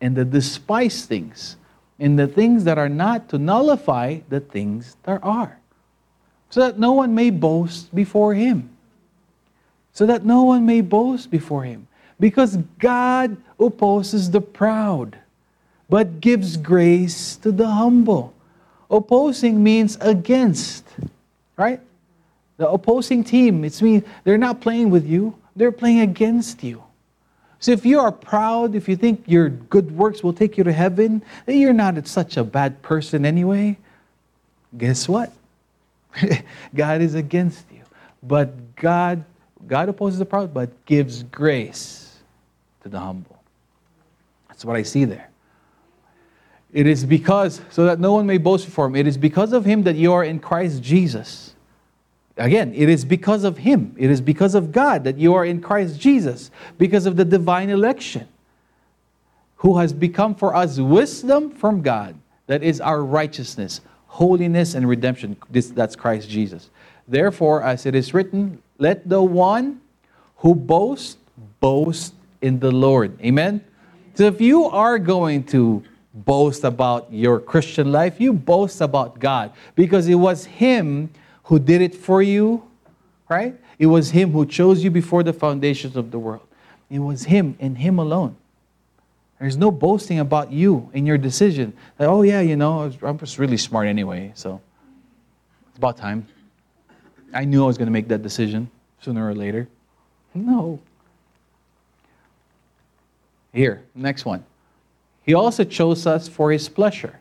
and 0.00 0.16
the 0.16 0.24
despised 0.24 1.08
things 1.08 1.56
and 1.98 2.18
the 2.18 2.26
things 2.26 2.64
that 2.64 2.78
are 2.78 2.88
not 2.88 3.28
to 3.30 3.38
nullify 3.38 4.18
the 4.28 4.40
things 4.40 4.96
that 5.04 5.22
are, 5.22 5.58
so 6.50 6.60
that 6.60 6.78
no 6.78 6.92
one 6.92 7.14
may 7.14 7.30
boast 7.30 7.94
before 7.94 8.34
him. 8.34 8.70
So 9.92 10.04
that 10.06 10.26
no 10.26 10.42
one 10.42 10.66
may 10.66 10.82
boast 10.82 11.30
before 11.30 11.64
him. 11.64 11.88
Because 12.20 12.58
God 12.78 13.36
opposes 13.58 14.30
the 14.30 14.42
proud, 14.42 15.18
but 15.88 16.20
gives 16.20 16.58
grace 16.58 17.36
to 17.36 17.50
the 17.50 17.66
humble. 17.66 18.34
Opposing 18.90 19.62
means 19.62 19.96
against, 20.00 20.84
right? 21.56 21.80
The 22.58 22.68
opposing 22.68 23.24
team, 23.24 23.64
it's 23.64 23.80
mean 23.80 24.04
they're 24.24 24.38
not 24.38 24.60
playing 24.60 24.90
with 24.90 25.06
you, 25.06 25.34
they're 25.54 25.72
playing 25.72 26.00
against 26.00 26.62
you. 26.62 26.82
So 27.58 27.72
if 27.72 27.86
you 27.86 28.00
are 28.00 28.12
proud, 28.12 28.74
if 28.74 28.88
you 28.88 28.96
think 28.96 29.24
your 29.26 29.48
good 29.48 29.90
works 29.96 30.22
will 30.22 30.32
take 30.32 30.58
you 30.58 30.64
to 30.64 30.72
heaven, 30.72 31.22
you're 31.46 31.72
not 31.72 32.06
such 32.06 32.36
a 32.36 32.44
bad 32.44 32.82
person 32.82 33.24
anyway. 33.24 33.78
Guess 34.76 35.08
what? 35.08 35.32
God 36.74 37.00
is 37.00 37.14
against 37.14 37.64
you. 37.72 37.82
But 38.22 38.76
God, 38.76 39.24
God 39.66 39.88
opposes 39.88 40.18
the 40.18 40.26
proud, 40.26 40.52
but 40.52 40.84
gives 40.84 41.22
grace 41.24 42.18
to 42.82 42.88
the 42.88 43.00
humble. 43.00 43.42
That's 44.48 44.64
what 44.64 44.76
I 44.76 44.82
see 44.82 45.04
there. 45.04 45.30
It 46.72 46.86
is 46.86 47.04
because, 47.04 47.62
so 47.70 47.86
that 47.86 48.00
no 48.00 48.12
one 48.12 48.26
may 48.26 48.38
boast 48.38 48.66
before 48.66 48.86
him, 48.86 48.96
it 48.96 49.06
is 49.06 49.16
because 49.16 49.52
of 49.52 49.64
him 49.64 49.84
that 49.84 49.96
you 49.96 50.12
are 50.12 50.24
in 50.24 50.40
Christ 50.40 50.82
Jesus 50.82 51.55
Again, 52.36 52.74
it 52.74 52.88
is 52.88 53.04
because 53.04 53.44
of 53.44 53.58
Him. 53.58 53.94
It 53.98 54.10
is 54.10 54.20
because 54.20 54.54
of 54.54 54.70
God 54.70 55.04
that 55.04 55.16
you 55.16 55.34
are 55.34 55.44
in 55.44 55.60
Christ 55.60 55.98
Jesus, 55.98 56.50
because 56.76 57.06
of 57.06 57.16
the 57.16 57.24
divine 57.24 57.70
election, 57.70 58.28
who 59.56 59.78
has 59.78 59.92
become 59.92 60.34
for 60.34 60.54
us 60.54 60.78
wisdom 60.78 61.50
from 61.50 61.80
God, 61.80 62.14
that 62.46 62.62
is 62.62 62.80
our 62.80 63.02
righteousness, 63.02 63.80
holiness, 64.06 64.74
and 64.74 64.86
redemption. 64.86 65.36
This, 65.50 65.70
that's 65.70 65.96
Christ 65.96 66.28
Jesus. 66.28 66.68
Therefore, 67.08 67.62
as 67.62 67.86
it 67.86 67.94
is 67.94 68.12
written, 68.12 68.62
let 68.78 69.08
the 69.08 69.22
one 69.22 69.80
who 70.38 70.54
boasts 70.54 71.16
boast 71.60 72.14
in 72.42 72.58
the 72.58 72.70
Lord. 72.70 73.18
Amen? 73.22 73.64
So 74.14 74.24
if 74.24 74.40
you 74.40 74.64
are 74.64 74.98
going 74.98 75.44
to 75.44 75.82
boast 76.12 76.64
about 76.64 77.12
your 77.12 77.40
Christian 77.40 77.92
life, 77.92 78.20
you 78.20 78.32
boast 78.32 78.80
about 78.80 79.18
God 79.18 79.52
because 79.74 80.08
it 80.08 80.14
was 80.14 80.44
Him 80.44 81.10
who 81.46 81.58
did 81.58 81.80
it 81.80 81.94
for 81.94 82.22
you, 82.22 82.62
right? 83.28 83.54
It 83.78 83.86
was 83.86 84.10
Him 84.10 84.32
who 84.32 84.46
chose 84.46 84.82
you 84.82 84.90
before 84.90 85.22
the 85.22 85.32
foundations 85.32 85.96
of 85.96 86.10
the 86.10 86.18
world. 86.18 86.46
It 86.90 86.98
was 86.98 87.24
Him 87.24 87.56
and 87.60 87.78
Him 87.78 87.98
alone. 87.98 88.36
There's 89.38 89.56
no 89.56 89.70
boasting 89.70 90.18
about 90.18 90.50
you 90.50 90.90
in 90.92 91.06
your 91.06 91.18
decision. 91.18 91.72
Like, 91.98 92.08
oh, 92.08 92.22
yeah, 92.22 92.40
you 92.40 92.56
know, 92.56 92.90
I'm 93.02 93.18
just 93.18 93.38
really 93.38 93.58
smart 93.58 93.86
anyway, 93.86 94.32
so 94.34 94.60
it's 95.68 95.78
about 95.78 95.98
time. 95.98 96.26
I 97.32 97.44
knew 97.44 97.62
I 97.62 97.66
was 97.66 97.76
going 97.76 97.86
to 97.86 97.92
make 97.92 98.08
that 98.08 98.22
decision 98.22 98.70
sooner 99.00 99.28
or 99.28 99.34
later. 99.34 99.68
No. 100.34 100.80
Here, 103.52 103.82
next 103.94 104.24
one. 104.24 104.44
He 105.22 105.34
also 105.34 105.64
chose 105.64 106.06
us 106.06 106.28
for 106.28 106.50
His 106.50 106.68
pleasure. 106.68 107.18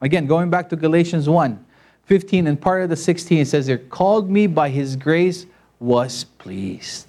Again, 0.00 0.26
going 0.26 0.50
back 0.50 0.68
to 0.70 0.76
Galatians 0.76 1.28
1. 1.28 1.65
15 2.06 2.46
and 2.46 2.60
part 2.60 2.82
of 2.82 2.88
the 2.88 2.96
16, 2.96 3.38
it 3.38 3.46
says 3.46 3.66
there, 3.66 3.78
called 3.78 4.30
me 4.30 4.46
by 4.46 4.70
his 4.70 4.96
grace, 4.96 5.46
was 5.80 6.24
pleased. 6.38 7.06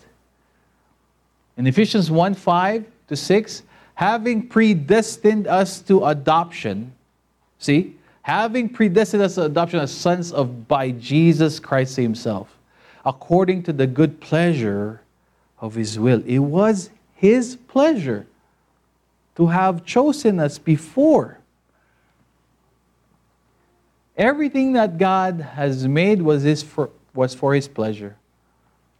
In 1.55 1.65
Ephesians 1.65 2.11
1 2.11 2.33
5 2.33 2.85
to 3.07 3.15
6, 3.15 3.63
having 3.93 4.47
predestined 4.47 5.47
us 5.47 5.81
to 5.81 6.05
adoption, 6.05 6.93
see, 7.59 7.95
having 8.23 8.69
predestined 8.69 9.23
us 9.23 9.35
to 9.35 9.45
adoption 9.45 9.79
as 9.79 9.91
sons 9.93 10.31
of 10.31 10.67
by 10.67 10.91
Jesus 10.91 11.59
Christ 11.59 11.95
himself, 11.95 12.55
according 13.05 13.63
to 13.63 13.73
the 13.73 13.87
good 13.87 14.19
pleasure 14.19 15.01
of 15.59 15.75
his 15.75 15.97
will. 15.97 16.23
It 16.25 16.39
was 16.39 16.89
his 17.15 17.55
pleasure 17.55 18.25
to 19.35 19.47
have 19.47 19.85
chosen 19.85 20.39
us 20.39 20.57
before 20.57 21.36
Everything 24.17 24.73
that 24.73 24.97
God 24.97 25.39
has 25.39 25.87
made 25.87 26.23
was, 26.23 26.41
his 26.41 26.63
for, 26.63 26.89
was 27.13 27.35
for 27.35 27.53
His 27.53 27.67
pleasure. 27.67 28.15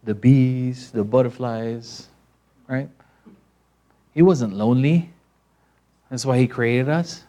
The 0.04 0.14
bees, 0.14 0.92
the 0.92 1.02
butterflies, 1.02 2.06
right? 2.68 2.88
He 4.14 4.22
wasn't 4.22 4.54
lonely. 4.54 5.10
That's 6.08 6.24
why 6.24 6.38
He 6.38 6.46
created 6.46 6.88
us. 6.88 7.24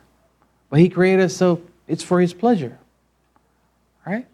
But 0.69 0.79
He 0.79 0.87
created 0.87 1.25
us 1.25 1.35
so 1.35 1.63
it's 1.87 2.03
for 2.03 2.21
His 2.21 2.31
pleasure, 2.31 2.77
right? 4.05 4.27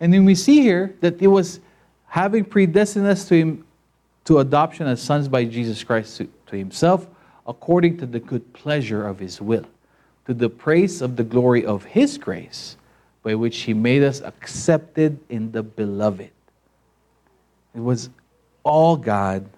And 0.00 0.12
then 0.12 0.24
we 0.24 0.34
see 0.34 0.62
here 0.62 0.96
that 1.00 1.20
it 1.20 1.26
was 1.26 1.60
having 2.06 2.44
predestined 2.44 3.06
us 3.06 3.28
to 3.28 3.34
Him 3.34 3.66
to 4.24 4.38
adoption 4.38 4.86
as 4.86 5.02
sons 5.02 5.28
by 5.28 5.44
Jesus 5.44 5.84
Christ 5.84 6.16
to, 6.16 6.28
to 6.46 6.56
Himself, 6.56 7.06
according 7.46 7.98
to 7.98 8.06
the 8.06 8.18
good 8.18 8.50
pleasure 8.54 9.06
of 9.06 9.18
His 9.18 9.42
will 9.42 9.66
to 10.26 10.34
the 10.34 10.48
praise 10.48 11.00
of 11.00 11.16
the 11.16 11.24
glory 11.24 11.64
of 11.64 11.84
His 11.84 12.18
grace, 12.18 12.76
by 13.22 13.34
which 13.34 13.58
He 13.62 13.74
made 13.74 14.02
us 14.02 14.20
accepted 14.20 15.18
in 15.28 15.52
the 15.52 15.62
beloved. 15.62 16.30
It 17.74 17.80
was 17.80 18.10
all 18.62 18.96
God. 18.96 19.48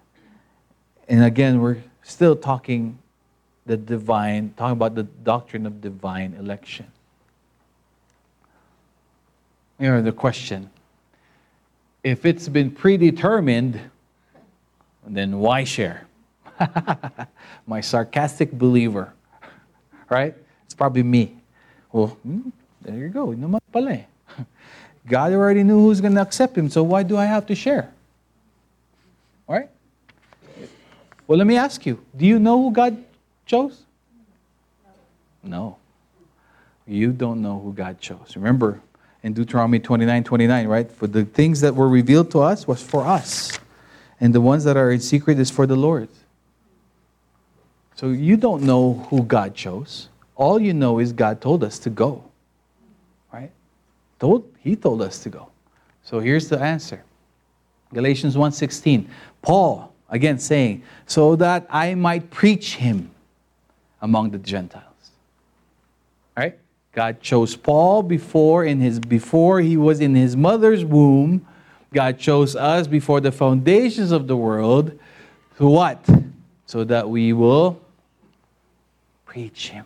And 1.07 1.23
again, 1.23 1.61
we're 1.61 1.81
still 2.03 2.35
talking 2.35 2.99
the 3.65 3.77
divine, 3.77 4.53
talking 4.57 4.73
about 4.73 4.95
the 4.95 5.03
doctrine 5.03 5.65
of 5.65 5.81
divine 5.81 6.35
election. 6.39 6.87
You 9.79 9.89
know, 9.89 10.01
the 10.01 10.11
question 10.11 10.69
if 12.03 12.25
it's 12.25 12.47
been 12.47 12.71
predetermined, 12.71 13.79
then 15.05 15.39
why 15.39 15.63
share? 15.63 16.07
My 17.67 17.81
sarcastic 17.81 18.51
believer, 18.51 19.13
right? 20.09 20.35
Probably 20.79 21.03
me. 21.03 21.35
Well, 21.91 22.07
hmm, 22.23 22.55
there 22.81 22.95
you 22.95 23.09
go. 23.09 23.27
Naman 23.35 23.59
pala 23.69 23.99
eh. 23.99 24.03
God 25.05 25.33
already 25.33 25.61
knew 25.61 25.77
who's 25.81 25.99
going 25.99 26.15
to 26.15 26.21
accept 26.21 26.57
him, 26.57 26.69
so 26.69 26.83
why 26.83 27.03
do 27.03 27.17
I 27.17 27.25
have 27.25 27.45
to 27.47 27.55
share? 27.55 27.91
Right? 29.45 29.67
Well, 31.27 31.37
let 31.37 31.45
me 31.45 31.57
ask 31.57 31.85
you 31.85 31.99
do 32.15 32.25
you 32.25 32.39
know 32.39 32.63
who 32.63 32.71
God 32.71 32.95
chose? 33.45 33.83
No. 35.43 35.75
You 36.87 37.11
don't 37.11 37.41
know 37.41 37.59
who 37.59 37.73
God 37.73 37.99
chose. 37.99 38.37
Remember 38.37 38.79
in 39.21 39.33
Deuteronomy 39.33 39.79
29 39.79 40.23
29, 40.23 40.67
right? 40.67 40.89
For 40.89 41.07
the 41.07 41.25
things 41.25 41.59
that 41.59 41.75
were 41.75 41.89
revealed 41.89 42.31
to 42.31 42.39
us 42.39 42.65
was 42.65 42.81
for 42.81 43.03
us, 43.03 43.59
and 44.21 44.33
the 44.33 44.39
ones 44.39 44.63
that 44.63 44.77
are 44.77 44.91
in 44.91 45.01
secret 45.01 45.39
is 45.39 45.51
for 45.51 45.67
the 45.67 45.75
Lord. 45.75 46.07
So 47.95 48.11
you 48.11 48.37
don't 48.37 48.63
know 48.63 49.05
who 49.09 49.23
God 49.23 49.55
chose. 49.55 50.07
All 50.39 50.57
you 50.57 50.73
know 50.73 50.99
is 50.99 51.11
God 51.11 51.41
told 51.41 51.65
us 51.65 51.77
to 51.79 51.89
go. 51.89 52.23
Right? 53.31 53.51
Told, 54.19 54.49
he 54.61 54.77
told 54.77 55.01
us 55.01 55.21
to 55.23 55.29
go. 55.29 55.49
So 56.01 56.21
here's 56.21 56.47
the 56.47 56.57
answer. 56.57 57.03
Galatians 57.93 58.37
1:16. 58.37 59.09
Paul 59.41 59.91
again 60.09 60.39
saying, 60.39 60.81
"So 61.05 61.35
that 61.35 61.67
I 61.69 61.93
might 61.93 62.31
preach 62.31 62.77
him 62.77 63.11
among 64.01 64.29
the 64.31 64.37
Gentiles." 64.37 65.11
Right? 66.37 66.57
God 66.93 67.19
chose 67.19 67.57
Paul 67.57 68.01
before 68.03 68.63
in 68.63 68.79
his 68.79 68.99
before 68.99 69.59
he 69.59 69.75
was 69.75 69.99
in 69.99 70.15
his 70.15 70.37
mother's 70.37 70.85
womb. 70.85 71.45
God 71.93 72.17
chose 72.17 72.55
us 72.55 72.87
before 72.87 73.19
the 73.19 73.31
foundations 73.31 74.11
of 74.11 74.27
the 74.27 74.37
world 74.37 74.97
to 75.57 75.67
what? 75.67 76.07
So 76.65 76.85
that 76.85 77.09
we 77.09 77.33
will 77.33 77.81
preach 79.25 79.69
him. 79.71 79.85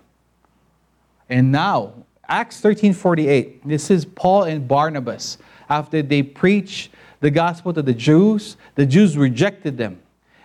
And 1.29 1.51
now, 1.51 1.93
Acts 2.27 2.61
13:48. 2.61 3.61
This 3.65 3.91
is 3.91 4.05
Paul 4.05 4.43
and 4.43 4.67
Barnabas 4.67 5.37
after 5.69 6.01
they 6.01 6.23
preached 6.23 6.91
the 7.19 7.31
gospel 7.31 7.73
to 7.73 7.81
the 7.81 7.93
Jews, 7.93 8.57
the 8.75 8.85
Jews 8.85 9.17
rejected 9.17 9.77
them. 9.77 10.01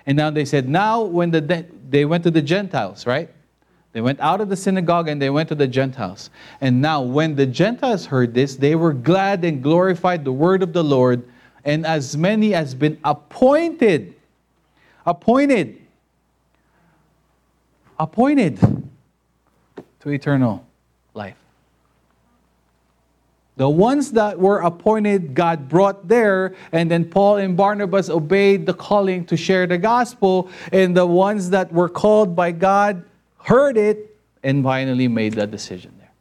And 0.07 0.17
now 0.17 0.31
they 0.31 0.45
said, 0.45 0.69
now 0.69 1.03
when 1.03 1.33
the 1.33 1.67
they 1.91 2.05
went 2.05 2.25
to 2.25 2.31
the 2.31 2.41
Gentiles, 2.41 3.07
right? 3.07 3.29
They 3.93 4.01
went 4.01 4.21
out 4.21 4.41
of 4.41 4.49
the 4.49 4.57
synagogue 4.57 5.09
and 5.09 5.21
they 5.21 5.31
went 5.31 5.49
to 5.49 5.55
the 5.55 5.67
Gentiles. 5.67 6.31
And 6.61 6.81
now, 6.81 7.01
when 7.03 7.35
the 7.35 7.47
Gentiles 7.47 8.07
heard 8.07 8.35
this, 8.35 8.55
they 8.55 8.75
were 8.75 8.93
glad 8.93 9.45
and 9.45 9.63
glorified 9.63 10.25
the 10.25 10.33
word 10.33 10.63
of 10.63 10.73
the 10.73 10.85
Lord. 10.85 11.27
And 11.65 11.87
as 11.87 12.17
many 12.17 12.55
as 12.55 12.75
been 12.75 12.99
appointed, 13.03 14.15
appointed, 15.07 15.81
appointed 17.99 18.61
to 20.01 20.11
eternal 20.11 20.68
life. 21.15 21.37
The 23.57 23.69
ones 23.69 24.13
that 24.13 24.39
were 24.39 24.61
appointed, 24.61 25.35
God 25.35 25.69
brought 25.69 26.07
there, 26.07 26.55
and 26.71 26.89
then 26.89 27.05
Paul 27.05 27.39
and 27.39 27.57
Barnabas 27.57 28.09
obeyed 28.09 28.67
the 28.67 28.75
calling 28.75 29.25
to 29.27 29.37
share 29.37 29.67
the 29.67 29.79
gospel. 29.79 30.49
And 30.73 30.97
the 30.97 31.07
ones 31.07 31.51
that 31.51 31.73
were 31.73 31.89
called 31.89 32.37
by 32.37 32.53
God, 32.53 33.03
heard 33.43 33.77
it, 33.77 34.17
and 34.45 34.63
finally 34.63 35.09
made 35.09 35.33
that 35.35 35.51
decision 35.51 35.93
there. 35.99 36.13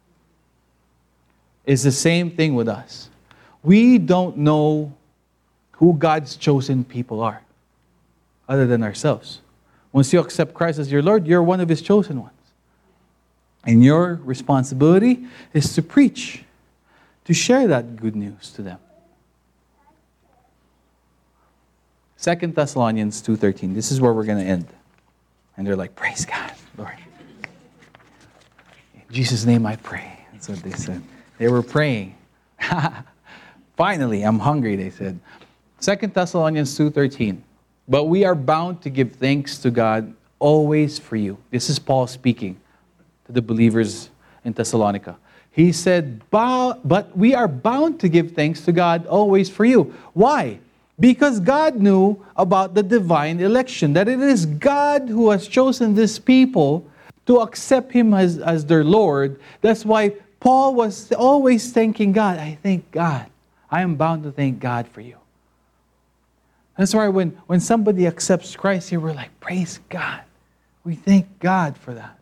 It's 1.67 1.83
the 1.83 1.91
same 1.91 2.31
thing 2.31 2.55
with 2.55 2.67
us. 2.67 3.11
We 3.61 3.99
don't 3.99 4.38
know 4.38 4.93
who 5.73 5.93
God's 5.93 6.38
chosen 6.38 6.83
people 6.83 7.21
are 7.21 7.43
other 8.49 8.65
than 8.65 8.81
ourselves. 8.81 9.41
Once 9.91 10.11
you 10.11 10.19
accept 10.19 10.53
Christ 10.55 10.79
as 10.79 10.91
your 10.91 11.03
Lord, 11.03 11.27
you're 11.27 11.43
one 11.43 11.59
of 11.59 11.69
His 11.69 11.83
chosen 11.83 12.21
ones. 12.21 12.36
And 13.65 13.83
your 13.83 14.15
responsibility 14.23 15.25
is 15.53 15.73
to 15.73 15.81
preach, 15.81 16.43
to 17.25 17.33
share 17.33 17.67
that 17.67 17.97
good 17.97 18.15
news 18.15 18.51
to 18.51 18.61
them. 18.61 18.79
Second 22.15 22.55
Thessalonians 22.55 23.21
2:13. 23.21 23.73
This 23.73 23.91
is 23.91 24.01
where 24.01 24.13
we're 24.13 24.25
going 24.25 24.39
to 24.39 24.49
end. 24.49 24.67
And 25.55 25.65
they're 25.65 25.75
like, 25.75 25.95
"Praise 25.95 26.25
God, 26.25 26.51
Lord." 26.77 26.97
In 28.95 29.01
Jesus' 29.11 29.45
name 29.45 29.65
I 29.65 29.75
pray. 29.75 30.25
That's 30.31 30.49
what 30.49 30.59
they 30.59 30.71
said. 30.71 31.01
They 31.37 31.47
were 31.47 31.61
praying. 31.61 32.15
Finally, 33.77 34.23
I'm 34.23 34.39
hungry, 34.39 34.75
they 34.75 34.89
said. 34.89 35.19
Second 35.79 36.13
Thessalonians 36.13 36.75
2:13. 36.77 37.43
But 37.87 38.05
we 38.05 38.25
are 38.25 38.35
bound 38.35 38.81
to 38.81 38.89
give 38.89 39.13
thanks 39.13 39.59
to 39.59 39.71
God 39.71 40.13
always 40.39 40.99
for 40.99 41.15
you. 41.15 41.37
This 41.51 41.69
is 41.69 41.79
Paul 41.79 42.07
speaking 42.07 42.59
to 43.28 43.32
the 43.34 43.41
believers 43.41 44.09
in 44.43 44.53
Thessalonica. 44.53 45.17
He 45.51 45.71
said, 45.71 46.21
But 46.30 47.17
we 47.17 47.34
are 47.34 47.47
bound 47.47 47.99
to 48.01 48.09
give 48.09 48.32
thanks 48.32 48.61
to 48.65 48.71
God 48.71 49.05
always 49.05 49.49
for 49.49 49.65
you. 49.65 49.93
Why? 50.13 50.59
Because 50.99 51.39
God 51.39 51.75
knew 51.75 52.23
about 52.36 52.73
the 52.73 52.84
divine 52.84 53.39
election, 53.39 53.93
that 53.93 54.07
it 54.07 54.19
is 54.19 54.45
God 54.45 55.09
who 55.09 55.30
has 55.30 55.47
chosen 55.47 55.93
this 55.93 56.17
people 56.17 56.86
to 57.28 57.41
accept 57.41 57.91
him 57.91 58.13
as, 58.13 58.39
as 58.39 58.65
their 58.65 58.84
Lord. 58.84 59.39
That's 59.61 59.86
why 59.86 60.13
Paul 60.39 60.75
was 60.75 61.11
always 61.11 61.71
thanking 61.71 62.13
God. 62.13 62.39
I 62.39 62.57
thank 62.63 62.89
God. 62.91 63.28
I 63.69 63.82
am 63.82 63.95
bound 63.95 64.23
to 64.23 64.32
thank 64.32 64.59
God 64.59 64.88
for 64.88 65.01
you. 65.01 65.17
That's 66.78 66.93
why 66.93 67.07
when, 67.09 67.32
when 67.47 67.59
somebody 67.59 68.07
accepts 68.07 68.55
Christ 68.55 68.89
here, 68.89 68.99
we're 68.99 69.13
like, 69.13 69.38
praise 69.39 69.80
God. 69.89 70.21
We 70.84 70.95
thank 70.95 71.39
God 71.39 71.75
for 71.78 71.93
that. 71.95 72.16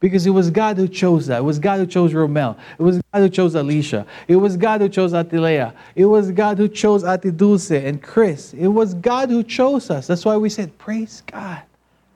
Because 0.00 0.26
it 0.26 0.30
was 0.30 0.50
God 0.50 0.78
who 0.78 0.88
chose 0.88 1.26
that. 1.26 1.38
It 1.38 1.44
was 1.44 1.58
God 1.58 1.78
who 1.78 1.86
chose 1.86 2.12
Romel. 2.12 2.56
It 2.78 2.82
was 2.82 3.00
God 3.12 3.20
who 3.20 3.28
chose 3.28 3.54
Alicia. 3.54 4.06
It 4.26 4.36
was 4.36 4.56
God 4.56 4.80
who 4.80 4.88
chose 4.88 5.12
Atilea. 5.12 5.74
It 5.94 6.06
was 6.06 6.30
God 6.30 6.56
who 6.56 6.68
chose 6.68 7.04
Ati 7.04 7.30
Dulce 7.30 7.70
and 7.70 8.02
Chris. 8.02 8.54
It 8.54 8.68
was 8.68 8.94
God 8.94 9.28
who 9.28 9.42
chose 9.42 9.90
us. 9.90 10.06
That's 10.06 10.24
why 10.24 10.38
we 10.38 10.48
said, 10.48 10.76
praise 10.78 11.22
God 11.26 11.62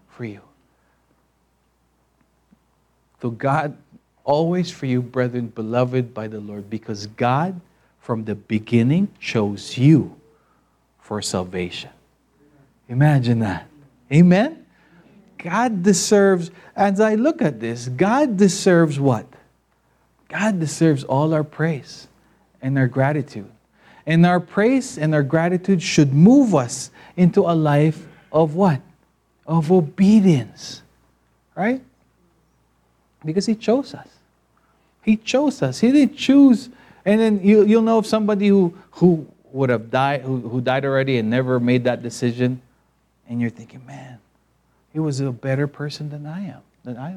for 0.08 0.24
you. 0.24 0.40
So 3.20 3.30
God 3.30 3.76
always 4.24 4.70
for 4.70 4.86
you, 4.86 5.02
brethren, 5.02 5.48
beloved 5.48 6.14
by 6.14 6.26
the 6.26 6.40
Lord, 6.40 6.70
because 6.70 7.06
God 7.06 7.60
from 8.00 8.24
the 8.24 8.34
beginning 8.34 9.08
chose 9.20 9.76
you 9.76 10.14
for 11.00 11.20
salvation. 11.20 11.90
Imagine 12.88 13.40
that. 13.40 13.66
Amen? 14.10 14.63
God 15.38 15.82
deserves, 15.82 16.50
as 16.74 17.00
I 17.00 17.14
look 17.14 17.42
at 17.42 17.60
this, 17.60 17.88
God 17.88 18.36
deserves 18.36 18.98
what? 18.98 19.26
God 20.28 20.58
deserves 20.58 21.04
all 21.04 21.34
our 21.34 21.44
praise 21.44 22.08
and 22.62 22.78
our 22.78 22.88
gratitude. 22.88 23.50
And 24.06 24.26
our 24.26 24.40
praise 24.40 24.98
and 24.98 25.14
our 25.14 25.22
gratitude 25.22 25.82
should 25.82 26.12
move 26.12 26.54
us 26.54 26.90
into 27.16 27.42
a 27.42 27.54
life 27.54 28.06
of 28.32 28.54
what? 28.54 28.80
Of 29.46 29.70
obedience. 29.70 30.82
Right? 31.54 31.82
Because 33.24 33.46
He 33.46 33.54
chose 33.54 33.94
us. 33.94 34.08
He 35.02 35.16
chose 35.16 35.62
us. 35.62 35.80
He 35.80 35.92
didn't 35.92 36.16
choose. 36.16 36.68
And 37.04 37.20
then 37.20 37.40
you, 37.42 37.64
you'll 37.64 37.82
know 37.82 37.98
of 37.98 38.06
somebody 38.06 38.48
who, 38.48 38.76
who 38.92 39.26
would 39.52 39.70
have 39.70 39.90
died, 39.90 40.22
who, 40.22 40.40
who 40.40 40.60
died 40.60 40.84
already 40.84 41.18
and 41.18 41.30
never 41.30 41.60
made 41.60 41.84
that 41.84 42.02
decision. 42.02 42.60
And 43.28 43.40
you're 43.40 43.50
thinking, 43.50 43.84
man, 43.86 44.18
he 44.94 45.00
was 45.00 45.20
a 45.20 45.32
better 45.32 45.66
person 45.66 46.08
than 46.08 46.24
I 46.24 46.46
am, 46.46 46.60
than 46.84 46.96
I, 46.96 47.16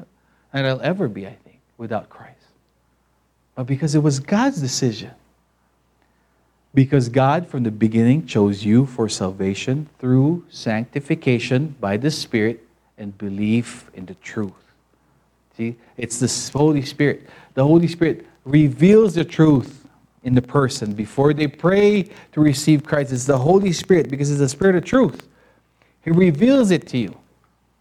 and 0.52 0.66
I'll 0.66 0.82
ever 0.82 1.08
be, 1.08 1.26
I 1.26 1.36
think, 1.44 1.60
without 1.78 2.10
Christ. 2.10 2.34
But 3.54 3.64
because 3.64 3.94
it 3.94 4.02
was 4.02 4.18
God's 4.18 4.60
decision. 4.60 5.12
Because 6.74 7.08
God, 7.08 7.46
from 7.48 7.62
the 7.62 7.70
beginning, 7.70 8.26
chose 8.26 8.64
you 8.64 8.84
for 8.84 9.08
salvation 9.08 9.88
through 10.00 10.44
sanctification 10.50 11.76
by 11.80 11.96
the 11.96 12.10
Spirit 12.10 12.66
and 12.98 13.16
belief 13.16 13.88
in 13.94 14.06
the 14.06 14.14
truth. 14.16 14.52
See, 15.56 15.76
it's 15.96 16.18
the 16.18 16.58
Holy 16.58 16.82
Spirit. 16.82 17.28
The 17.54 17.64
Holy 17.64 17.88
Spirit 17.88 18.26
reveals 18.44 19.14
the 19.14 19.24
truth 19.24 19.86
in 20.24 20.34
the 20.34 20.42
person 20.42 20.94
before 20.94 21.32
they 21.32 21.46
pray 21.46 22.10
to 22.32 22.40
receive 22.40 22.84
Christ. 22.84 23.12
It's 23.12 23.24
the 23.24 23.38
Holy 23.38 23.72
Spirit 23.72 24.10
because 24.10 24.30
it's 24.30 24.40
the 24.40 24.48
Spirit 24.48 24.74
of 24.74 24.84
truth. 24.84 25.28
He 26.02 26.10
reveals 26.10 26.70
it 26.72 26.86
to 26.88 26.98
you. 26.98 27.16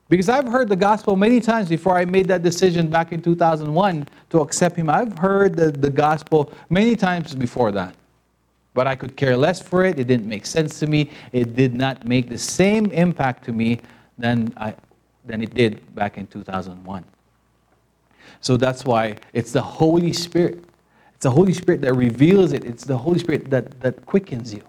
Because 0.10 0.30
I've 0.30 0.48
heard 0.48 0.70
the 0.70 0.76
gospel 0.76 1.16
many 1.16 1.42
times 1.42 1.68
before 1.68 1.98
I 1.98 2.06
made 2.06 2.28
that 2.30 2.42
decision 2.42 2.90
back 2.90 3.12
in 3.12 3.22
2001 3.22 4.08
to 4.30 4.40
accept 4.40 4.78
Him. 4.78 4.90
I've 4.90 5.18
heard 5.18 5.56
the, 5.56 5.72
the 5.72 5.90
gospel 5.90 6.54
many 6.70 6.96
times 6.96 7.36
before 7.36 7.72
that. 7.74 7.94
But 8.74 8.88
I 8.88 8.96
could 8.96 9.18
care 9.18 9.36
less 9.36 9.62
for 9.62 9.84
it. 9.84 10.00
It 10.00 10.06
didn't 10.08 10.30
make 10.30 10.46
sense 10.46 10.80
to 10.80 10.88
me. 10.88 11.10
It 11.34 11.56
did 11.56 11.74
not 11.74 12.08
make 12.08 12.30
the 12.30 12.38
same 12.38 12.86
impact 12.92 13.44
to 13.46 13.52
me 13.52 13.80
than, 14.18 14.54
I, 14.56 14.76
than 15.26 15.42
it 15.42 15.54
did 15.54 15.94
back 15.94 16.18
in 16.18 16.28
2001 16.28 17.04
So 18.40 18.56
that's 18.56 18.86
why 18.86 19.18
it's 19.34 19.52
the 19.52 19.62
Holy 19.62 20.14
Spirit. 20.14 20.64
It's 21.16 21.24
the 21.24 21.32
Holy 21.32 21.54
Spirit 21.54 21.82
that 21.82 21.96
reveals 21.96 22.54
it. 22.54 22.64
It's 22.64 22.86
the 22.86 22.98
Holy 22.98 23.20
Spirit 23.20 23.50
that, 23.50 23.82
that 23.82 24.06
quickens 24.06 24.54
you. 24.54 24.62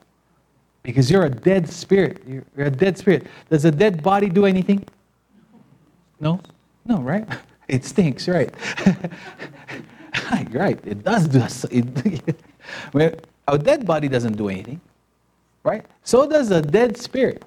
Because 0.82 1.10
you're 1.10 1.26
a 1.26 1.30
dead 1.30 1.68
spirit. 1.68 2.22
You're, 2.26 2.44
you're 2.56 2.68
a 2.68 2.70
dead 2.70 2.96
spirit. 2.96 3.26
Does 3.50 3.66
a 3.66 3.70
dead 3.70 4.02
body 4.02 4.30
do 4.30 4.46
anything? 4.46 4.84
No? 6.20 6.40
No, 6.84 7.00
right? 7.00 7.26
It 7.68 7.84
stinks, 7.84 8.26
right? 8.28 8.50
right, 10.52 10.80
it 10.86 11.04
does 11.04 11.28
do 11.28 11.42
it, 11.70 12.40
well, 12.94 13.12
a 13.46 13.58
dead 13.58 13.86
body 13.86 14.08
doesn't 14.08 14.38
do 14.38 14.48
anything, 14.48 14.80
right? 15.64 15.84
So 16.02 16.26
does 16.26 16.50
a 16.50 16.62
dead 16.62 16.96
spirit. 16.96 17.44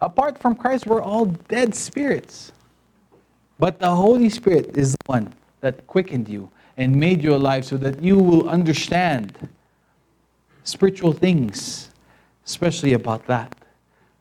Apart 0.00 0.36
from 0.36 0.54
Christ, 0.54 0.86
we're 0.86 1.00
all 1.00 1.24
dead 1.48 1.74
spirits. 1.74 2.52
But 3.58 3.78
the 3.78 3.88
Holy 3.88 4.28
Spirit 4.28 4.76
is 4.76 4.92
the 4.92 4.98
one 5.06 5.32
that 5.62 5.86
quickened 5.86 6.28
you 6.28 6.50
and 6.76 6.94
made 6.94 7.24
you 7.24 7.34
alive 7.34 7.64
so 7.64 7.78
that 7.78 8.02
you 8.02 8.18
will 8.18 8.50
understand 8.50 9.48
spiritual 10.64 11.14
things, 11.14 11.88
especially 12.44 12.92
about 12.92 13.26
that, 13.28 13.54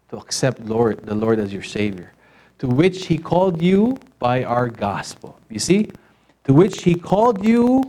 to 0.09 0.15
accept 0.15 0.61
Lord, 0.61 1.05
the 1.05 1.15
Lord 1.15 1.37
as 1.37 1.51
your 1.51 1.63
Savior 1.63 2.13
to 2.59 2.67
which 2.67 3.07
he 3.07 3.17
called 3.17 3.61
you 3.61 3.97
by 4.19 4.43
our 4.43 4.67
gospel. 4.67 5.39
You 5.49 5.59
see? 5.59 5.89
To 6.45 6.53
which 6.53 6.83
he 6.83 6.95
called 6.95 7.43
you, 7.43 7.83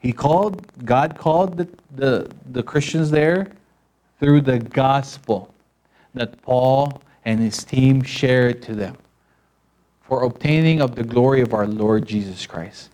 he 0.00 0.12
called, 0.12 0.66
God 0.84 1.16
called 1.16 1.56
the, 1.56 1.68
the, 1.94 2.30
the 2.50 2.62
Christians 2.62 3.10
there 3.10 3.48
through 4.20 4.42
the 4.42 4.58
gospel 4.58 5.52
that 6.14 6.40
Paul 6.42 7.02
and 7.24 7.40
his 7.40 7.64
team 7.64 8.02
shared 8.02 8.62
to 8.62 8.74
them 8.74 8.96
for 10.02 10.22
obtaining 10.22 10.80
of 10.80 10.94
the 10.94 11.04
glory 11.04 11.42
of 11.42 11.52
our 11.52 11.66
Lord 11.66 12.06
Jesus 12.06 12.46
Christ. 12.46 12.90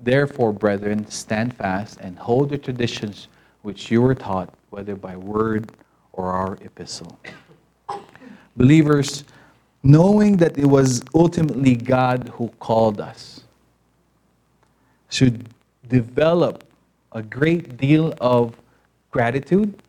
Therefore, 0.00 0.52
brethren, 0.52 1.06
stand 1.08 1.54
fast 1.54 1.98
and 2.00 2.18
hold 2.18 2.48
the 2.48 2.58
traditions 2.58 3.28
which 3.60 3.90
you 3.90 4.02
were 4.02 4.14
taught, 4.14 4.52
whether 4.70 4.96
by 4.96 5.16
word 5.16 5.70
or 6.12 6.32
our 6.32 6.54
epistle. 6.62 7.18
Believers, 8.56 9.24
knowing 9.82 10.36
that 10.36 10.56
it 10.56 10.66
was 10.66 11.02
ultimately 11.14 11.74
God 11.74 12.28
who 12.34 12.48
called 12.60 13.00
us, 13.00 13.40
should 15.08 15.48
develop 15.88 16.64
a 17.12 17.22
great 17.22 17.76
deal 17.76 18.14
of 18.20 18.56
gratitude 19.10 19.82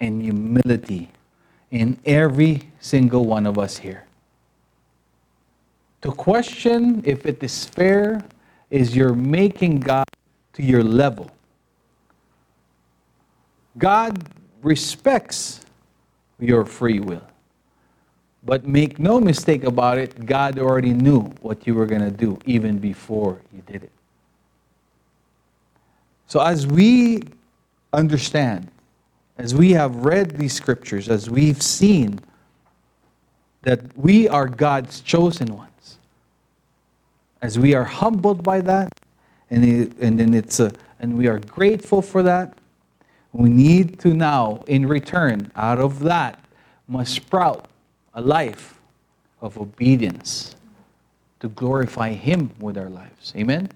and 0.00 0.22
humility 0.22 1.08
in 1.70 1.98
every 2.04 2.62
single 2.80 3.24
one 3.24 3.46
of 3.46 3.58
us 3.58 3.78
here. 3.78 4.04
To 6.02 6.12
question 6.12 7.02
if 7.04 7.26
it 7.26 7.42
is 7.42 7.64
fair 7.64 8.22
is 8.70 8.94
you're 8.94 9.14
making 9.14 9.80
God 9.80 10.06
to 10.52 10.62
your 10.62 10.84
level. 10.84 11.30
God 13.78 14.28
respects 14.62 15.60
your 16.38 16.64
free 16.64 17.00
will. 17.00 17.22
But 18.44 18.66
make 18.66 18.98
no 18.98 19.20
mistake 19.20 19.64
about 19.64 19.98
it, 19.98 20.24
God 20.24 20.58
already 20.58 20.92
knew 20.92 21.20
what 21.40 21.66
you 21.66 21.74
were 21.74 21.86
going 21.86 22.02
to 22.02 22.10
do 22.10 22.38
even 22.46 22.78
before 22.78 23.40
you 23.52 23.62
did 23.66 23.82
it. 23.82 23.92
So, 26.26 26.40
as 26.40 26.66
we 26.66 27.22
understand, 27.92 28.70
as 29.38 29.54
we 29.54 29.72
have 29.72 29.96
read 29.96 30.32
these 30.32 30.52
scriptures, 30.52 31.08
as 31.08 31.30
we've 31.30 31.62
seen 31.62 32.20
that 33.62 33.96
we 33.96 34.28
are 34.28 34.46
God's 34.46 35.00
chosen 35.00 35.56
ones, 35.56 35.98
as 37.40 37.58
we 37.58 37.74
are 37.74 37.84
humbled 37.84 38.42
by 38.42 38.60
that, 38.60 38.92
and, 39.50 39.64
it, 39.64 39.98
and 39.98 40.34
it's 40.34 40.60
a, 40.60 40.72
and 41.00 41.16
we 41.16 41.26
are 41.28 41.38
grateful 41.38 42.02
for 42.02 42.22
that, 42.22 42.58
we 43.32 43.48
need 43.48 43.98
to 44.00 44.14
now, 44.14 44.62
in 44.66 44.86
return, 44.86 45.50
out 45.56 45.78
of 45.78 46.00
that, 46.00 46.38
must 46.86 47.14
sprout 47.14 47.68
a 48.18 48.20
life 48.20 48.80
of 49.40 49.56
obedience 49.58 50.56
to 51.38 51.48
glorify 51.50 52.10
Him 52.10 52.50
with 52.58 52.76
our 52.76 52.90
lives. 52.90 53.32
Amen? 53.36 53.68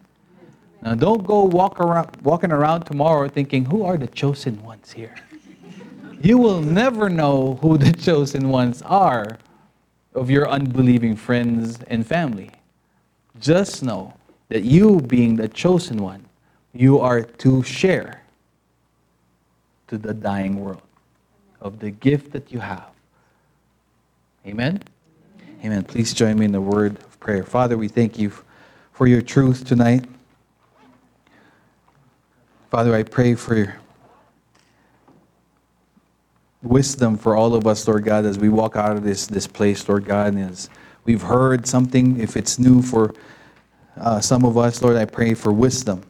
Now, 0.83 0.97
don't 0.97 1.25
go 1.25 1.45
walk 1.45 1.79
around, 1.79 2.17
walking 2.25 2.51
around 2.51 2.83
tomorrow 2.83 3.29
thinking, 3.29 3.65
who 3.65 3.85
are 3.85 3.97
the 3.97 4.09
chosen 4.09 4.61
ones 4.65 4.91
here? 4.91 5.15
You 6.21 6.39
will 6.39 6.61
never 6.61 7.09
know 7.09 7.57
who 7.63 7.79
the 7.79 7.93
chosen 8.09 8.49
ones 8.49 8.83
are 8.83 9.39
of 10.13 10.29
your 10.29 10.49
unbelieving 10.49 11.15
friends 11.15 11.79
and 11.87 12.05
family. 12.05 12.51
Just 13.39 13.85
know 13.85 14.13
that 14.49 14.65
you, 14.65 15.01
being 15.03 15.37
the 15.37 15.47
chosen 15.47 16.03
one, 16.03 16.27
you 16.75 16.99
are 16.99 17.23
to 17.23 17.63
share 17.63 18.25
to 19.87 19.99
the 19.99 20.13
dying 20.13 20.59
world 20.59 20.83
of 21.61 21.79
the 21.79 21.93
gift 21.93 22.33
that 22.33 22.51
you 22.51 22.59
have 22.59 22.92
Amen? 24.45 24.83
Amen. 25.65 25.85
Please 25.85 26.13
join 26.13 26.37
me 26.37 26.47
in 26.47 26.53
the 26.53 26.61
word 26.61 26.99
of 26.99 27.21
prayer. 27.21 27.45
Father, 27.45 27.79
we 27.79 27.87
thank 27.87 28.19
you 28.19 28.33
for 28.93 29.07
your 29.07 29.23
truth 29.23 29.65
tonight. 29.65 30.05
Father, 32.69 32.93
I 32.93 33.05
pray 33.05 33.37
for 33.37 33.77
wisdom 36.61 37.17
for 37.17 37.37
all 37.37 37.55
of 37.55 37.69
us, 37.69 37.87
Lord 37.87 38.05
God, 38.05 38.25
as 38.25 38.37
we 38.37 38.49
walk 38.49 38.75
out 38.75 38.97
of 38.97 39.05
this, 39.05 39.29
this 39.29 39.47
place, 39.47 39.89
Lord 39.89 40.07
God, 40.07 40.35
and 40.35 40.51
as 40.51 40.69
we've 41.05 41.23
heard 41.23 41.67
something, 41.67 42.19
if 42.19 42.37
it's 42.37 42.59
new 42.59 42.83
for 42.83 43.15
uh, 43.97 44.21
some 44.21 44.45
of 44.45 44.59
us, 44.59 44.83
Lord, 44.83 44.97
I 44.97 45.05
pray 45.05 45.35
for 45.35 45.53
wisdom. 45.53 46.03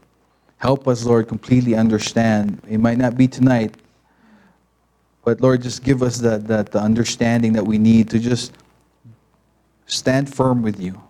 Help 0.56 0.88
us, 0.88 1.04
Lord, 1.04 1.28
completely 1.28 1.74
understand. 1.74 2.62
It 2.66 2.78
might 2.78 2.96
not 2.96 3.16
be 3.16 3.28
tonight, 3.28 3.74
but 5.24 5.40
Lord, 5.40 5.62
just 5.62 5.84
give 5.84 6.02
us 6.02 6.18
that, 6.18 6.46
that 6.48 6.72
the 6.72 6.80
understanding 6.80 7.52
that 7.52 7.64
we 7.64 7.78
need 7.78 8.10
to 8.10 8.18
just 8.18 8.52
stand 9.86 10.32
firm 10.32 10.62
with 10.62 10.80
you 10.80 11.00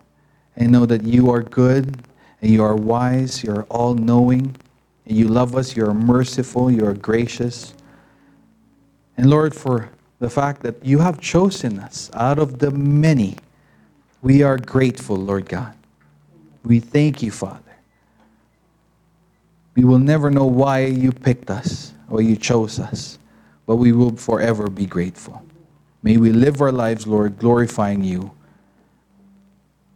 and 0.56 0.70
know 0.70 0.84
that 0.86 1.02
you 1.02 1.30
are 1.30 1.42
good 1.42 1.96
and 2.42 2.50
you 2.50 2.62
are 2.62 2.76
wise, 2.76 3.42
you're 3.42 3.62
all 3.64 3.94
knowing, 3.94 4.54
and 5.06 5.16
you 5.16 5.28
love 5.28 5.56
us, 5.56 5.76
you're 5.76 5.94
merciful, 5.94 6.70
you're 6.70 6.94
gracious. 6.94 7.74
And 9.16 9.30
Lord, 9.30 9.54
for 9.54 9.90
the 10.18 10.28
fact 10.28 10.62
that 10.62 10.84
you 10.84 10.98
have 10.98 11.20
chosen 11.20 11.78
us 11.78 12.10
out 12.14 12.38
of 12.38 12.58
the 12.58 12.70
many, 12.70 13.36
we 14.20 14.42
are 14.42 14.58
grateful, 14.58 15.16
Lord 15.16 15.48
God. 15.48 15.74
We 16.64 16.80
thank 16.80 17.22
you, 17.22 17.30
Father. 17.30 17.58
We 19.74 19.84
will 19.84 19.98
never 19.98 20.30
know 20.30 20.44
why 20.44 20.84
you 20.84 21.12
picked 21.12 21.50
us 21.50 21.94
or 22.10 22.20
you 22.20 22.36
chose 22.36 22.78
us 22.78 23.18
but 23.66 23.76
we 23.76 23.92
will 23.92 24.16
forever 24.16 24.68
be 24.68 24.86
grateful. 24.86 25.44
May 26.02 26.16
we 26.16 26.32
live 26.32 26.60
our 26.60 26.72
lives, 26.72 27.06
Lord, 27.06 27.38
glorifying 27.38 28.02
you 28.02 28.32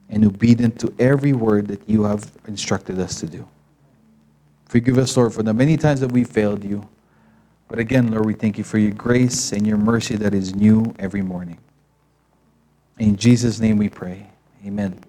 and 0.08 0.24
obedient 0.24 0.78
to 0.80 0.94
every 0.98 1.32
word 1.32 1.66
that 1.68 1.88
you 1.88 2.04
have 2.04 2.30
instructed 2.46 2.98
us 3.00 3.20
to 3.20 3.26
do. 3.26 3.48
Forgive 4.66 4.98
us, 4.98 5.16
Lord, 5.16 5.34
for 5.34 5.42
the 5.42 5.54
many 5.54 5.76
times 5.76 6.00
that 6.00 6.12
we 6.12 6.24
failed 6.24 6.64
you. 6.64 6.88
But 7.68 7.80
again, 7.80 8.12
Lord, 8.12 8.26
we 8.26 8.34
thank 8.34 8.58
you 8.58 8.64
for 8.64 8.78
your 8.78 8.92
grace 8.92 9.52
and 9.52 9.66
your 9.66 9.76
mercy 9.78 10.16
that 10.16 10.34
is 10.34 10.54
new 10.54 10.94
every 10.98 11.22
morning. 11.22 11.58
In 12.98 13.16
Jesus' 13.16 13.58
name 13.58 13.76
we 13.76 13.88
pray. 13.88 14.28
Amen. 14.64 15.00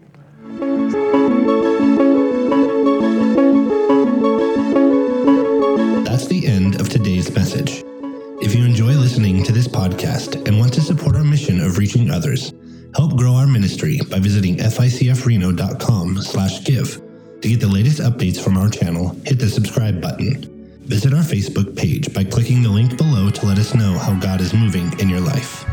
Podcast 9.78 10.48
and 10.48 10.58
want 10.58 10.74
to 10.74 10.82
support 10.82 11.16
our 11.16 11.24
mission 11.24 11.62
of 11.62 11.78
reaching 11.78 12.10
others, 12.10 12.54
help 12.96 13.16
grow 13.16 13.36
our 13.36 13.46
ministry 13.46 14.00
by 14.10 14.18
visiting 14.18 14.58
ficfreno.com 14.58 16.18
slash 16.18 16.64
give. 16.66 17.00
To 17.42 17.48
get 17.48 17.60
the 17.60 17.68
latest 17.68 18.00
updates 18.00 18.42
from 18.44 18.58
our 18.58 18.70
channel, 18.70 19.16
hit 19.24 19.38
the 19.38 19.48
subscribe 19.48 20.02
button. 20.02 20.78
Visit 20.88 21.14
our 21.14 21.22
Facebook 21.22 21.78
page 21.78 22.12
by 22.12 22.24
clicking 22.24 22.64
the 22.64 22.70
link 22.70 22.98
below 22.98 23.30
to 23.30 23.46
let 23.46 23.60
us 23.60 23.76
know 23.76 23.98
how 24.00 24.20
God 24.20 24.42
is 24.42 24.54
moving 24.54 25.00
in 25.00 25.10
your 25.10 25.22
life. 25.22 25.64